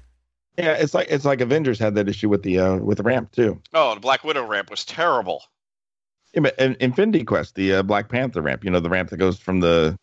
[0.57, 3.31] Yeah, it's like it's like Avengers had that issue with the uh, with the ramp
[3.31, 3.61] too.
[3.73, 5.43] Oh, the Black Widow ramp was terrible.
[6.33, 9.17] Yeah, but in Infinity Quest, the uh, Black Panther ramp, you know, the ramp that
[9.17, 9.97] goes from the,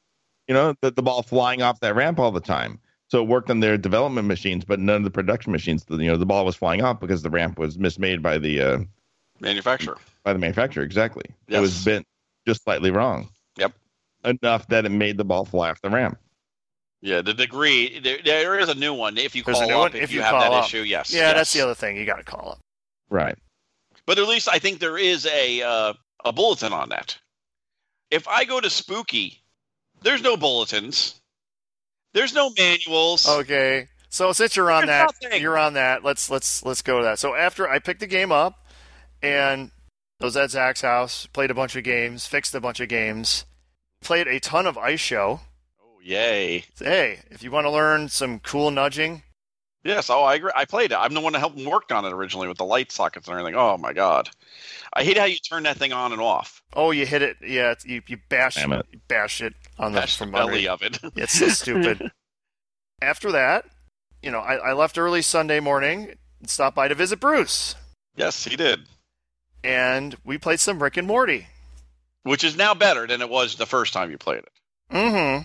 [0.46, 2.80] you know, the, the ball flying off that ramp all the time.
[3.08, 5.84] So it worked on their development machines, but none of the production machines.
[5.88, 8.78] You know, the ball was flying off because the ramp was mismade by the uh,
[9.40, 9.96] Manufacturer.
[10.24, 10.82] by the manufacturer.
[10.82, 12.06] Exactly, it was bent
[12.46, 13.28] just slightly wrong.
[13.56, 13.72] Yep.
[14.24, 16.18] Enough that it made the ball fly off the ramp.
[17.00, 18.00] Yeah, the degree.
[18.00, 19.16] There, there is a new one.
[19.16, 19.88] If you There's call up, one?
[19.94, 20.64] if, If you, you have call that up.
[20.64, 21.12] issue, yes.
[21.14, 21.96] Yeah, that's the other thing.
[21.96, 22.58] You got to call up.
[23.08, 23.38] Right.
[24.04, 25.92] But at least I think there is a uh,
[26.24, 27.16] a bulletin on that.
[28.10, 29.40] If I go to Spooky,
[30.02, 31.17] there's no bulletins.
[32.14, 33.28] There's no manuals.
[33.28, 33.88] Okay.
[34.08, 35.42] So since you're on There's that, nothing.
[35.42, 36.02] you're on that.
[36.02, 37.18] Let's let's let's go to that.
[37.18, 38.66] So after I picked the game up,
[39.22, 39.70] and
[40.20, 43.44] I was at Zach's house, played a bunch of games, fixed a bunch of games,
[44.00, 45.40] played a ton of Ice Show.
[45.82, 46.64] Oh, yay!
[46.78, 49.22] Hey, if you want to learn some cool nudging,
[49.84, 50.10] Yes.
[50.10, 50.50] Oh, I agree.
[50.56, 50.96] I played it.
[50.98, 53.38] I'm the one that helped and worked on it originally with the light sockets and
[53.38, 53.58] everything.
[53.58, 54.28] Oh my god,
[54.92, 56.62] I hate how you turn that thing on and off.
[56.74, 57.36] oh, you hit it.
[57.46, 58.86] Yeah, you you bash Damn it.
[58.90, 60.98] you bash it on the the belly of it.
[61.16, 62.10] It's so stupid.
[63.02, 63.64] After that,
[64.22, 67.74] you know, I, I left early Sunday morning and stopped by to visit Bruce,
[68.16, 68.80] yes, he did.
[69.62, 71.46] and we played some Rick and Morty.
[72.24, 74.50] Which is now better than it was the first time you played it.
[74.92, 75.42] Mm-hmm.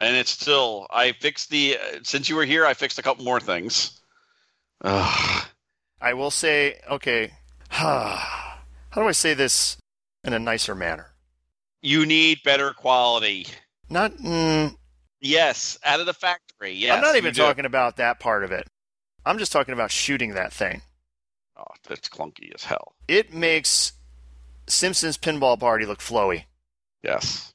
[0.00, 3.24] and it's still i fixed the uh, since you were here i fixed a couple
[3.24, 4.00] more things
[4.82, 5.44] Ugh.
[6.00, 7.30] I will say, okay,
[7.68, 8.56] how
[8.96, 9.76] do I say this
[10.24, 11.11] in a nicer manner?
[11.82, 13.46] You need better quality
[13.90, 14.74] Not, mm,
[15.20, 18.66] yes out of the factory yes I'm not even talking about that part of it.
[19.24, 20.82] I'm just talking about shooting that thing.
[21.56, 23.92] oh that's clunky as hell It makes
[24.68, 26.44] Simpsons Pinball Party look flowy.
[27.02, 27.52] yes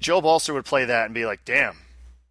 [0.00, 1.76] Joe Balser would play that and be like, "Damn,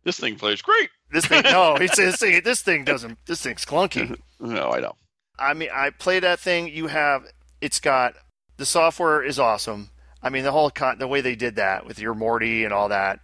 [0.04, 1.44] this thing plays great this thing.
[1.44, 3.18] No, says this thing, this thing doesn't.
[3.26, 4.96] This thing's clunky." no i know
[5.40, 6.68] I mean, I play that thing.
[6.68, 7.26] You have,
[7.62, 8.14] it's got
[8.58, 9.90] the software is awesome.
[10.24, 12.90] I mean, the whole con- the way they did that with your Morty and all
[12.90, 13.20] that.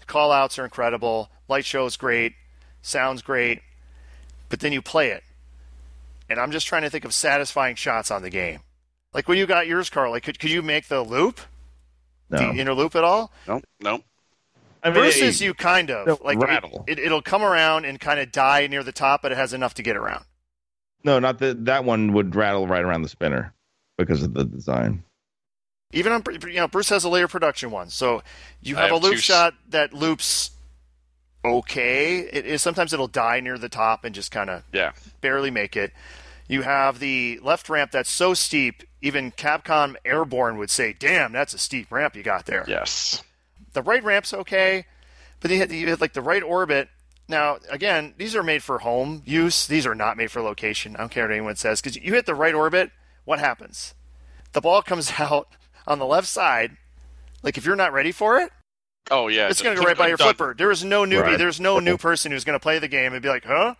[0.00, 1.30] The call outs are incredible.
[1.48, 2.34] Light show's great.
[2.82, 3.60] Sounds great.
[4.48, 5.22] But then you play it,
[6.28, 8.60] and I'm just trying to think of satisfying shots on the game.
[9.14, 10.10] Like when you got yours, Karl.
[10.12, 11.40] Like, could could you make the loop,
[12.30, 12.38] No.
[12.38, 13.32] the inner loop at all?
[13.48, 14.02] nope nope
[14.82, 16.84] I mean, Versus it- you kind of It'll like it- rattle.
[16.88, 19.74] It, it'll come around and kind of die near the top, but it has enough
[19.74, 20.24] to get around.
[21.04, 23.54] No, not that that one would rattle right around the spinner
[23.96, 25.04] because of the design.
[25.92, 28.22] Even on, you know, Bruce has a layer production one, so
[28.62, 30.50] you have, have a loop two shot that loops
[31.44, 32.18] okay.
[32.20, 35.76] It is sometimes it'll die near the top and just kind of yeah barely make
[35.76, 35.92] it.
[36.48, 41.54] You have the left ramp that's so steep, even Capcom Airborne would say, "Damn, that's
[41.54, 43.22] a steep ramp you got there." yes
[43.72, 44.86] The right ramp's okay,
[45.40, 46.88] but you hit, you hit like the right orbit.
[47.28, 49.66] Now, again, these are made for home use.
[49.66, 50.96] These are not made for location.
[50.96, 52.90] I don't care what anyone says because you hit the right orbit.
[53.24, 53.94] What happens?
[54.52, 55.48] The ball comes out
[55.86, 56.76] on the left side.
[57.42, 58.50] Like if you're not ready for it,
[59.10, 60.26] oh yeah it's just going to go right by your done.
[60.34, 60.54] flipper.
[60.56, 61.22] There is no newbie.
[61.22, 61.38] Right.
[61.38, 63.74] There's no new person who's going to play the game and be like, "Huh?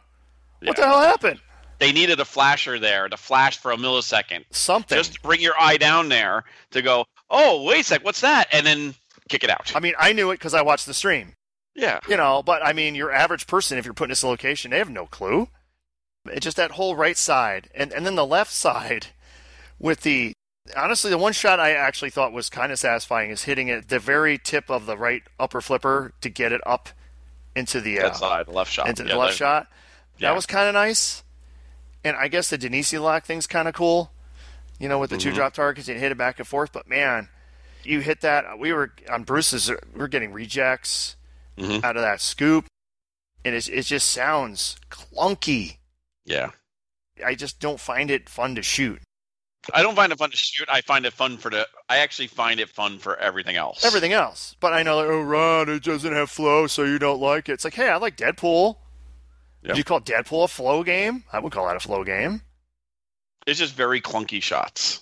[0.60, 0.84] What Yeah.
[0.84, 1.40] the hell happened?"
[1.78, 4.96] they needed a flasher there to flash for a millisecond Something.
[4.96, 8.46] just to bring your eye down there to go oh wait a sec what's that
[8.52, 8.94] and then
[9.28, 11.32] kick it out I mean, I knew it because I watched the stream.
[11.74, 14.70] yeah You know, but I mean, your average person, if you're putting this in location,
[14.70, 15.48] they have no clue.
[16.26, 19.08] It's just that whole right side, and and then the left side,
[19.80, 20.34] with the
[20.76, 23.98] honestly, the one shot I actually thought was kind of satisfying is hitting it the
[23.98, 26.89] very tip of the right upper flipper to get it up
[27.55, 29.66] into the uh, side left shot into the Yeah, left that- shot.
[30.18, 30.28] yeah.
[30.28, 31.22] That was kind of nice,
[32.05, 34.12] and I guess the Denisi lock thing's kind of cool.
[34.78, 35.34] You know, with the two Mhm.
[35.36, 36.72] drop targets and hit it back and forth.
[36.72, 37.28] But man,
[37.84, 38.59] you hit that.
[38.59, 39.70] We were on Bruce's.
[39.94, 41.14] We're getting rejects
[41.56, 41.84] Mhm.
[41.84, 42.66] out of that scoop,
[43.44, 45.78] and it it just sounds clunky.
[46.24, 46.51] yeah
[47.24, 49.02] I just don't find it fun to shoot.
[49.72, 50.68] I don't find it fun to shoot.
[50.70, 51.66] I find it fun for the.
[51.89, 53.84] I actually find it fun for everything else.
[53.84, 57.20] Everything else, but I know, like, oh, Ron, it doesn't have flow, so you don't
[57.20, 57.52] like it.
[57.52, 58.76] It's like, hey, I like Deadpool.
[59.62, 59.68] Yeah.
[59.70, 61.22] Would you call Deadpool a flow game?
[61.32, 62.43] I would call that a flow game.
[63.47, 65.01] It's just very clunky shots.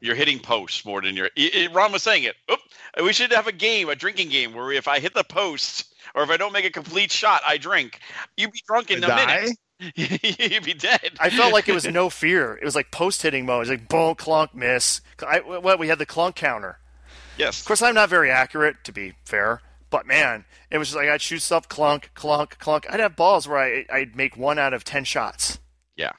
[0.00, 1.30] You're hitting posts more than you're.
[1.36, 2.34] It, it- Ron was saying it.
[2.50, 2.60] Oop,
[3.04, 6.22] we should have a game, a drinking game, where if I hit the post or
[6.22, 8.00] if I don't make a complete shot, I drink.
[8.36, 9.26] You'd be drunk in a Die?
[9.26, 9.56] minute.
[9.96, 11.12] You'd be dead.
[11.18, 12.54] I felt like it was no fear.
[12.54, 13.56] It was like post hitting mode.
[13.56, 15.00] It was like boom, clunk, miss.
[15.26, 16.78] I, what we had the clunk counter.
[17.36, 17.60] yes.
[17.60, 19.60] Of course, I'm not very accurate, to be fair.
[19.90, 22.86] But man, it was just like I'd shoot stuff, clunk, clunk, clunk.
[22.90, 25.58] I'd have balls where I, I'd make one out of ten shots.
[25.96, 26.12] Yeah.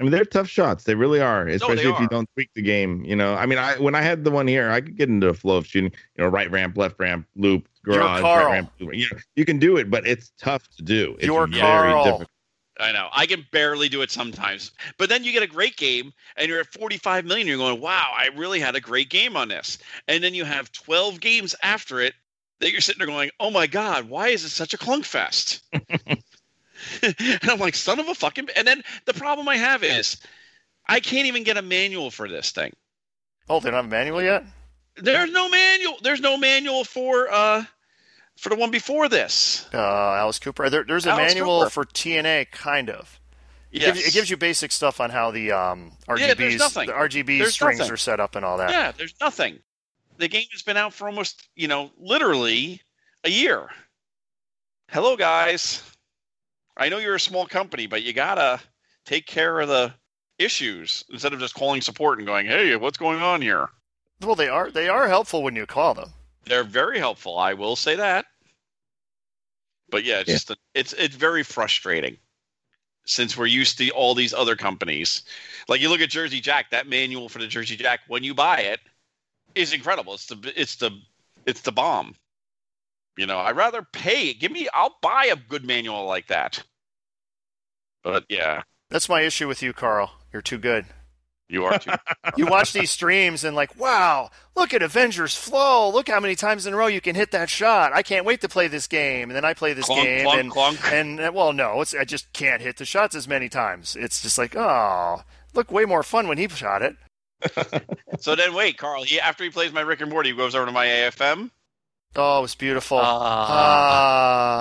[0.00, 0.84] I mean, they're tough shots.
[0.84, 3.04] They really are, especially if you don't tweak the game.
[3.04, 5.26] You know, I mean, I when I had the one here, I could get into
[5.26, 5.90] a flow of shooting.
[6.16, 8.44] You know, right ramp, left ramp, loop, You're garage, Karl.
[8.46, 8.70] right ramp.
[8.78, 8.94] Loop.
[8.94, 11.16] You know, you can do it, but it's tough to do.
[11.18, 12.04] It's You're very Karl.
[12.04, 12.30] difficult.
[12.78, 13.08] I know.
[13.12, 14.70] I can barely do it sometimes.
[14.98, 17.46] But then you get a great game and you're at 45 million.
[17.46, 19.78] You're going, wow, I really had a great game on this.
[20.06, 22.14] And then you have 12 games after it
[22.60, 25.62] that you're sitting there going, oh my God, why is it such a clunk fest?
[27.02, 28.48] and I'm like, son of a fucking.
[28.56, 30.18] And then the problem I have is
[30.86, 32.72] I can't even get a manual for this thing.
[33.48, 34.44] Oh, they don't have a manual yet.
[34.96, 35.96] There's no manual.
[36.02, 37.64] There's no manual for uh
[38.38, 39.68] for the one before this.
[39.74, 40.70] Uh, Alice Cooper.
[40.70, 41.70] There, there's a Alice manual Cooper.
[41.70, 43.20] for TNA, kind of.
[43.70, 43.94] It, Yes.
[43.96, 46.86] gives, it gives you basic stuff on how the um, Yeah, RGBs, nothing.
[46.86, 47.92] the RGB There's strings nothing.
[47.92, 48.70] are set up and all that.
[48.70, 49.58] Yeah, there's nothing.
[50.16, 52.80] The game has been out for almost, you know, literally
[53.24, 53.68] a year.
[54.90, 55.82] Hello, guys.
[56.78, 58.58] I know you're a small company, but you gotta
[59.04, 59.92] take care of the
[60.38, 63.68] issues instead of just calling support and going, "Hey, what's going on here?"
[64.22, 66.14] Well, they are they are helpful when you call them.
[66.48, 67.38] They're very helpful.
[67.38, 68.26] I will say that.
[69.90, 70.34] But yeah, it's Yeah.
[70.34, 72.18] just it's it's very frustrating
[73.06, 75.22] since we're used to all these other companies.
[75.68, 78.60] Like you look at Jersey Jack, that manual for the Jersey Jack when you buy
[78.60, 78.80] it
[79.54, 80.14] is incredible.
[80.14, 80.90] It's the it's the
[81.46, 82.14] it's the bomb.
[83.16, 84.34] You know, I'd rather pay.
[84.34, 86.62] Give me I'll buy a good manual like that.
[88.02, 90.12] But yeah, That's my issue with you, Karl.
[90.32, 90.86] You're too good.
[91.48, 91.92] You are too.
[92.36, 95.90] You watch these streams and like, wow, look at Avengers Flow.
[95.90, 97.92] Look how many times in a row you can hit that shot.
[97.94, 99.30] I can't wait to play this game.
[99.30, 100.78] And then I play this clunk, game clunk, and clunk.
[100.92, 103.96] and uh, well, no, it's I just can't hit the shots as many times.
[103.96, 105.22] It's just like, oh,
[105.54, 106.96] look way more fun when he shot it.
[108.20, 109.04] So then wait, Karl.
[109.04, 111.50] He after he plays my Rick and Morty, he goes over to my AFM.
[112.16, 112.98] Oh, it was beautiful.
[113.00, 113.46] Ah.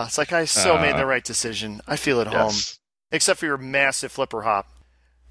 [0.04, 0.82] Ah, it's like I so Ah.
[0.82, 1.82] made the right decision.
[1.88, 2.78] I feel at home, yes.
[3.12, 4.68] except for your massive flipper hop,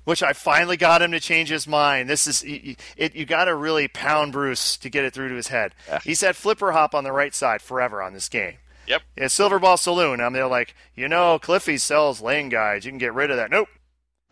[0.06, 2.08] which I finally got him to change his mind.
[2.08, 3.14] This is y- it.
[3.14, 5.74] You got to really pound Bruce to get it through to his head.
[5.86, 5.98] Yeah.
[6.02, 8.54] He's had flipper hop on the right side forever on this game.
[8.86, 9.02] Yep.
[9.18, 10.20] Yeah, Silver Ball Saloon.
[10.20, 12.86] I'm there like, you know, Cliffy sells lane guides.
[12.86, 13.50] You can get rid of that.
[13.50, 13.68] Nope.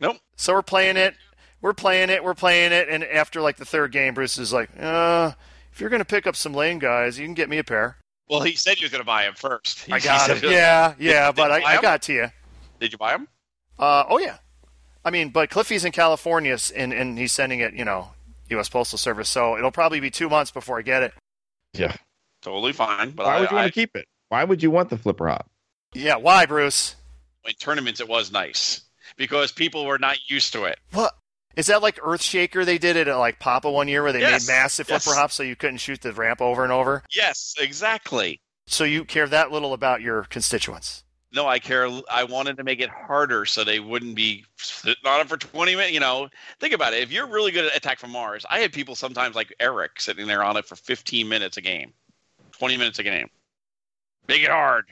[0.01, 0.17] Nope.
[0.37, 1.15] So we're playing it.
[1.61, 2.23] We're playing it.
[2.25, 2.89] We're playing it.
[2.89, 5.33] And after like the third game, Bruce is like, uh,
[5.73, 7.97] if you're gonna pick up some lane guys, you can get me a pair.
[8.29, 9.81] Well, he said he was going to buy him first.
[9.81, 10.51] He- I got said it.
[10.51, 12.27] Yeah, yeah, Did- but did you I, I got to you.
[12.81, 13.29] Did you buy him?
[13.79, 14.39] Uh, oh yeah.
[15.05, 18.11] I mean, but Cliffy's in California, and and he's sending it, you know,
[18.51, 18.69] U.S.
[18.69, 19.29] Postal Service.
[19.29, 21.13] So it'll probably be two months before I get it.
[21.75, 21.95] Yeah.
[22.43, 23.11] Totally fine.
[23.11, 24.07] But Why I, would you I, want to keep it?
[24.29, 25.51] Why would you want the flipper hop?
[25.95, 26.17] Yeah.
[26.17, 26.97] Why, Bruce?
[27.47, 28.81] in tournaments, it was nice
[29.17, 30.79] because people were not used to it.
[30.93, 31.13] What
[31.57, 32.65] is that like Earthshaker?
[32.65, 35.05] They did it at like Papa one year, where they Yes, made massive yes.
[35.05, 37.03] flipper hops, so you couldn't shoot the ramp over and over.
[37.15, 38.41] Yes, exactly.
[38.67, 41.04] So you care that little about your constituents.
[41.35, 41.89] No, I care.
[42.11, 45.75] I wanted to make it harder so they wouldn't be sitting on it for 20
[45.75, 45.93] minutes.
[45.93, 46.29] You know,
[46.61, 47.03] think about it.
[47.03, 50.29] If you're really good at Attack from Mars, I had people sometimes like Eric sitting
[50.29, 51.93] there on it for 15 minutes a game,
[52.53, 53.29] 20 minutes a game.
[54.29, 54.85] Make it hard.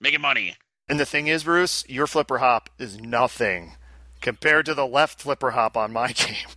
[0.00, 0.54] Make it money.
[0.90, 3.72] And the thing is, Bruce, your flipper hop is nothing
[4.20, 6.48] compared to the left flipper hop on my game.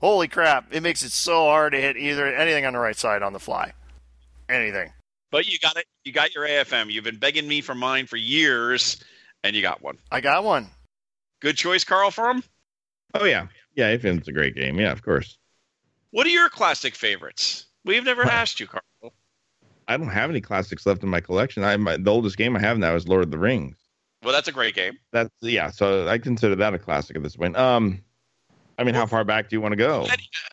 [0.00, 0.66] Holy crap!
[0.72, 3.38] It makes it so hard to hit either anything on the right side on the
[3.38, 3.72] fly.
[4.48, 4.92] Anything.
[5.30, 5.86] But you got it.
[6.04, 6.90] You got your AFM.
[6.90, 9.02] You've been begging me for mine for years,
[9.44, 9.98] and you got one.
[10.10, 10.68] I got one.
[11.40, 12.10] Good choice, Karl.
[12.10, 12.42] For him.
[13.14, 13.88] Oh yeah, yeah.
[13.88, 15.38] If it's a great game, yeah, of course.
[16.10, 17.66] What are your classic favorites?
[17.84, 18.82] We've never asked you, Karl.
[19.88, 21.64] I don't have any classics left in my collection.
[21.64, 23.76] I my, the oldest game I have now is Lord of the Rings.
[24.22, 24.98] Well, that's a great game.
[25.12, 25.70] That's yeah.
[25.70, 27.56] So I consider that a classic at this point.
[27.56, 28.02] Um,
[28.80, 30.06] I mean, how far back do you want to go?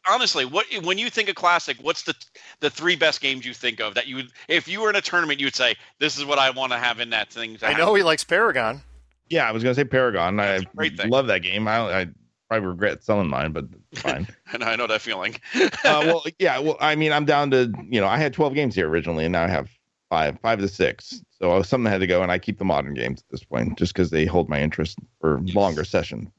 [0.10, 2.14] Honestly, what when you think of classic, what's the
[2.60, 5.02] the three best games you think of that you would, if you were in a
[5.02, 7.58] tournament, you'd say this is what I want to have in that thing.
[7.62, 8.82] I have." know he likes Paragon.
[9.30, 10.42] Yeah, I was gonna say Paragon.
[10.42, 11.70] I That's a great love that game.
[11.70, 12.08] I, I
[12.50, 14.28] probably regret selling mine, but it's fine.
[14.52, 15.38] and I know that feeling.
[15.56, 16.60] uh, well, yeah.
[16.60, 19.32] Well, I mean, I'm down to you know, I had 12 games here originally, and
[19.32, 19.70] now I have
[20.10, 21.24] five, five to six.
[21.40, 23.44] So I was something had to go, and I keep the modern games at this
[23.44, 26.30] point just because they hold my interest for longer sessions.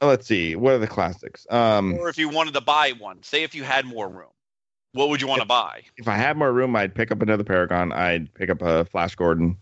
[0.00, 1.46] Let's see, what are the classics?
[1.50, 4.30] Um, or if you wanted to buy one, say if you had more room,
[4.92, 5.82] what would you want to buy?
[5.96, 7.92] if I had more room, I'd pick up another Paragon.
[7.92, 9.56] I'd pick up a Flash Gordon.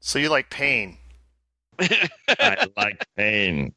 [0.00, 0.98] So you like Pain,
[1.78, 3.72] I like Pain.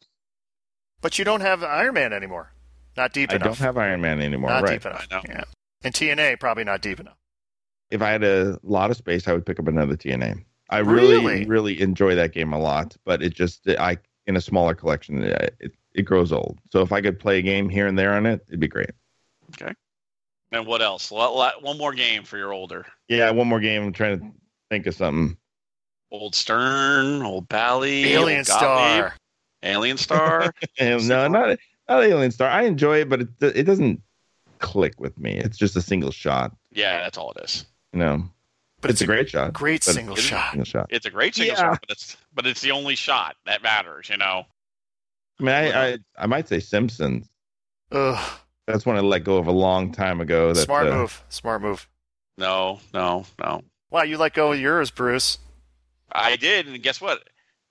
[1.02, 2.52] but you don't have Iron Man anymore.
[2.98, 3.46] Not deep I enough.
[3.46, 4.50] I don't have Iron Man anymore.
[4.50, 4.74] not right.
[4.74, 5.08] deep enough.
[5.12, 5.22] I know.
[5.28, 5.44] Yeah.
[5.84, 7.18] And TNA probably not deep enough.
[7.90, 10.44] if I had a lot of space, I would pick up another TNA.
[10.70, 11.46] I really, Really?
[11.46, 13.98] really enjoy that game a lot, but it just I
[14.32, 16.58] in a smaller collection, it, it, it grows old.
[16.72, 18.92] So if I could play a game here and there on it, it'd be great.
[19.62, 19.74] Okay.
[20.54, 21.12] And what else?
[21.12, 22.86] Let- let- One more game for your older.
[23.10, 23.84] Yeah, one more game.
[23.84, 24.32] I'm trying to
[24.70, 25.38] think of something.
[26.12, 29.14] Old Stern, Old Bally, Alien Old Star.
[29.64, 30.54] Alien Star.
[30.80, 31.58] No, not
[31.90, 32.50] not Alien Star.
[32.50, 34.02] I enjoy it, but it it doesn't
[34.60, 35.38] click with me.
[35.38, 36.54] It's just a single shot.
[36.72, 37.66] yeah, that's all it is.
[37.94, 38.24] You know,
[38.82, 39.54] But it's, a great shot.
[39.54, 40.52] Great single it's shot.
[40.52, 40.88] Single shot.
[40.90, 41.62] It's a great single Yeah.
[41.62, 44.10] shot, but it's but it's the only shot that matters.
[44.10, 44.46] You know.
[45.40, 47.30] I mean, I, I I might say Simpsons.
[47.92, 48.32] Ugh.
[48.68, 50.54] That's one I let go of a long time ago.
[50.54, 51.24] That, Smart uh, move.
[51.30, 51.88] Smart move.
[52.38, 53.64] No, no, no.
[53.90, 55.38] Wow, you let go of yours, Bruce.
[56.12, 57.24] I did, and guess what?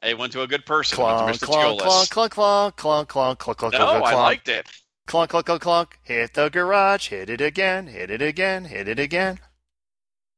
[0.03, 0.97] I went to a good person.
[0.97, 1.49] Clunk, Went to Mr.
[1.49, 2.11] clunk, Teolis.
[2.11, 4.17] clunk, clunk, clunk, clunk, clunk, clunk, No, clunk, I clunk.
[4.17, 4.67] liked it.
[5.07, 5.99] Clunk, clunk, clunk, clunk.
[6.03, 7.09] Hit the garage.
[7.09, 7.87] Hit it again.
[7.87, 8.65] Hit it again.
[8.67, 9.41] Hit it again.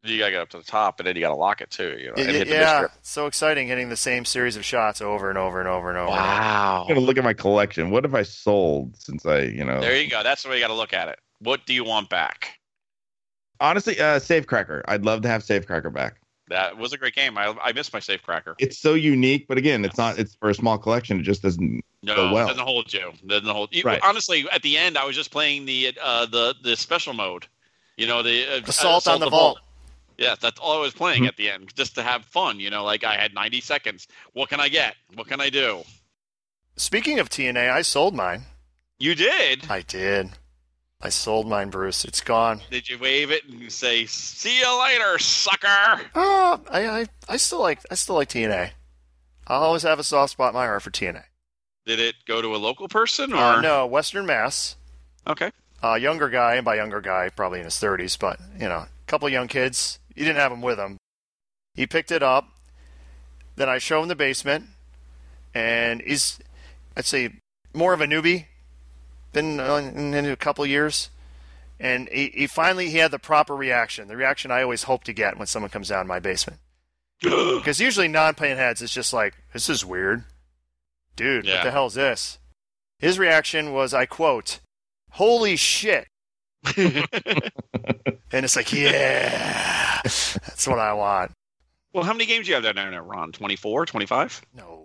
[0.05, 1.97] You gotta get up to the top, and then you gotta lock it too.
[1.99, 5.29] You know, and hit the yeah, so exciting hitting the same series of shots over
[5.29, 6.11] and over and over and over.
[6.11, 6.83] Wow.
[6.83, 7.91] I'm gonna look at my collection.
[7.91, 9.81] What have I sold since I, you know?
[9.81, 10.23] There you go.
[10.25, 11.21] That's the way you gotta look at it.
[11.39, 12.59] What do you want back?
[13.61, 14.83] Honestly, uh, Safecracker.
[14.89, 16.17] I'd love to have Safecracker back.
[16.49, 17.39] That was a great game.
[17.39, 18.57] I, I missed my safe cracker.
[18.59, 20.19] It's so unique, but again, it's not.
[20.19, 21.21] It's for a small collection.
[21.21, 21.83] It just doesn't.
[22.03, 22.49] No, go well.
[22.49, 23.13] doesn't hold you.
[23.27, 23.73] Doesn't hold.
[23.73, 24.01] You, Right.
[24.03, 27.47] Honestly, at the end, I was just playing the uh, the the special mode.
[27.97, 29.59] You know, the uh, Assault on the Vault.
[29.59, 29.59] vault.
[30.23, 31.29] Yeah, that's all I was playing Mhm.
[31.29, 32.61] at the end, just to have fun.
[32.61, 34.07] You know, like I had 90 seconds.
[34.33, 34.95] What can I get?
[35.15, 35.85] What can I do?
[36.77, 38.45] Speaking of TNA, I sold mine.
[38.99, 39.67] You did.
[39.71, 40.31] I did.
[41.01, 42.05] I sold mine, Bruce.
[42.05, 42.63] It's gone.
[42.71, 46.01] Did you wave it and say "See you later, sucker"?
[46.15, 48.71] Oh, I, I, I still like, I still like TNA.
[49.49, 51.25] I'll always have a soft spot in my heart for TNA.
[51.85, 54.77] Did it go to a local person or Uh, no, Western Mass.
[55.27, 55.51] Okay.
[55.83, 58.89] uh, younger guy, and by younger guy, probably in his 30s, but you know, a
[59.09, 59.99] couple young kids.
[60.15, 60.99] He didn't have him with him.
[61.75, 62.49] He picked it up.
[63.57, 64.67] Then I show him the basement,
[65.55, 66.39] and he's,
[66.97, 67.35] I'd say,
[67.75, 68.47] more of a newbie.
[69.33, 71.11] Been uh, in, in a couple years,
[71.81, 74.09] and he, he finally he had the proper reaction.
[74.09, 76.61] The reaction I always hope to get when someone comes down to my basement.
[77.23, 80.25] Because usually non-paying heads, it's just like, this is weird,
[81.15, 81.47] dude.
[81.47, 82.39] What the hell is this?
[82.99, 84.61] His reaction was, I quote,
[85.13, 86.09] "Holy shit."
[88.33, 91.33] And it's like, yeah, that's what I want.
[91.93, 93.31] well, how many games do you have down there now, Ron?
[93.31, 94.43] 24, 25?
[94.57, 94.85] No,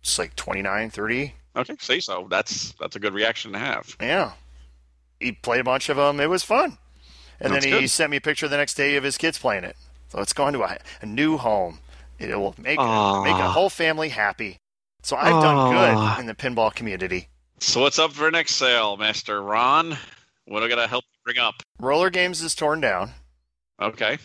[0.00, 1.34] it's like 29, 30.
[1.56, 2.26] Okay, say so.
[2.30, 3.96] That's that's a good reaction to have.
[4.00, 4.32] Yeah.
[5.20, 6.20] He played a bunch of them.
[6.20, 6.76] It was fun.
[7.40, 7.90] And That's then he good.
[7.90, 9.76] sent me a picture the next day of his kids playing it.
[10.08, 11.78] So it's going to a, a new home.
[12.18, 13.52] It will make, make a ah.
[13.52, 14.58] whole family happy.
[15.02, 16.20] So I've done good ah.
[16.20, 17.28] in the pinball community.
[17.58, 19.96] So what's up for next sale, Master Ron?
[20.46, 21.56] What I gonna help bring up?
[21.78, 23.10] Roller Games is torn down.
[23.80, 24.18] Okay.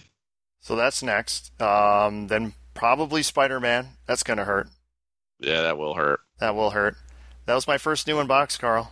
[0.62, 1.60] So that's next.
[1.62, 3.88] Um, then probably Spider Man.
[4.06, 4.68] That's going to hurt.
[5.40, 6.20] Yeah, that will hurt.
[6.40, 6.96] That will hurt.
[7.46, 8.92] That was my first new unbox, Karl.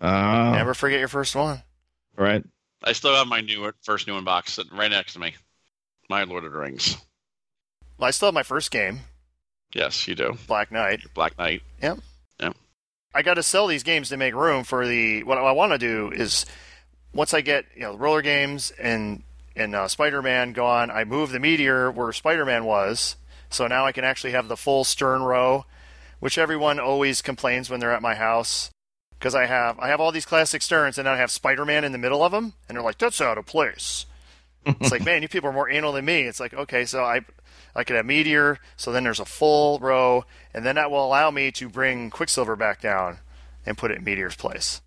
[0.00, 1.62] Ah, Never forget your first one.
[2.16, 2.44] right.
[2.84, 5.34] I still have my new first new inbox sitting right next to me.
[6.10, 6.96] My Lord of the Rings.
[7.98, 9.00] Well, I still have my first game,
[9.74, 10.36] Yes, you do.
[10.46, 11.00] Black Knight.
[11.14, 11.62] Black Knight.
[11.82, 11.98] Yep.
[12.40, 12.56] Yep.
[13.14, 15.22] I got to sell these games to make room for the.
[15.24, 16.44] What I want to do is,
[17.16, 19.22] once I get you know the roller games and
[19.56, 23.16] and uh, Spider Man gone, I move the Meteor where Spider Man was.
[23.48, 25.64] So now I can actually have the full Stern row,
[26.20, 28.70] which everyone always complains when they're at my house.
[29.18, 31.84] Because I have I have all these classic Sterns and then I have Spider Man
[31.84, 34.04] in the middle of them, and they're like, "That's out of place."
[34.66, 36.22] it's like, man, you people are more anal than me.
[36.22, 37.20] It's like, okay, so I
[37.74, 41.30] I could have Meteor, so then there's a full row, and then that will allow
[41.30, 43.18] me to bring Quicksilver back down
[43.64, 44.80] and put it in Meteor's place.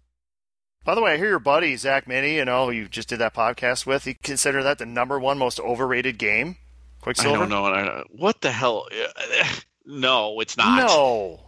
[0.90, 3.36] By the way, I hear your buddy Zach Meny, you know, you just did that
[3.36, 4.06] podcast with.
[4.06, 6.56] He consider that the number one most overrated game.
[7.00, 7.36] Quicksilver.
[7.36, 7.66] I don't know.
[7.68, 8.88] I- What the hell?
[9.86, 10.88] No, it's not.
[10.88, 11.40] No,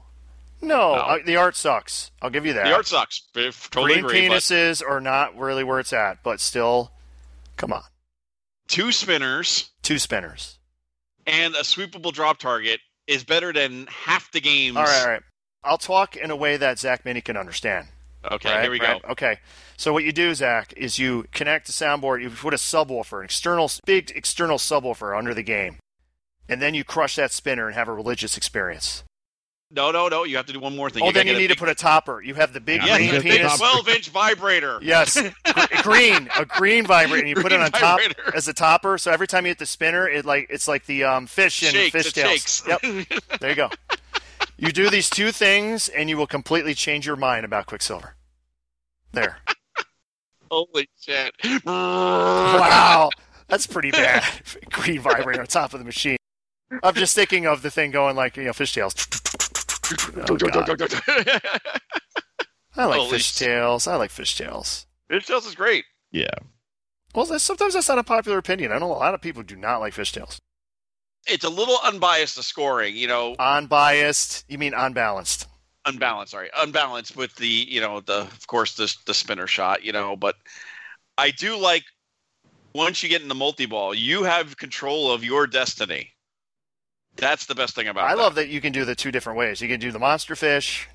[0.61, 0.93] no, No.
[0.93, 2.11] Uh, the art sucks.
[2.21, 2.65] I'll give you that.
[2.65, 3.23] The art sucks.
[3.33, 4.27] Totally Green agree.
[4.27, 6.91] But penises are not really where it's at, but still,
[7.57, 7.81] come on,
[8.67, 10.59] two spinners two spinners.
[11.25, 14.77] and a sweepable drop target is better than half the games.
[14.77, 15.23] All right, all right.
[15.63, 17.87] I'll talk in a way that Zach Meny can understand.
[18.29, 19.01] Okay, Right, here we right.
[19.01, 19.09] go.
[19.09, 19.37] Okay.
[19.77, 22.21] So what you do, Zach, is you connect the soundboard.
[22.21, 25.77] You put a subwoofer, an external, big external subwoofer under the game,
[26.47, 29.03] and then you crush that spinner and have a religious experience.
[29.73, 30.25] No, no, no.
[30.25, 31.01] You have to do one more thing.
[31.01, 32.21] oh, then you get a need to put a topper.
[32.21, 33.57] You have the big Yes, green penis.
[33.57, 34.79] 12 inch vibrator.
[34.83, 35.17] Yes,
[35.81, 38.35] green, a green vibrator, and you put it Green on top vibrator.
[38.35, 38.97] as a topper.
[38.97, 41.71] So every time you hit the spinner, it like it's like the um, fish in
[41.71, 42.29] Shakes, Fish Tales.
[42.29, 42.63] shakes.
[42.67, 42.81] Yep,
[43.39, 43.69] there you go.
[44.61, 48.13] You do these two things, and you will completely change your mind about Quicksilver.
[49.11, 49.39] There.
[50.51, 51.33] Holy shit.
[51.65, 53.09] Wow,
[53.47, 54.23] that's pretty bad.
[54.71, 56.17] Green vibrator on top of the machine.
[56.83, 58.93] I'm just thinking of the thing going like you know fishtails.
[60.29, 60.37] Oh,
[62.75, 63.87] I like Holy Fish Tales.
[63.87, 64.85] I like Fish Tales.
[65.11, 65.85] Fishtails is great.
[66.11, 66.35] Yeah.
[67.15, 68.71] Well, sometimes that's not a popular opinion.
[68.71, 70.39] I know a lot of people do not like Fish Tales.
[71.27, 74.45] It's a little unbiased to scoring, you know, Unbiased.
[74.47, 75.47] You mean unbalanced?
[75.85, 76.31] unbalanced.
[76.31, 80.15] Sorry, unbalanced with the you know the of course the the spinner shot, you know,
[80.15, 80.35] but
[81.17, 81.83] I do like
[82.73, 86.11] once you get in the multi ball, you have control of your destiny.
[87.17, 88.05] That's the best thing about.
[88.09, 88.21] I that.
[88.21, 89.59] love that you can do the two different ways.
[89.61, 90.87] You can do the monster fish,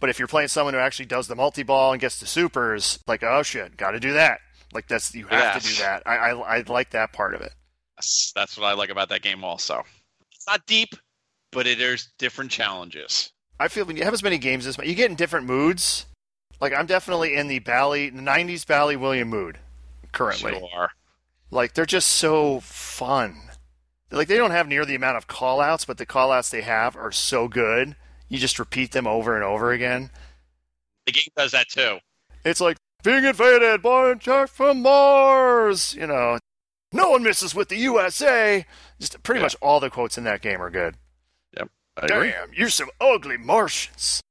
[0.00, 2.98] but if you're playing someone who actually does the multi ball and gets the supers,
[3.06, 4.38] like oh shit, got to do that.
[4.72, 6.02] Like that's you have to do that.
[6.06, 7.52] I, I I like that part of it.
[8.04, 9.42] That's, that's what I like about that game.
[9.44, 9.82] Also,
[10.32, 10.94] it's not deep,
[11.52, 13.32] but it, there's different challenges.
[13.58, 16.06] I feel when you have as many games as you get in different moods.
[16.60, 19.58] Like I'm definitely in the Bally '90s Bally William mood
[20.12, 20.60] currently.
[20.74, 20.90] Are.
[21.50, 23.36] Like they're just so fun.
[24.10, 26.62] Like they don't have near the amount of call outs, but the call outs they
[26.62, 27.96] have are so good.
[28.28, 30.10] You just repeat them over and over again.
[31.06, 31.98] The game does that too.
[32.44, 35.94] It's like being invaded by an attack from Mars.
[35.94, 36.38] You know,
[36.94, 38.64] no one misses with the USA.
[38.98, 39.44] Just pretty Yeah.
[39.46, 40.96] much all the quotes in that game are good.
[41.56, 41.68] Yep.
[41.98, 42.30] I agree.
[42.30, 44.22] Damn, you're some ugly Martians.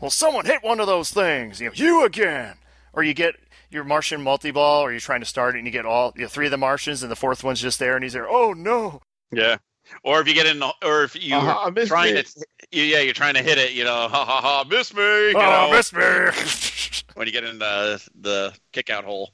[0.00, 1.60] Well, someone hit one of those things.
[1.60, 2.56] You know, you again.
[2.92, 3.36] Or you get
[3.70, 6.28] your Martian multi-ball, or you're trying to start it and you get all you know,
[6.28, 8.28] three of the Martians, and the fourth one's just there, and he's there.
[8.28, 9.00] Oh no!
[9.30, 9.56] Yeah.
[10.04, 12.26] Or if you get in, or if you're Uh-huh, I trying it.
[12.26, 13.72] to, you, yeah, you're trying to hit it.
[13.72, 15.02] You know, ha ha ha, miss me.
[15.02, 17.02] You oh, know, miss me!
[17.14, 19.32] when you get in the the kick out hole.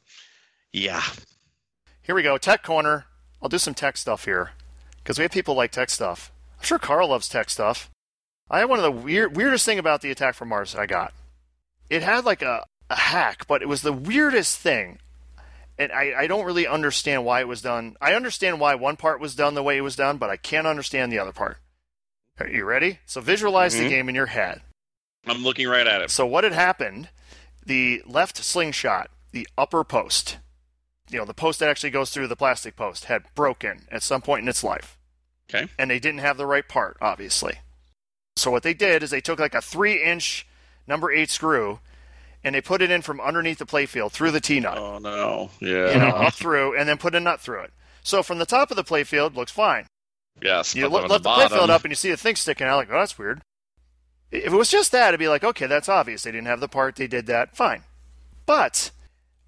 [0.73, 1.03] Yeah.
[2.09, 2.39] Here we go.
[2.39, 3.05] Tech corner.
[3.43, 4.53] I'll do some tech stuff here
[5.03, 6.33] because we have people like tech stuff.
[6.59, 7.91] I'm sure Karl loves tech stuff.
[8.51, 10.87] I had one of the weird, weirdest thing about the attack from Mars that I
[10.87, 11.13] got.
[11.91, 15.01] It had like a, a hack, but it was the weirdest thing.
[15.79, 17.95] And I, I don't really understand why it was done.
[18.01, 20.67] I understand why one part was done the way it was done, but I can't
[20.67, 21.59] understand the other part.
[22.41, 23.01] Are you ready?
[23.05, 23.89] So visualize the Mhm.
[23.91, 24.63] game in your head.
[25.27, 26.11] I'm looking right at it.
[26.11, 27.11] So what had happened?
[27.67, 30.39] The left slingshot, the upper post,
[31.11, 34.23] you know, the post that actually goes through the plastic post, had broken at some
[34.23, 34.99] point in its life.
[35.53, 35.69] Okay.
[35.79, 37.59] And they didn't have the right part, obviously.
[38.37, 40.47] So what they did is they took like a three-inch
[40.87, 41.81] number eight screw,
[42.45, 45.51] and they put it in from underneath the playfield through the T nut, Oh no.
[45.61, 45.93] Yeah.
[45.93, 47.73] you know, up through, and then put a nut through it.
[48.03, 49.87] So from the top of the playfield looks fine.
[50.41, 50.75] Yes.
[50.75, 52.77] You but look, on lift the, playfield up and you see the thing sticking out.
[52.77, 53.43] Like, oh, that's weird.
[54.31, 56.23] If it was just that, it'd be like, okay, that's obvious.
[56.23, 56.97] They didn't have the part.
[56.97, 57.57] They did that.
[57.57, 57.83] Fine.
[58.47, 58.91] But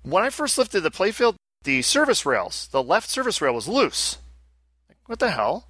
[0.03, 4.19] when I first lifted the playfield, the service rails, the left service rail was loose.
[4.89, 5.69] Like, what the hell?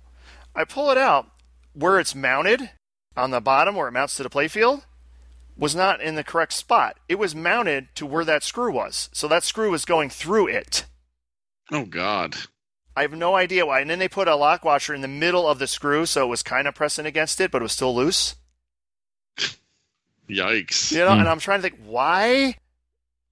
[0.55, 1.31] I pull it out.
[1.73, 2.71] Where it's mounted
[3.17, 4.83] on the bottom, where it mounts to the playfield,
[5.57, 6.99] was not in the correct spot.
[7.09, 9.09] It was mounted to where that screw was.
[9.13, 10.85] So that screw was going through it.
[11.71, 12.37] Oh God.
[12.97, 13.81] I have no idea why.
[13.81, 16.29] And then they put a lock washer in the middle of the screw, so it
[16.29, 18.35] was kind of pressing against it, but it was still loose.
[20.29, 20.93] Yikes.
[20.93, 21.21] You know, Hmm.
[21.21, 22.57] and I'm trying to think why.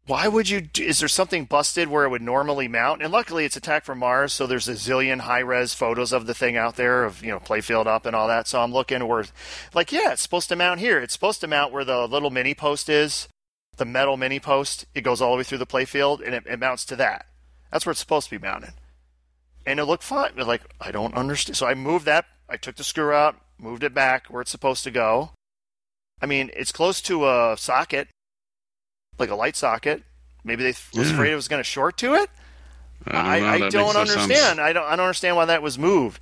[0.08, 0.62] Why would you?
[0.62, 3.02] Do, is there something busted where it would normally mount?
[3.02, 6.32] And luckily, it's attack from Mars, so there's a zillion high res photos of the
[6.32, 8.48] thing out there of you know playfield up and all that.
[8.48, 9.26] So I'm looking where,
[9.74, 10.98] like, yeah, it's supposed to mount here.
[10.98, 13.28] It's supposed to mount where the little mini post is,
[13.76, 14.86] the metal mini post.
[14.94, 17.26] It goes all the way through the playfield, and it, it mounts to that.
[17.70, 18.72] That's where it's supposed to be mounted.
[19.66, 20.30] And it looked fine.
[20.34, 21.58] But like, I don't understand.
[21.58, 22.24] So I moved that.
[22.48, 25.32] I took the screw out, moved it back where it's supposed to go.
[26.22, 28.08] I mean, it's close to a socket,
[29.18, 30.02] like a light socket.
[30.44, 32.30] Maybe they th- was afraid it was going to short to it.
[33.06, 34.10] I, know, I, that don't sense.
[34.10, 34.60] understand.
[34.60, 34.84] I don't.
[34.84, 36.20] I don't understand why that was moved.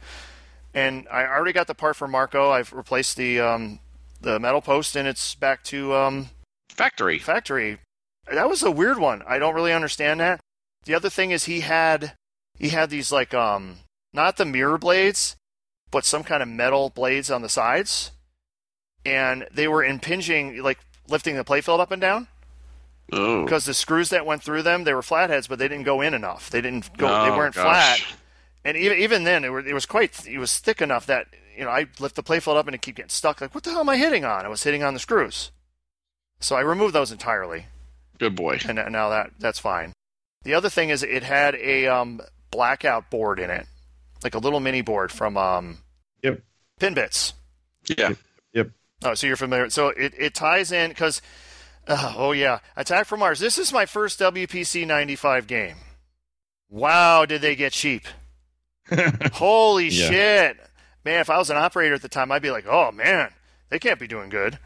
[0.75, 2.51] And I already got the part for Marco.
[2.51, 3.81] I've replaced the um,
[4.21, 6.31] the metal post, and it's back to um,
[6.69, 7.19] Factory.
[7.19, 7.79] factory.
[8.31, 9.23] That was a weird one.
[9.27, 10.41] I don't really understand that.
[10.85, 12.13] The other thing is he had
[12.59, 13.79] he had these like um
[14.13, 15.37] not the mirror blades,
[15.91, 18.11] but some kind of metal blades on the sides,
[19.05, 20.79] and they were impinging like
[21.09, 22.29] lifting the playfield up and down.
[23.09, 26.13] Because the screws that went through them they were flatheads, but they didn't go in
[26.15, 26.51] enough.
[26.51, 27.07] They didn't go.
[27.07, 28.03] they Oh, weren't gosh.
[28.03, 28.19] flat.
[28.65, 31.65] And even even then, it, were, it was quite it was thick enough that you
[31.65, 33.41] know I lift the playfield up and it keep getting stuck.
[33.41, 34.45] Like what the hell am I hitting on?
[34.45, 35.53] I was hitting on the screws.
[36.41, 37.67] So I removed those entirely
[38.19, 38.59] Good boy.
[38.69, 39.93] and now that that's fine.
[40.43, 42.21] The other thing is it had a um,
[42.51, 43.67] blackout board in it,
[44.25, 45.79] like a little mini board from um,
[46.23, 46.41] Yep.
[46.81, 47.33] Pinbits.
[47.97, 48.13] Yeah.
[49.03, 49.69] Oh, so you're familiar?
[49.69, 51.21] So it, it ties in because,
[51.87, 53.39] uh, oh yeah, Attack from Mars.
[53.41, 55.77] This is my first WPC 95 game.
[56.69, 58.05] Wow, did they get cheap?
[59.35, 60.09] Holy Yeah.
[60.09, 60.57] shit,
[61.05, 61.21] man!
[61.21, 63.31] If I was an operator at the time, I'd be like, oh man,
[63.69, 64.59] they can't be doing good.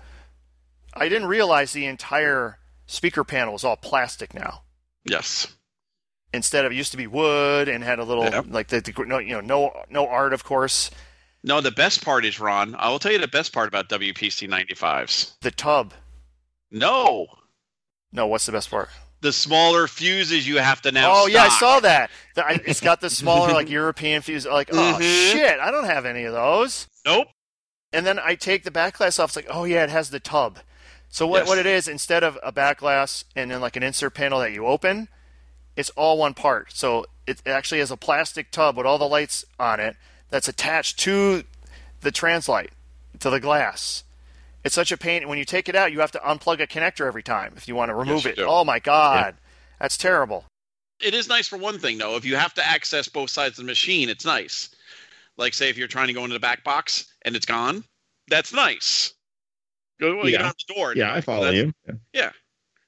[0.95, 4.63] I didn't realize the entire speaker panel is all plastic now.
[5.05, 5.47] Yes.
[6.33, 9.19] instead of it used to be wood and had a little like the, the no
[9.19, 10.91] you know no no art of course
[11.43, 12.75] No, the best part is Ron.
[12.79, 15.39] I will tell you the best part about WPC 95s.
[15.41, 15.95] The tub.
[16.71, 17.27] No,
[18.13, 18.89] No, what's the best part?
[19.23, 21.11] the smaller fuses you have to now.
[21.13, 22.11] oh yeah, I saw that.
[22.65, 24.47] It's got the smaller like European fuse.
[24.47, 25.33] Like, oh Mhm.
[25.33, 26.87] shit, I don't have any of those.
[27.05, 27.29] Nope.
[27.93, 29.31] And then I take the back glass off.
[29.31, 30.61] It's like, oh yeah, it has the tub.
[31.11, 31.49] So what Yes.
[31.49, 34.53] what it is instead of a back glass and then like an insert panel that
[34.53, 35.09] you open,
[35.77, 36.73] it's all one part.
[36.73, 39.97] So it actually has a plastic tub with all the lights on it
[40.31, 41.45] that's attached to
[42.01, 42.69] the translight
[43.19, 44.03] to the glass.
[44.65, 45.27] It's such a pain.
[45.29, 47.75] When you take it out, you have to unplug a connector every time if you
[47.75, 48.37] want to remove you it.
[48.37, 48.47] do.
[48.47, 49.37] Oh my god,
[49.79, 50.45] that's terrible.
[51.01, 52.17] It is nice for one thing though.
[52.17, 54.69] If you have to access both sides of the machine, it's nice.
[55.39, 57.85] Like say if you're trying to go into the back box and it's gone,
[58.29, 59.15] that's nice.
[60.01, 60.39] Go well, you Yeah.
[60.39, 60.95] don't have the door.
[60.95, 61.73] Yeah, I follow That's- you.
[61.87, 61.95] Yeah.
[62.13, 62.31] Yeah,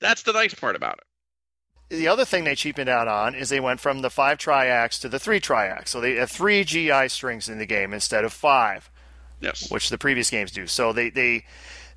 [0.01, 1.05] that's the nice part about it.
[1.97, 5.09] The other thing they cheapened out on is they went from the five triacs to
[5.11, 5.89] the three triacs.
[5.89, 8.91] So they have three GI strings in the game instead of five.
[9.43, 9.71] Yes.
[9.71, 10.67] which the previous games do.
[10.67, 11.45] So they they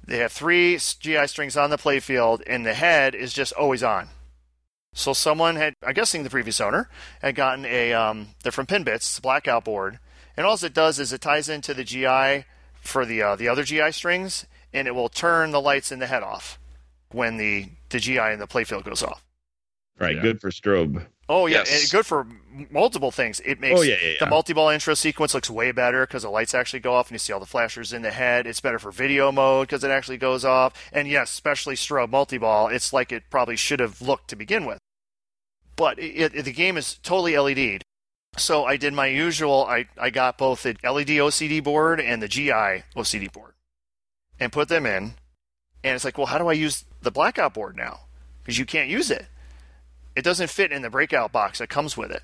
[0.06, 4.10] they have three GI strings on the playfield, and the head is just always on.
[4.94, 6.90] So someone had, I'm guessing the previous owner
[7.22, 10.00] had gotten a um, they're from Pinbits, it's a blackout board,
[10.38, 12.46] and all it does is it ties into the GI
[12.82, 16.08] for the uh, the other GI strings, and it will turn the lights in the
[16.08, 16.60] head off
[17.12, 19.24] when the the GI in the playfield goes off.
[20.00, 20.16] Right.
[20.16, 20.22] Yeah.
[20.22, 21.06] Good for strobe.
[21.28, 21.82] Oh yeah, Yes.
[21.84, 22.28] and good for
[22.70, 23.40] multiple things.
[23.44, 26.54] It makes Oh, yeah, yeah, the multi-ball intro sequence looks way better because the lights
[26.54, 28.46] actually go off and you see all the flashers in the head.
[28.46, 30.74] It's better for video mode because it actually goes off.
[30.94, 34.78] And yes, especially strobe multi-ball, it's like it probably should have looked to begin with.
[35.76, 37.84] But it, it, the game is totally LED'd.
[38.38, 39.66] So I did my usual.
[39.66, 43.54] I, I got both the LED OCD board and the GI OCD board,
[44.40, 45.16] and put them in.
[45.84, 48.02] And it's like, well, how do I use the blackout board now?
[48.44, 49.26] Because you can't use it
[50.16, 52.24] it doesn't fit in the breakout box that comes with it.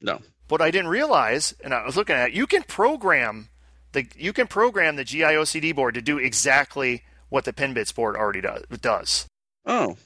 [0.00, 0.20] No.
[0.48, 3.48] What I didn't realize, and I was looking at, it, you can program
[3.92, 8.40] the you can program the GIOCD board to do exactly what the Pinbits board already
[8.40, 8.62] does.
[8.80, 9.26] does.
[9.64, 9.96] Oh.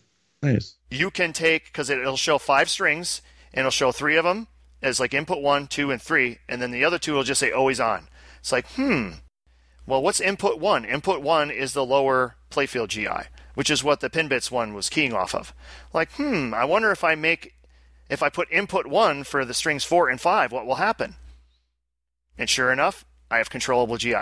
[0.42, 0.76] Nice.
[0.90, 3.20] You can take because it'll show five strings
[3.52, 4.46] and it'll show three of them
[4.82, 7.50] as like input one, two, and three, and then the other two will just say
[7.50, 8.08] always on.
[8.38, 9.10] It's like, hmm.
[9.86, 10.84] Well, what's input one?
[10.84, 13.28] Input one is the lower playfield GI,
[13.60, 15.52] which is what the Pinbits one was keying off of.
[15.92, 17.52] Like, hmm, I wonder if I make
[18.08, 21.16] if I put input one for the strings four and five, what will happen?
[22.38, 24.14] And sure enough, I have controllable GI.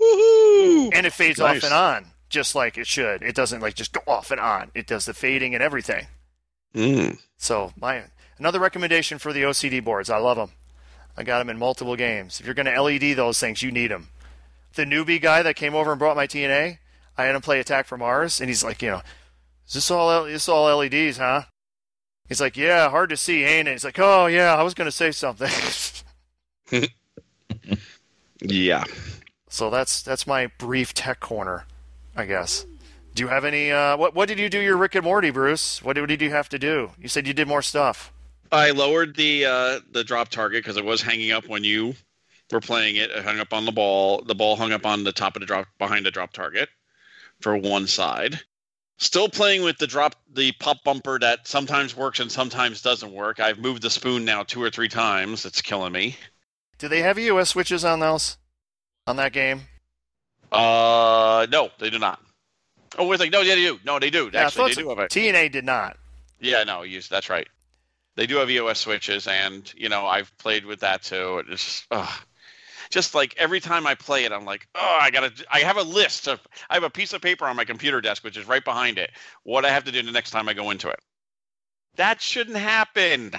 [0.00, 0.90] Woohoo!
[0.94, 1.58] And it fades Nice.
[1.58, 3.22] off and on, just like it should.
[3.22, 4.70] It doesn't like just go off and on.
[4.74, 6.06] It does the fading and everything.
[6.74, 7.18] Mm.
[7.36, 8.04] So my
[8.38, 10.08] another recommendation for the OCD boards.
[10.08, 10.52] I love them.
[11.14, 12.40] I got them in multiple games.
[12.40, 14.08] If you're going to LED those things, you need them.
[14.76, 16.78] The newbie guy that came over and brought my TNA,
[17.20, 19.02] I had him play Attack from Mars, and he's like, you know,
[19.66, 21.42] is this all L- this all LEDs, huh?
[22.28, 23.72] He's like, yeah, hard to see, ain't it?
[23.72, 25.50] He's like, oh yeah, I was going to say something.
[28.42, 28.84] Yeah.
[29.50, 31.66] so that's that's my brief tech corner,
[32.16, 32.64] I guess.
[33.14, 33.70] Do you have any?
[33.70, 35.82] Uh, what what did you do your Rick and Morty, Bruce?
[35.82, 36.92] What did, what did you have to do?
[36.98, 38.14] You said you did more stuff.
[38.50, 41.94] I lowered the uh, the drop target because it was hanging up when you
[42.50, 43.10] were playing it.
[43.10, 44.22] It hung up on the ball.
[44.22, 46.70] The ball hung up on the top of the drop behind the drop target
[47.40, 48.40] for one side.
[48.98, 53.40] Still playing with the drop the pop bumper that sometimes works and sometimes doesn't work.
[53.40, 55.46] I've moved the spoon now two or three times.
[55.46, 56.16] It's killing me.
[56.78, 58.36] Do they have EOS switches on those?
[59.06, 59.62] On that game?
[60.52, 62.20] Uh, no, they do not.
[62.98, 63.78] Oh, wait, like no, yeah, they do.
[63.84, 64.30] No, they do.
[64.32, 65.10] Yeah, Actually, they do have it.
[65.10, 65.96] TNA did not.
[66.40, 67.48] Yeah, no, use that's right.
[68.16, 71.42] They do have EOS switches, and you know I've played with that too.
[71.48, 72.20] It's just, ugh.
[72.90, 75.32] Just like every time I play it, I'm like, oh, I gotta.
[75.50, 76.40] I have a list of.
[76.68, 79.10] I have a piece of paper on my computer desk, which is right behind it.
[79.44, 80.98] What I have to do the next time I go into it.
[81.96, 83.32] That shouldn't happen.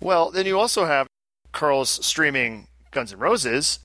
[0.00, 1.08] Well, then you also have
[1.52, 3.80] Karl's streaming Guns N' Roses.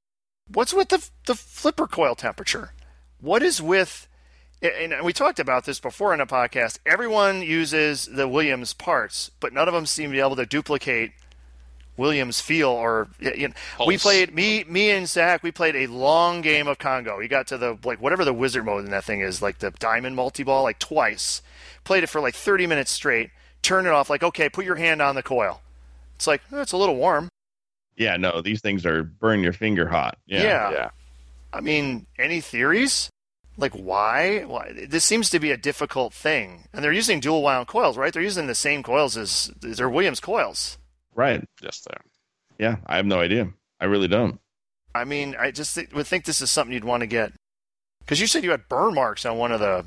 [0.47, 2.73] What's with the the flipper coil temperature?
[3.19, 4.07] What is with
[4.61, 6.79] and we talked about this before in a podcast.
[6.85, 11.11] Everyone uses the Williams parts, but none of them seem to be able to duplicate
[11.99, 13.53] Williams feel or you know,
[13.85, 17.17] we played me me and Zach we played a long game of Congo.
[17.17, 19.71] We got to the like whatever the wizard mode in that thing is, like the
[19.71, 21.41] diamond multi ball, like twice.
[21.83, 23.29] Played it for like 30 minutes straight.
[23.61, 25.61] Turned it off like okay, put your hand on the coil.
[26.15, 27.29] It's like "Eh, it's a little warm.
[27.97, 30.17] Yeah, no, these things are burn your finger hot.
[30.25, 30.41] Yeah.
[30.41, 30.71] Yeah.
[30.71, 30.89] yeah.
[31.51, 33.09] I mean, any theories?
[33.57, 34.45] Like why?
[34.47, 34.71] Why?
[34.87, 38.13] This seems to be a difficult thing, and they're using dual wound coils, right?
[38.13, 40.77] They're using the same coils as they're Williams coils.
[41.19, 41.43] Right.
[41.61, 41.99] Just there.
[42.57, 42.77] Yeah.
[42.87, 43.49] I have no idea.
[43.81, 44.39] I really don't.
[44.95, 47.33] I mean, I just th- would think this is something you'd want to get
[47.99, 49.85] because you said you had burn marks on one of the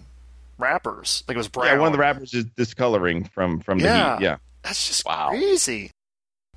[0.59, 1.67] wrappers, like it was brown.
[1.67, 4.17] Yeah, one of the wrappers is discoloring from from the Yeah.
[4.19, 4.25] heat.
[4.25, 4.37] Yeah.
[4.63, 5.31] That's just Wow.
[5.31, 5.91] crazy.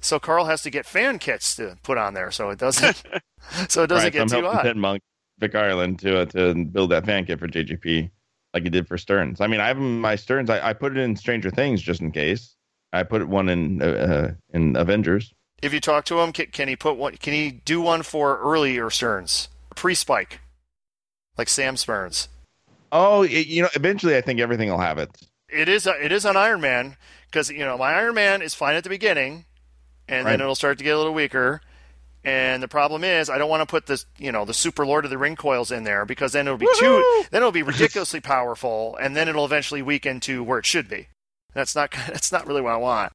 [0.01, 3.01] So Karl has to get fan kits to put on there, so it doesn't,
[3.69, 4.63] so it doesn't right, get so I'm too helping hot.
[4.65, 5.01] Pin Monk,
[5.39, 8.11] Vic Ireland to uh, to build that fan kit for JJP,
[8.53, 9.41] like he did for Sterns.
[9.41, 10.49] I mean, I have my Sterns.
[10.51, 12.55] I, I put it in Stranger Things just in case.
[12.95, 15.33] I put one in uh, uh, in Avengers.
[15.61, 17.17] If you talk to him, can, can he put one?
[17.17, 20.39] Can he do one for earlier Sterns, pre-spike,
[21.37, 22.29] like SAM Sterns?
[22.91, 25.09] Oh, it, you know, eventually I think everything will have it.
[25.49, 25.87] It is.
[25.87, 26.97] It is on Iron Man
[27.29, 29.45] because you know my Iron Man is fine at the beginning,
[30.07, 30.31] and Right.
[30.31, 31.61] then it'll start to get a little weaker.
[32.23, 35.05] And the problem is, I don't want to put this, you know, the Super Lord
[35.05, 38.19] of the Ring coils in there because then it'll be too, then it'll be ridiculously
[38.19, 41.07] powerful, and then it'll eventually weaken to where it should be.
[41.55, 41.91] That's not.
[42.07, 43.11] That's not really what I want.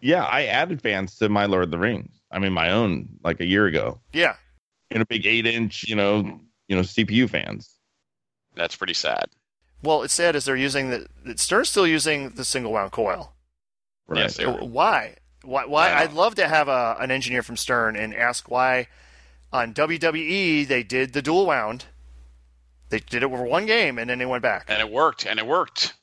[0.00, 2.10] Yeah, I added fans to my Lord of the Rings.
[2.32, 4.34] I mean, my own like a year ago Yeah.
[4.90, 7.76] in a big eight inch, you know, you know, CPU fans.
[8.56, 9.26] That's pretty sad.
[9.82, 13.34] Well, it's sad is they're using the that Stern's still using the single wound coil.
[14.08, 14.20] Right.
[14.22, 14.64] Yes, they uh, are.
[14.64, 15.16] Why?
[15.44, 15.64] Why?
[15.66, 15.90] Why?
[15.90, 18.88] I I'd love to have a, an engineer from Stern and ask why
[19.52, 21.84] on WWE they did the dual wound.
[22.88, 24.66] They did it for one game and then they went back.
[24.68, 25.94] And it worked, and it worked.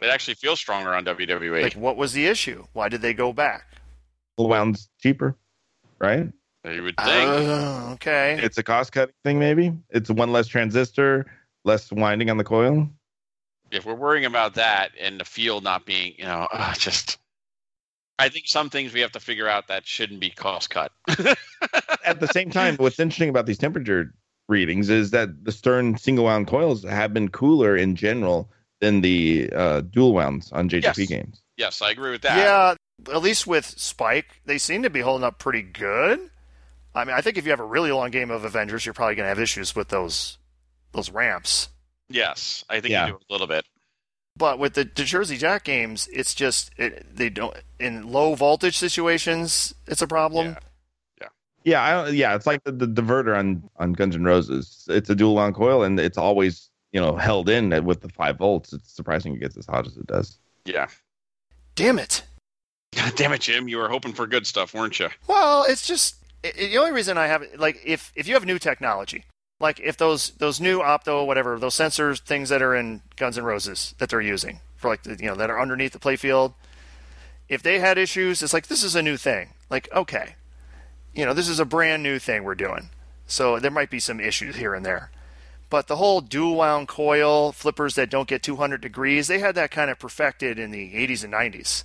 [0.00, 1.04] It actually feels stronger on.
[1.04, 1.62] WWE.
[1.62, 2.64] Like, what was the issue?
[2.72, 3.64] Why did they go back?
[4.36, 5.36] Full wound's cheaper,
[5.98, 6.28] right?
[6.64, 7.30] you would think.
[7.30, 8.38] Uh, okay.
[8.42, 9.72] It's a cost cutting thing, maybe.
[9.90, 11.26] It's one less transistor,
[11.64, 12.88] less winding on the coil.
[13.70, 17.18] if we're worrying about that and the field not being, you know, uh, just.
[18.18, 20.90] I think some things we have to figure out that shouldn't be cost cut.
[22.04, 24.14] At the same time, what's interesting about these temperature
[24.48, 29.50] readings is that the Stern single wound coils have been cooler in general than the
[29.54, 31.08] uh, dual wounds on JJP Yes.
[31.08, 31.42] games.
[31.56, 32.36] yes, I agree with that.
[32.36, 36.30] Yeah, at least with Spike, they seem to be holding up pretty good.
[36.94, 39.14] I mean, I think if you have a really long game of Avengers, you're probably
[39.16, 40.38] going to have issues with those
[40.92, 41.68] those ramps.
[42.08, 43.06] Yes, I think Yeah.
[43.06, 43.66] you do a little bit.
[44.38, 48.76] But with the, the Jersey Jack games, it's just it, they don't in low voltage
[48.78, 49.74] situations.
[49.86, 50.48] It's a problem.
[51.20, 51.28] Yeah.
[51.64, 54.86] Yeah, I don't, yeah, it's like the, the diverter on on Guns N' Roses.
[54.88, 58.38] It's a dual wound coil, and it's always you know held in with the five
[58.38, 58.72] volts.
[58.72, 60.38] It's surprising it gets as hot as it does.
[60.64, 60.86] Yeah.
[61.74, 62.22] Damn it!
[62.94, 63.68] God damn it, Jim.
[63.68, 65.10] You were hoping for good stuff, weren't you?
[65.28, 68.32] Well, it's just it, it- the only reason I have it like if if you
[68.32, 69.26] have new technology,
[69.60, 73.44] like if those those new opto whatever those sensors things that are in Guns N'
[73.44, 76.54] Roses that they're using for like the, you know that are underneath the playfield,
[77.50, 79.50] if they had issues, it's like this is a new thing.
[79.68, 80.36] Like okay,
[81.14, 82.88] you know this is a brand new thing we're doing,
[83.26, 85.10] so there might be some issues here and there.
[85.76, 89.70] But the whole dual wound coil flippers that don't get 200 degrees, they had that
[89.70, 91.84] kind of perfected in the 80s and 90s.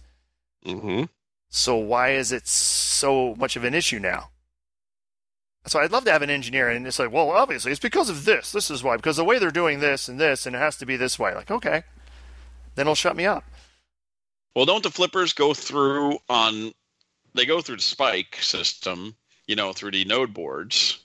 [0.66, 1.04] Mm-hmm.
[1.50, 4.30] So why is it so much of an issue now?
[5.68, 8.24] So I'd love to have an engineer, and it's like, well, obviously it's because of
[8.24, 8.54] this.
[8.54, 10.86] This is why, because the way they're doing this and this, and it has to
[10.86, 11.36] be this way.
[11.36, 11.84] Like, okay,
[12.76, 13.44] then it'll shut me up.
[14.56, 16.72] Well, don't the flippers go through on?
[17.34, 21.01] They go through the spike system, you know, through the node boards.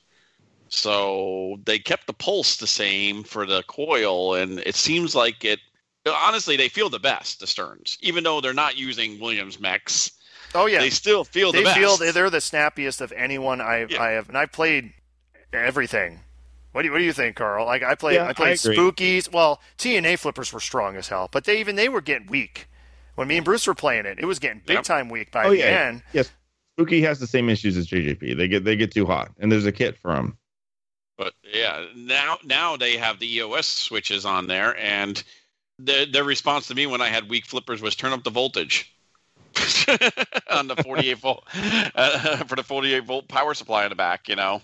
[0.77, 5.59] So they kept the pulse the same for the coil, and it seems like it.
[6.07, 10.13] Honestly, they feel the best, the Sterns, even though they're not using Williams mechs.
[10.55, 11.79] Oh yeah, They still feel the they best.
[11.79, 14.03] feel they're the snappiest of anyone I've Yeah.
[14.03, 14.93] I have, and I played
[15.53, 16.21] everything.
[16.73, 17.65] What do you What do you think, Karl?
[17.65, 18.77] Like I played Yeah, I played I agree.
[18.77, 19.33] spookies.
[19.33, 22.69] Well, TNA flippers were strong as hell, but they even they were getting weak.
[23.15, 24.85] When me and Bruce were playing it, it was getting big Yep.
[24.85, 25.89] time weak by Oh, the yeah.
[25.89, 26.03] end.
[26.13, 26.31] Yes,
[26.77, 28.37] Spooky has the same issues as JJP.
[28.37, 30.37] They get they get too hot, and there's a kit for them.
[31.17, 35.23] But yeah, now now they have the EOS switches on there, and
[35.79, 38.95] their their response to me when I had weak flippers was turn up the voltage
[40.51, 41.45] on the 48 volt
[41.95, 44.29] uh, for the 48 volt power supply in the back.
[44.29, 44.61] You know,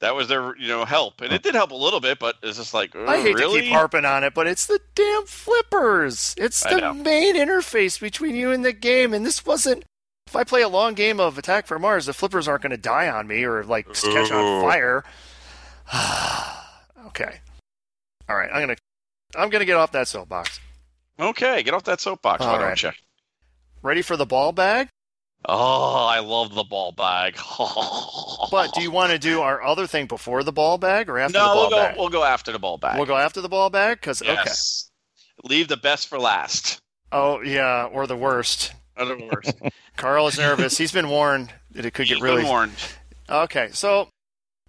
[0.00, 2.58] that was their you know help, and it did help a little bit, but it's
[2.58, 3.60] just like I hate really?
[3.60, 6.34] to keep harping on it, but it's the damn flippers.
[6.38, 9.84] It's the main interface between you and the game, and this wasn't.
[10.26, 12.76] If I play a long game of Attack for Mars, the flippers aren't going to
[12.76, 15.02] die on me or like catch on fire.
[17.06, 17.40] okay,
[18.28, 18.50] all right.
[18.52, 18.76] I'm gonna
[19.36, 20.60] I'm gonna get off that soapbox.
[21.18, 22.68] okay, get off that soapbox, All why right.
[22.68, 22.90] don't you?
[23.82, 24.88] Ready for the ball bag?
[25.46, 27.36] Oh, I love the ball bag.
[28.50, 31.38] But do you want to do our other thing before the ball bag or after
[31.38, 31.76] no, the ball we'll go.
[31.76, 31.96] bag?
[31.96, 32.96] We'll go after the ball bag.
[32.96, 34.90] We'll go after the ball bag because Yes.
[35.44, 36.80] Leave the best for last.
[37.12, 38.72] Oh yeah, or the worst.
[38.96, 39.52] Other words.
[39.96, 40.76] Karl is nervous.
[40.76, 42.72] He's been warned that it could He's get really been warned.
[43.28, 44.08] Okay, so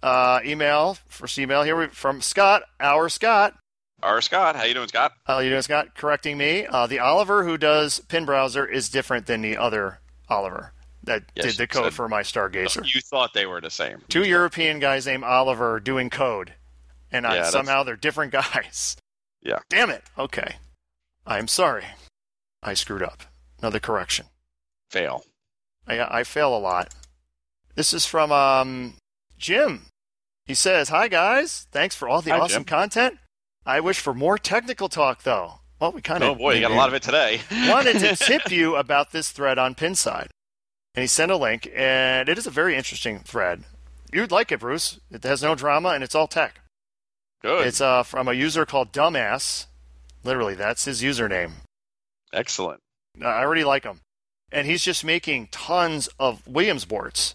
[0.02, 3.54] uh, email first email here from Scott, our Scott.
[4.02, 5.12] Our Scott, how you doing, Scott?
[5.26, 5.94] How you doing, Scott?
[5.94, 6.66] Correcting me.
[6.66, 10.72] Uh, the Oliver who does pin browser is different than the other Oliver
[11.04, 12.84] that Yes, did the code said- for my Stargazer.
[12.92, 14.02] You thought they were the same.
[14.08, 16.54] Two European guys named Oliver doing code,
[17.12, 18.96] and Yeah, that's- somehow they're different guys.
[19.40, 19.58] Yeah.
[19.70, 20.02] Damn it.
[20.18, 20.56] Okay,
[21.26, 21.84] I'm sorry.
[22.62, 23.22] I screwed up.
[23.60, 24.26] Another correction.
[24.90, 25.24] Fail.
[25.86, 26.92] I, I fail a lot.
[27.76, 28.94] This is from um,
[29.38, 29.86] Jim.
[30.46, 31.66] He says, Hi, guys.
[31.70, 32.64] Thanks for all the Hi, awesome Jim.
[32.64, 33.18] content.
[33.64, 35.60] I wish for more technical talk, though.
[35.80, 37.40] Well, we kind of Oh boy, you got a lot of it today.
[37.68, 40.28] wanted to tip you about this thread on Pinside.
[40.94, 43.64] And he sent a link, and it is a very interesting thread.
[44.12, 45.00] You'd like it, Bruce.
[45.10, 46.60] It has no drama, and it's all tech.
[47.40, 47.66] Good.
[47.66, 49.66] It's uh, from a user called Dumbass.
[50.22, 51.52] Literally, that's his username.
[52.32, 52.80] Excellent.
[53.20, 54.00] I already like him.
[54.52, 57.34] And he's just making tons of Williams boards.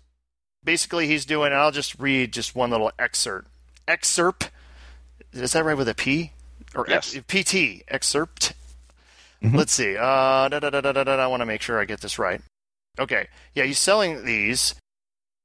[0.67, 3.47] Basically, he's doing, I'll just read just one little excerpt.
[3.87, 4.49] Excerpt.
[5.31, 6.33] Is that right with a P?
[6.75, 7.15] Or Yes.
[7.15, 7.83] ex- PT.
[7.87, 8.51] Excerpt.
[9.41, 9.95] Let's see.
[9.95, 12.19] Uh, da, da, da, da, da, da, I want to make sure I get this
[12.19, 12.41] right.
[12.99, 13.29] Okay.
[13.55, 14.75] Yeah, he's selling these.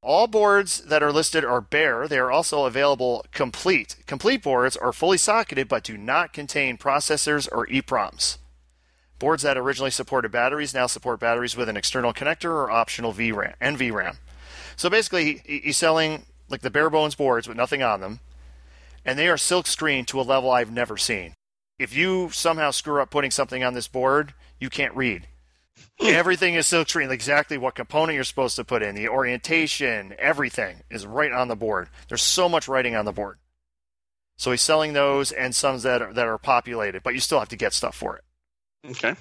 [0.03, 2.09] All boards that are listed are bare.
[2.09, 3.95] They are also available complete.
[4.09, 8.39] Complete boards are fully socketed but do not contain processors or EEPROMs.
[9.21, 13.55] Boards that originally supported batteries now support batteries with an external connector or optional VRAM,
[13.63, 14.17] NVRAM.
[14.83, 18.19] So basically, he's selling like the bare bones boards with nothing on them,
[19.05, 21.35] and they are silk screened to a level I've never seen.
[21.79, 25.29] If you somehow screw up putting something on this board, you can't read.
[26.03, 30.83] everything is silk screened, exactly what component you're supposed to put in, the orientation, everything
[30.91, 31.89] is right on the board.
[32.09, 33.39] There's so much writing on the board.
[34.37, 37.51] So he's selling those and some that are, that are populated, but you still have
[37.51, 38.25] to get stuff for it
[38.91, 39.15] Okay.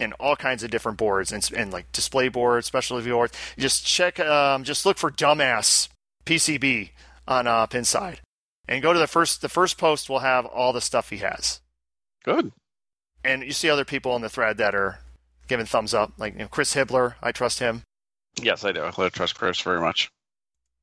[0.00, 3.32] And all kinds of different boards and, and like display boards, specialty boards.
[3.58, 5.88] Just check, um, just look for dumbass
[6.26, 6.90] PCB
[7.28, 8.18] on uh, Pinside,
[8.66, 9.42] and go to the first.
[9.42, 11.60] The first post will have all the stuff he has,
[12.24, 12.50] Good.
[13.22, 14.98] and you see other people in the thread that are
[15.46, 17.14] giving thumbs up, like you know, Chris Hibbler.
[17.22, 17.82] I trust him.
[18.40, 18.84] Yes, I do.
[18.84, 20.08] I trust Chris very much.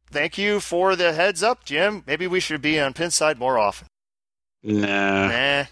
[0.10, 2.04] Thank you for the heads up, Jim.
[2.08, 3.88] Maybe we should be on Pinside more often.
[4.64, 5.66] Nah, Nah,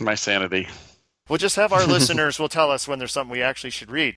[0.00, 0.68] my sanity.
[1.30, 4.16] We'll just have our listeners will tell us when there's something we actually should read.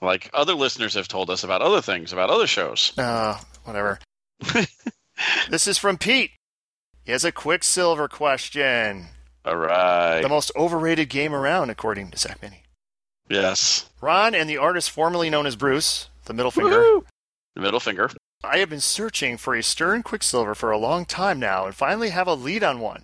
[0.00, 2.96] Like other listeners have told us about other things, about other shows.
[2.96, 3.98] Uh, whatever.
[5.50, 6.30] this is from Pete.
[7.04, 9.08] He has a Quicksilver question.
[9.44, 10.22] All right.
[10.22, 12.62] The most overrated game around, according to Zach Meny.
[13.28, 13.90] Yes.
[14.00, 16.78] Ron and the artist formerly known as Bruce, the middle finger.
[16.78, 17.04] Woohoo!
[17.56, 18.10] The middle finger.
[18.42, 22.10] I have been searching for a Stern Quicksilver for a long time now and finally
[22.10, 23.02] have a lead on one.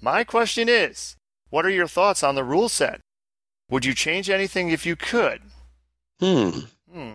[0.00, 1.16] My question is
[1.50, 3.00] what are your thoughts on the rule set?
[3.70, 5.42] Would you change anything if you could?
[6.20, 6.50] Hmm.
[6.92, 7.12] Hmm.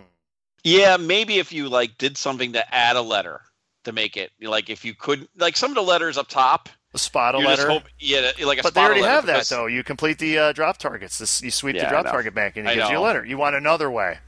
[0.64, 3.40] Yeah, maybe if you like did something to add a letter
[3.84, 6.68] to make it like if you could like some of the letters up top.
[6.94, 7.68] A spot a letter.
[7.68, 9.66] hope- yeah, like a but they already have that because- though.
[9.66, 11.18] You complete the uh, drop targets.
[11.18, 13.24] This, you sweep Yeah, the drop target bank and it I gives you a letter.
[13.24, 14.18] You want another way.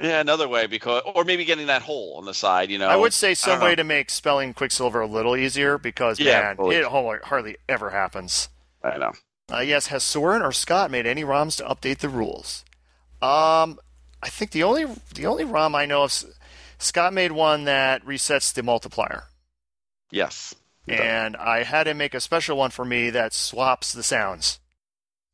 [0.00, 2.70] Yeah, another way because or maybe getting that hole on the side.
[2.70, 3.76] You know, I would say some way know.
[3.76, 8.48] to make spelling Quicksilver a little easier because Yeah, man, it hardly ever happens.
[8.82, 9.12] I know.
[9.52, 12.64] Uh, yes, has Soren or Scott made any ROMs to update the rules?
[13.20, 13.78] Um,
[14.22, 16.24] I think the only the only ROM I know of,
[16.78, 19.24] Scott made one that resets the multiplier,
[20.10, 20.54] Yes.
[20.88, 24.58] and I had him make a special one for me that swaps the sounds.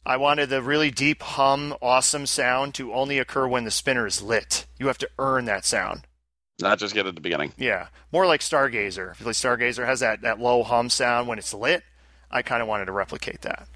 [0.04, 4.22] I wanted the really deep hum, awesome sound to only occur when the spinner is
[4.22, 4.66] lit.
[4.78, 6.02] You have to earn that sound.
[6.60, 7.52] Not just get it at the beginning.
[7.58, 9.12] Yeah, more like Stargazer.
[9.12, 11.82] If like Stargazer has that, that low hum sound when it's lit.
[12.30, 13.68] I kind of wanted to replicate that.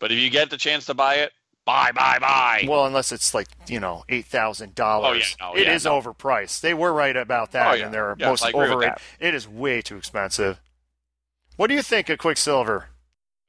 [0.00, 1.32] But if you get the chance to buy it,
[1.66, 2.64] buy, buy, buy.
[2.66, 5.36] Well, unless it's like you know eight thousand Oh, dollars.
[5.38, 6.00] yeah, no, It yeah, is no.
[6.00, 6.60] overpriced.
[6.62, 7.84] They were right about that, Oh, yeah.
[7.84, 8.98] and they're Yes, most I agree with overrated.
[9.20, 10.60] It is way too expensive.
[11.56, 12.86] What do you think of Quicksilver?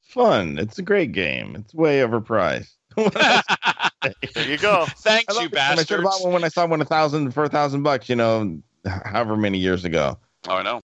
[0.03, 0.60] Fun.
[0.60, 1.56] It's a great game.
[1.56, 2.72] It's way overpriced.
[4.34, 4.86] There you go.
[4.98, 5.57] Thanks, you love it.
[5.60, 7.84] And I should have bought one when I saw one a thousand for a thousand
[7.84, 8.10] bucks.
[8.10, 10.18] You know, however many years ago.
[10.48, 10.82] Oh, I know.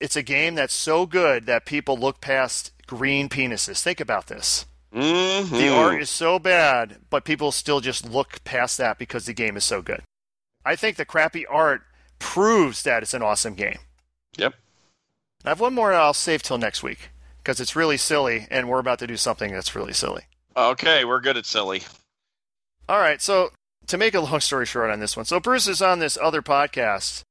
[0.00, 3.80] it's a game that's so good that people look past green penises.
[3.80, 4.66] Think about this.
[4.94, 5.50] Mhm.
[5.50, 9.56] The art is so bad, but people still just look past that because the game
[9.56, 10.02] is so good.
[10.64, 11.82] I think the crappy art
[12.18, 13.78] proves that it's an awesome game.
[14.36, 14.54] Yep.
[15.44, 18.78] I have one more I'll save till next week because it's really silly, and we're
[18.80, 20.22] about to do something that's really silly.
[20.56, 21.82] Okay, we're good at silly.
[22.88, 23.50] All right, so
[23.86, 26.42] to make a long story short on this one, so Bruce is on this other
[26.42, 27.22] podcast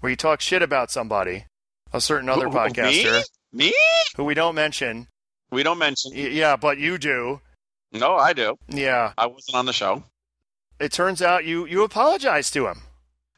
[0.00, 1.44] where he talks shit about somebody,
[1.92, 3.22] a certain other who- podcaster
[3.52, 3.66] Me?
[3.66, 3.74] Me?
[4.16, 5.08] who we don't mention.
[5.52, 6.12] We don't mention.
[6.14, 7.40] Y- yeah, but you do.
[7.92, 8.58] No, I do.
[8.68, 9.12] Yeah.
[9.18, 10.02] I wasn't on the show.
[10.80, 12.80] It turns out you you apologized to him.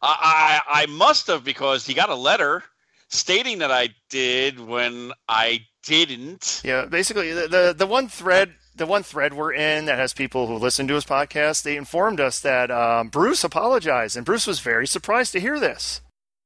[0.01, 2.63] I, I I must have because he got a letter
[3.09, 6.63] stating that I did when I didn't.
[6.65, 10.47] Yeah, basically the, the the one thread the one thread we're in that has people
[10.47, 14.61] who listen to his podcast, they informed us that um, Bruce apologized, and Bruce was
[14.61, 16.01] very surprised to hear this.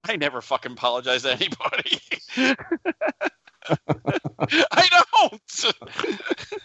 [0.05, 2.01] I never fucking apologize to anybody.
[4.71, 5.43] I don't.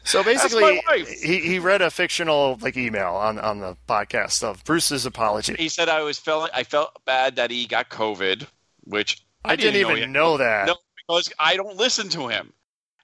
[0.03, 0.81] So basically,
[1.21, 5.55] he, he read a fictional like email on, on the podcast of Bruce's apology.
[5.57, 8.45] He said I was feeling I felt bad that he got COVID,
[8.84, 10.67] which I, didn't, even he- know, that.
[10.67, 10.75] No,
[11.07, 12.53] because I don't listen to him.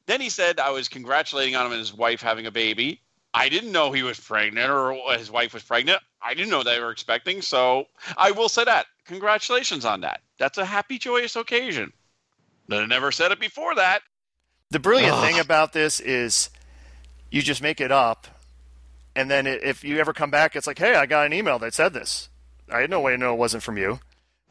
[0.06, 3.02] Then he said I was congratulating on him and his wife having a baby.
[3.34, 6.02] I didn't know he was pregnant or his wife was pregnant.
[6.22, 7.42] I didn't know they were expecting.
[7.42, 7.86] So
[8.18, 8.88] I will say that.
[9.06, 10.22] Congratulations on that.
[10.38, 11.94] That's a happy, joyous occasion.
[12.70, 14.04] But I never said it before that.
[14.70, 15.26] The brilliant Ugh.
[15.26, 16.52] thing about this is
[17.32, 18.28] you just make it up,
[19.16, 21.58] and then i- if you ever come back, it's like, hey, I got an email
[21.60, 22.30] that said this.
[22.72, 24.00] I had no way to know it wasn't from you.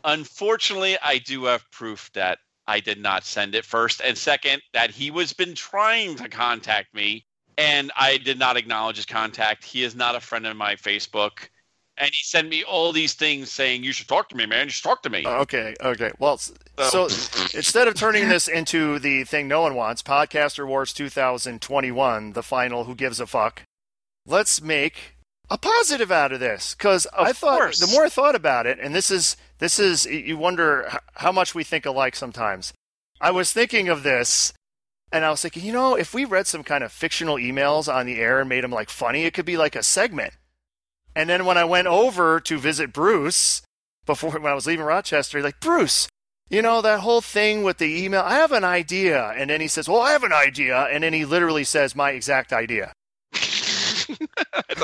[0.03, 4.91] Unfortunately, I do have proof that I did not send it first, and second, that
[4.91, 7.25] he was been trying to contact me,
[7.57, 9.65] and I did not acknowledge his contact.
[9.65, 11.49] He is not a friend of my Facebook,
[11.99, 14.67] and he sent me all these things saying, "You should talk to me, man.
[14.67, 16.11] You should talk to me." Uh, okay, okay.
[16.19, 16.53] Well, s-
[16.91, 17.05] so
[17.55, 22.85] instead of turning this into the thing no one wants, Podcaster Wars 2021, the final
[22.85, 23.63] Who Gives a Fuck,
[24.27, 25.15] let's make
[25.51, 26.75] a positive out of this.
[26.75, 27.79] Because I thought course.
[27.81, 31.55] the more I thought about it, and this is this is you wonder how much
[31.55, 32.73] we think alike sometimes.
[33.21, 34.53] I was thinking of this,
[35.11, 38.07] and I was thinking, you know, if we read some kind of fictional emails on
[38.07, 40.35] the air and made them like funny, it could be like a segment.
[41.19, 43.61] And then when I went over to visit Bruce
[44.07, 46.09] before when I was leaving Rochester, like Bruce,
[46.49, 48.21] you know that whole thing with the email.
[48.21, 51.13] I have an idea, and then he says, "Well, I have an idea," and then
[51.13, 52.93] he literally says my exact idea.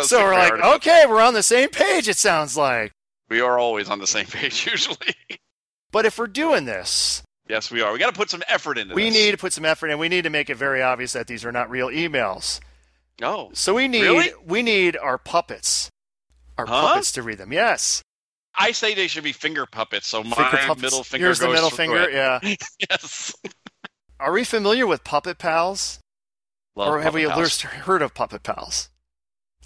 [0.02, 2.09] So we're like, to- okay, we're on the same page.
[2.09, 2.93] It sounds like.
[3.31, 5.15] we are always on the same page usually.
[5.93, 7.93] But if we're doing this, yes, we are.
[7.93, 8.97] We got to put some effort into this.
[8.97, 9.15] we this.
[9.15, 9.98] need to put some effort in.
[10.01, 12.59] We need to make it very obvious that these are not real emails.
[13.20, 13.51] No.
[13.55, 14.32] So we need Really?
[14.44, 15.89] we need our puppets,
[16.59, 16.89] our Huh?
[16.89, 17.52] puppets to read them.
[17.52, 18.02] Yes,
[18.55, 20.06] I say they should be finger puppets.
[20.09, 20.82] So my Finger puppets.
[20.82, 22.09] middle finger Here's the middle through finger.
[22.09, 22.12] it.
[22.12, 22.55] Yeah.
[22.90, 23.35] Yes.
[24.20, 25.98] Are we familiar with Puppet Pals,
[26.76, 27.72] Love or have we at Puppet least House.
[27.85, 28.89] heard of Puppet Pals?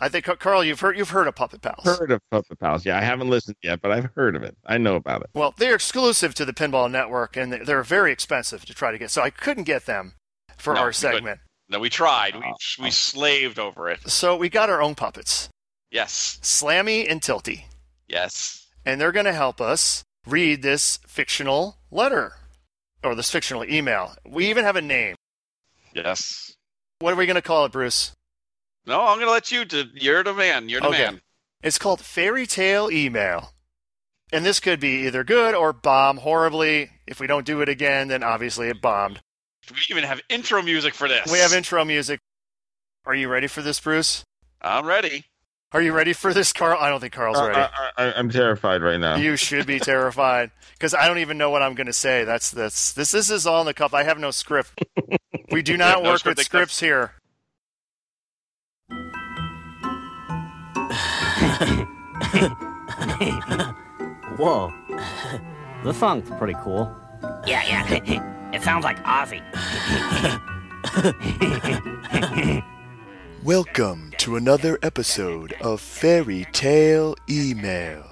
[0.00, 1.84] I think Karl, you've heard you've heard of Puppet Pals.
[1.84, 2.86] Heard of Puppet Pals?
[2.86, 4.56] Yeah, I haven't listened yet, but I've heard of it.
[4.64, 5.30] I know about it.
[5.34, 9.10] Well, they're exclusive to the Pinball Network, and they're very expensive to try to get.
[9.10, 10.14] So I couldn't get them
[10.56, 11.40] for No, our you segment.
[11.68, 12.34] No, we tried.
[12.36, 12.54] We Oh.
[12.78, 12.90] we oh.
[12.90, 14.08] slaved over it.
[14.08, 15.48] So we got our own puppets,
[15.90, 16.38] Yes.
[16.42, 17.64] Slammy and Tilty,
[18.08, 18.66] Yes.
[18.84, 22.32] and they're going to help us read this fictional letter
[23.02, 24.14] or this fictional email.
[24.26, 25.16] We even have a name.
[25.94, 26.54] Yes.
[26.98, 28.12] What are we going to call it, Bruce?
[28.86, 29.66] No, I'm gonna let you.
[29.66, 30.68] Do, you're the man.
[30.70, 31.04] You're the Okay.
[31.04, 31.20] man.
[31.62, 33.52] It's called Fairy Tale Email.
[34.32, 36.90] And this could be either good or bomb horribly.
[37.06, 39.20] If we don't do it again, then obviously it bombed.
[39.70, 41.30] We even have intro music for this.
[41.30, 42.18] We have intro music.
[43.04, 44.24] Are you ready for this, Bruce?
[44.62, 45.24] I'm ready.
[45.72, 46.78] Are you ready for this, Karl?
[46.80, 47.60] I don't think Karl's Uh, ready.
[47.60, 49.16] I, I, I'm terrified right now.
[49.16, 52.24] You should be terrified because I don't even know what I'm going to say.
[52.24, 53.10] That's that's this.
[53.10, 53.92] This is all in the cuff.
[53.92, 54.72] I have no script.
[55.50, 57.12] We do not No work with scripted scripts here.
[64.36, 64.72] Whoa.
[65.84, 66.94] this song's pretty cool.
[67.46, 68.24] Yeah, yeah.
[68.50, 69.42] It sounds like Ozzy.
[73.48, 78.04] Welcome to another episode of Fairy Tale Email.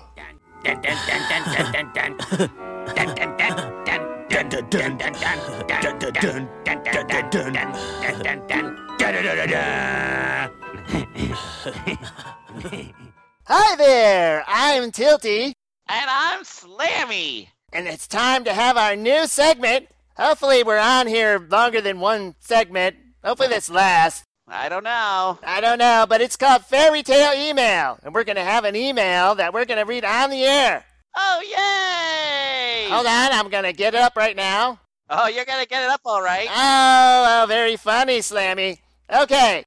[13.45, 15.53] Hi there, I'm Tilty.
[15.87, 17.49] And I'm Slammy.
[17.75, 19.89] And it's time to have our new segment.
[20.17, 22.97] Hopefully, we're on here longer than one segment.
[23.23, 24.26] Hopefully, this lasts.
[24.49, 25.39] I don't know.
[25.43, 28.77] I don't know, but it's called Fairy Tale Email, and we're going to have an
[28.77, 30.85] email that we're going to read on the air.
[31.17, 32.89] Oh, yay!
[32.91, 34.81] Hold on, I'm going to get it up right now.
[35.11, 36.47] Oh, you're going to get it up all right.
[36.49, 38.79] Oh, oh, very funny, Slammy.
[39.13, 39.65] Okay.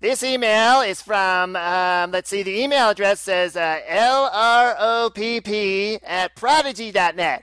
[0.00, 7.42] This email is from, um, let's see, the email address says uh, LROPP at prodigy.net.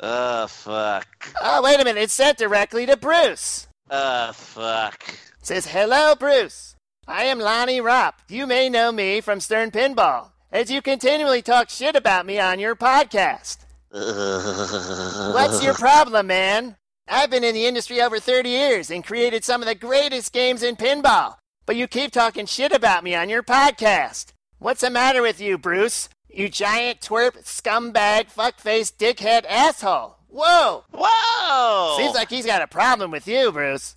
[0.00, 1.06] Oh, fuck.
[1.40, 2.02] Oh, wait a minute.
[2.02, 3.68] It's sent directly to Bruce.
[3.90, 5.04] Oh, fuck.
[5.44, 6.74] Says, Hello, Bruce.
[7.06, 8.14] I am Lonnie Ropp.
[8.30, 12.58] You may know me from Stern Pinball, as you continually talk shit about me on
[12.58, 13.58] your podcast.
[13.90, 16.76] What's your problem, man?
[17.06, 20.62] I've been in the industry over 30 years and created some of the greatest games
[20.62, 24.32] in pinball, but you keep talking shit about me on your podcast.
[24.60, 26.08] What's the matter with you, Bruce?
[26.30, 30.16] You giant twerp, scumbag, fuckface, dickhead, asshole.
[30.28, 30.84] Whoa!
[30.90, 31.96] Whoa!
[31.98, 33.96] Seems like he's got a problem with you, Bruce.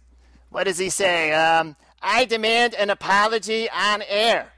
[0.49, 1.34] What does he say?
[1.34, 4.53] Um, I demand an apology on air.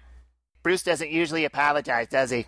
[0.63, 2.45] Bruce doesn't usually apologize, does he?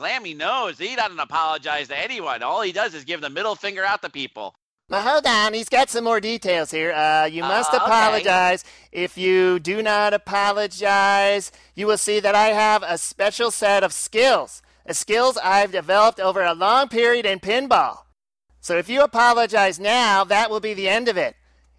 [0.00, 2.42] Slammy knows he doesn't apologize to anyone.
[2.42, 4.54] All he does is give the middle finger out to people.
[4.88, 5.52] Now, hold on.
[5.52, 6.92] He's got some more details here.
[6.92, 7.84] Uh, you must Uh, okay.
[7.84, 8.64] apologize.
[8.92, 13.92] If you do not apologize, you will see that I have a special set of
[13.92, 14.62] skills.
[14.88, 18.04] Uh, skills I've developed over a long period in pinball.
[18.60, 21.36] So if you apologize now, that will be the end of it.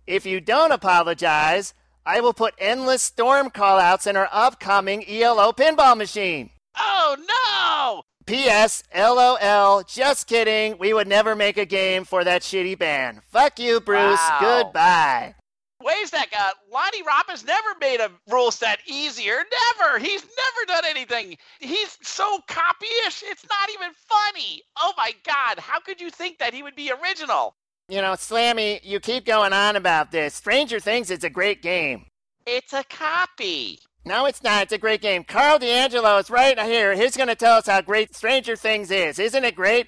[0.10, 5.96] If you don't apologize, I will put endless storm callouts in our upcoming ELO pinball
[5.96, 6.50] machine.
[6.76, 8.02] Oh no!
[8.26, 8.82] P.S.
[8.92, 9.84] LOL.
[9.84, 10.80] Just kidding.
[10.80, 13.22] We would never make a game for that shitty band.
[13.28, 14.18] Fuck you, Bruce.
[14.18, 14.40] Wow.
[14.64, 15.36] Goodbye.
[15.84, 16.34] Wait a sec.
[16.36, 19.44] Uh, Lonnie has never made a rule set easier.
[19.78, 20.00] Never.
[20.00, 21.38] He's never done anything.
[21.60, 23.22] He's so copyish.
[23.24, 24.64] It's not even funny.
[24.82, 25.60] Oh my God.
[25.60, 27.54] How could you think that he would be original?
[27.90, 30.36] You know, Slammy, you keep going on about this.
[30.36, 32.06] Stranger Things is a great game.
[32.46, 33.80] It's a copy.
[34.06, 34.64] No, it's not.
[34.64, 35.24] It's a great game.
[35.24, 36.94] Karl DeAngelo is right here.
[36.94, 39.18] He's going to tell us how great Stranger Things is.
[39.18, 39.88] Isn't it great?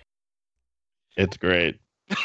[1.15, 1.79] It's great.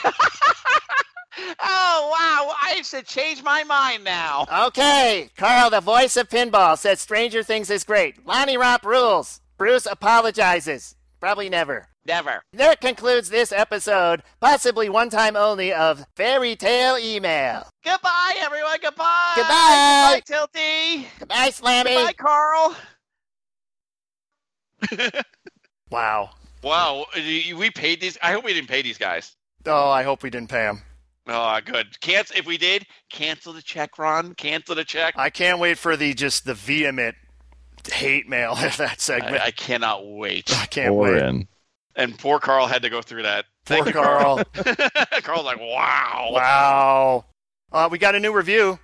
[1.61, 2.55] Oh wow.
[2.62, 4.47] I should change my mind now.
[4.66, 5.28] Okay.
[5.36, 8.27] Karl, the voice of pinball, says Stranger Things is great.
[8.27, 9.40] Lonnie Ropp rules.
[9.59, 10.97] Bruce apologizes.
[11.20, 11.89] Probably never.
[12.06, 12.42] Never.
[12.52, 17.68] That concludes this episode, possibly one time only, of Fairy Tale Email.
[17.84, 18.76] Goodbye, everyone.
[18.80, 19.32] Goodbye.
[19.36, 20.20] Goodbye.
[20.26, 21.06] Goodbye, Tilty.
[21.18, 21.94] Goodbye, Slammy.
[21.94, 22.76] Goodbye, Karl.
[25.90, 26.30] Wow.
[26.62, 28.18] Wow, we paid these.
[28.20, 29.36] I hope we didn't pay these guys.
[29.66, 30.82] Oh, I hope we didn't pay them.
[31.28, 32.00] Oh, good.
[32.00, 32.86] Cancel if we did.
[33.08, 34.34] Cancel the check, Ron.
[34.34, 35.14] Cancel the check.
[35.16, 37.14] I can't wait for the just the vehement
[37.92, 39.36] hate mail of that segment.
[39.36, 40.50] I, I cannot wait.
[40.56, 41.46] I can't Or wait.
[41.97, 43.47] And poor Karl had to go through that.
[43.64, 44.44] Poor Thank you, Karl.
[45.23, 46.28] Karl's like, wow.
[46.31, 47.24] Wow.
[47.73, 48.78] Uh, we got a new review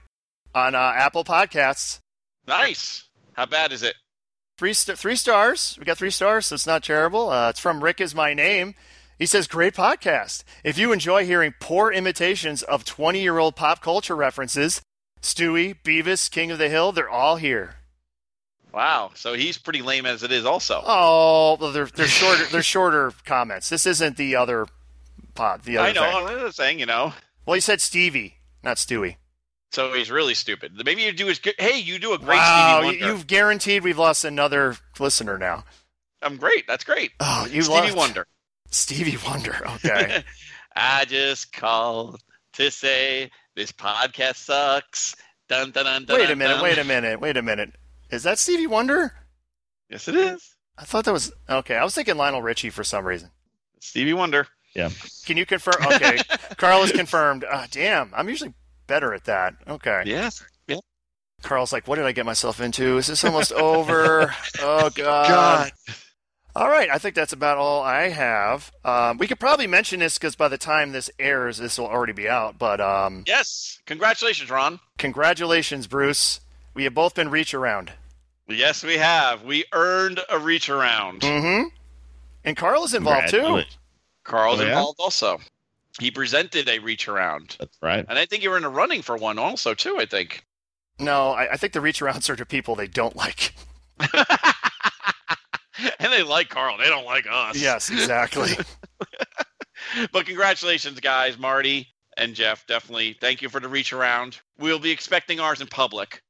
[0.54, 1.98] on uh, Apple Podcasts.
[2.46, 3.04] Nice.
[3.34, 3.94] How bad is it?
[4.58, 5.76] Three st- three stars.
[5.78, 7.30] We got three stars, so it's not terrible.
[7.30, 8.74] Uh, it's from Rick is my name.
[9.18, 10.44] He says, "Great podcast.
[10.64, 14.82] If you enjoy hearing poor imitations of 20-year-old pop culture references,
[15.20, 17.76] Stewie, Beavis, King of the Hill, they're all here."
[18.72, 19.10] Wow.
[19.14, 20.82] So he's pretty lame as it is, also.
[20.84, 22.44] Oh, they're they're shorter.
[22.46, 23.68] they're shorter comments.
[23.68, 24.66] This isn't the other
[25.34, 25.62] pod.
[25.64, 26.26] The other I know.
[26.26, 26.38] thing.
[26.46, 27.12] I'm saying, you know.
[27.46, 29.16] Well, he said Stevie, not Stewie.
[29.72, 30.72] So he's really stupid.
[30.84, 31.40] Maybe you do is.
[31.58, 33.14] Hey, you do a great wow, Stevie you- Wonder.
[33.18, 35.64] you've guaranteed we've lost another listener now.
[36.22, 36.66] I'm great.
[36.68, 37.10] That's great.
[37.20, 38.26] Oh, you Stevie lost Wonder.
[38.70, 39.56] Stevie Wonder.
[39.84, 40.22] Okay.
[40.74, 42.20] I just called
[42.54, 45.14] to say this podcast sucks.
[45.48, 46.62] Dun, dun, dun, dun, wait a minute.
[46.62, 47.20] Wait a minute.
[47.20, 47.74] Wait a minute.
[48.12, 49.12] Is that Stevie Wonder?
[49.90, 50.54] Yes, it is.
[50.78, 51.76] I thought that was okay.
[51.76, 53.30] I was thinking Lionel Richie for some reason.
[53.80, 54.46] Stevie Wonder.
[54.74, 54.90] Yeah.
[55.26, 55.74] Can you confirm?
[55.94, 56.18] Okay,
[56.56, 57.44] Karl is confirmed.
[57.50, 58.54] Ah, damn, I'm usually
[58.86, 59.54] better at that.
[59.68, 60.02] Okay.
[60.06, 60.44] Yes.
[61.42, 62.98] Karl's like, what did I get myself into?
[62.98, 64.32] Is this almost over?
[64.60, 65.72] Oh God.
[66.54, 68.70] All right, I think that's about all I have.
[68.84, 72.12] Um, we could probably mention this because by the time this airs, this will already
[72.12, 72.58] be out.
[72.58, 73.80] But um, Yes.
[73.86, 74.78] Congratulations, Ron.
[74.98, 76.40] congratulations, Bruce.
[76.74, 77.90] We have both been reach around.
[78.48, 79.42] Yes, we have.
[79.42, 81.22] We earned a reach around.
[81.22, 81.68] Mm-hmm.
[82.44, 83.62] And Karl is involved too.
[84.24, 84.70] Karl's Oh, yeah?
[84.70, 85.40] involved also.
[86.00, 87.56] He presented a reach around.
[87.58, 88.04] That's right.
[88.08, 90.44] And I think you were in the running for one also, too, I think.
[90.98, 93.54] No, I, I think the reach arounds are to people they don't like.
[95.98, 96.78] and they like Karl.
[96.78, 97.56] They don't like us.
[97.60, 98.50] Yes, exactly.
[100.10, 102.66] But congratulations, guys, Marty and Jeff.
[102.66, 103.14] Definitely.
[103.20, 104.38] Thank you for the reach around.
[104.58, 106.22] We'll be expecting ours in public.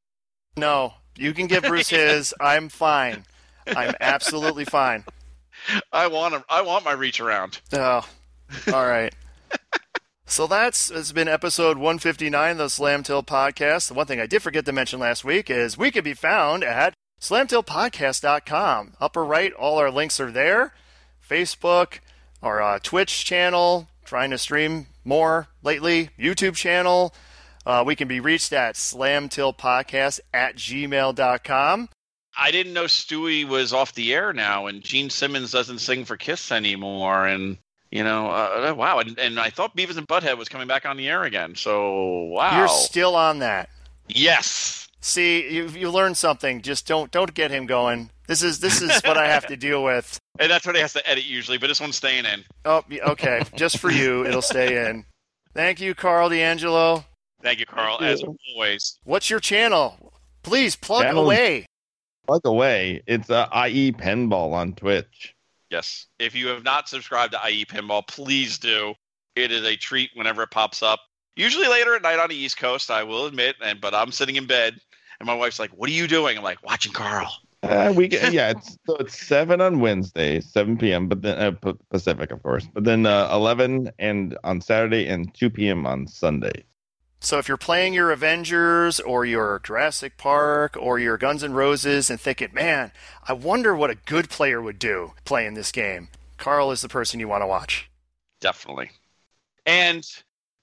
[0.57, 2.35] no, you can give Bruce his.
[2.41, 3.25] I'm fine.
[3.67, 5.05] I'm absolutely fine.
[5.93, 7.61] I want a, I want my reach around.
[7.73, 8.07] Oh,
[8.73, 9.15] all right.
[10.25, 13.89] So that's has been episode 159 of the Slam Tilt Podcast.
[13.89, 16.65] The one thing I did forget to mention last week is we could be found
[16.65, 18.95] at slamtiltpodcast.com.
[18.99, 20.73] Upper right, all our links are there.
[21.29, 21.99] Facebook,
[22.43, 27.15] our uh, Twitch channel, trying to stream more lately, YouTube channel.
[27.65, 31.89] Uh, we can be reached at slamtiltpodcast at gmail.com.
[32.37, 36.17] I didn't know Stewie was off the air now, and Gene Simmons doesn't sing for
[36.17, 37.27] Kiss anymore.
[37.27, 37.59] And
[37.91, 39.01] you know, uh, wow.
[39.01, 41.55] And, and I thought Beavis and Butthead was coming back on the air again.
[41.55, 42.59] So wow.
[42.59, 43.69] You're still on that.
[44.09, 44.89] yes.
[45.05, 46.63] See, you you learned something.
[46.63, 48.11] Just don't don't get him going.
[48.29, 50.19] This is this is what I have to deal with.
[50.39, 52.43] And that's what he has to edit usually, but this one's staying in.
[52.65, 53.43] Oh, okay.
[53.55, 55.05] Just for you, it'll stay in.
[55.53, 57.05] Thank you, Karl DeAngelo.
[57.43, 58.25] Thank you, Karl, Thank as
[58.55, 58.99] always.
[59.05, 60.13] What's your channel?
[60.43, 61.67] Please plug Channel- away.
[62.27, 63.03] Plug away.
[63.07, 65.35] It's uh, IE Pinball on Twitch.
[65.71, 66.07] Yes.
[66.19, 68.95] If you have not subscribed to IE Pinball, please do.
[69.35, 71.01] It is a treat whenever it pops up.
[71.35, 74.37] Usually later at night on the East Coast, I will admit, and but I'm sitting
[74.37, 74.79] in bed
[75.19, 76.37] and my wife's like, What are you doing?
[76.37, 77.33] I'm like, watching Karl.
[77.63, 81.09] Uh, we get, yeah, it's so it's seven on Wednesday, seven p.m.
[81.09, 82.67] But then uh, Pacific, of course.
[82.73, 85.87] But then uh, eleven and on Saturday and two p.m.
[85.87, 86.65] on Sunday.
[87.23, 92.11] So if you're playing your Avengers or your Jurassic Park or your Guns N' Roses
[92.11, 92.91] and thinking, man,
[93.29, 97.21] I wonder what a good player would do playing this game, Karl is the person
[97.21, 97.89] you want to watch.
[98.41, 98.91] Definitely.
[99.65, 100.05] And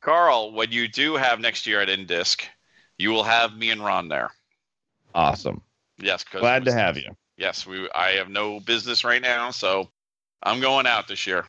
[0.02, 2.41] Karl, when you do have next year at Indisc,
[2.98, 4.30] you will have me and Ron there.
[5.15, 5.61] Awesome.
[5.98, 7.15] Yes, Glad to have you.
[7.38, 7.88] Yes, we.
[7.95, 9.90] I have no business right now, so
[10.44, 11.45] I'm going out this year.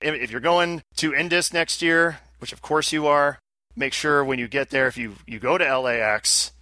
[0.00, 3.38] If if you're going to InDisc next year, which of course you are,
[3.76, 6.52] make sure when you get there, if you, you go to LAX,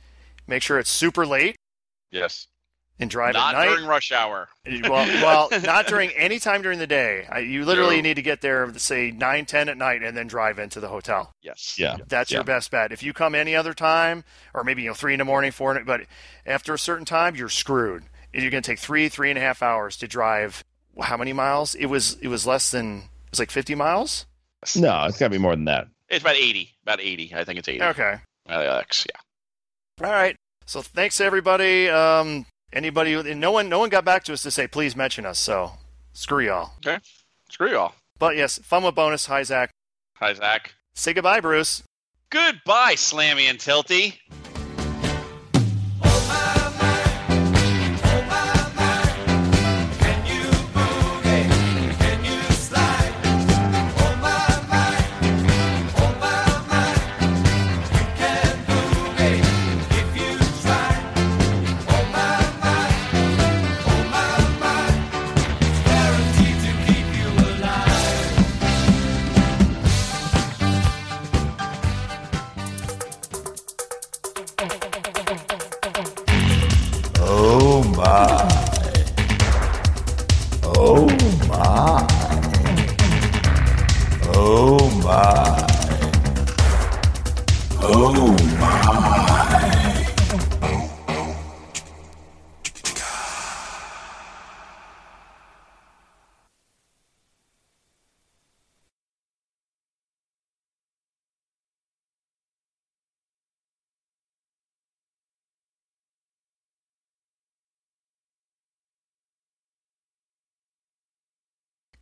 [0.47, 1.57] make sure it's super late
[2.11, 2.47] Yes,
[3.01, 3.69] and drive not at night.
[3.70, 4.49] during rush hour.
[4.85, 7.27] well, well, not during any time during the day.
[7.31, 8.03] I, you literally No.
[8.03, 11.32] need to get there, say nine, ten at night, and then drive into the hotel.
[11.43, 11.77] Yes.
[11.78, 11.97] Yeah.
[12.09, 12.39] That's Yeah.
[12.39, 12.93] your best bet.
[12.93, 14.23] If you come any other time,
[14.55, 16.03] or maybe you know three in the morning, four, in but
[16.47, 18.05] after a certain time, you're screwed.
[18.32, 20.65] You're going to take three, three and a half hours to drive.
[21.01, 21.74] How many miles?
[21.74, 24.27] It was it was less than it was like 50 miles.
[24.77, 25.89] No, it's got to be more than that.
[26.09, 26.71] It's about 80.
[26.83, 27.35] About 80.
[27.35, 27.83] I think it's 80.
[27.83, 28.17] Okay.
[28.49, 30.07] LAX, yeah.
[30.07, 30.37] All right.
[30.67, 31.89] So thanks everybody.
[31.89, 33.35] Um, anybody?
[33.35, 33.69] No one.
[33.69, 35.39] No one got back to us to say please mention us.
[35.39, 35.73] So
[36.13, 36.73] screw y'all.
[36.79, 36.99] Okay.
[37.51, 37.95] Screw you all.
[38.19, 39.27] But yes, fun with bonus.
[39.27, 39.71] Hi Zach.
[40.19, 40.75] Hi, Zach.
[40.95, 41.83] Say goodbye, Bruce.
[42.31, 44.15] Goodbye, Slammy and Tilty.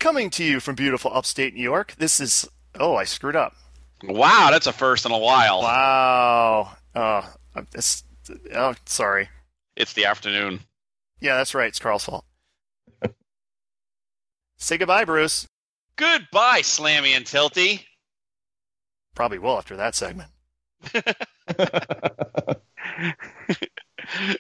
[0.03, 1.95] Coming to you from beautiful upstate New York.
[1.97, 2.49] This is.
[2.75, 3.55] Oh, I screwed up.
[4.03, 5.63] Wow, that's a first in a while.
[5.63, 6.73] Wow.
[6.93, 8.03] Uh, uh, oh, it's,
[8.53, 9.29] oh, sorry.
[9.77, 10.59] It's the afternoon.
[11.21, 11.69] Yeah, that's right.
[11.69, 12.25] It's Karl's fault.
[14.57, 15.47] Say goodbye, Bruce.
[15.95, 17.85] Goodbye, Slammy and Tilty.
[19.15, 20.31] Probably will after that segment.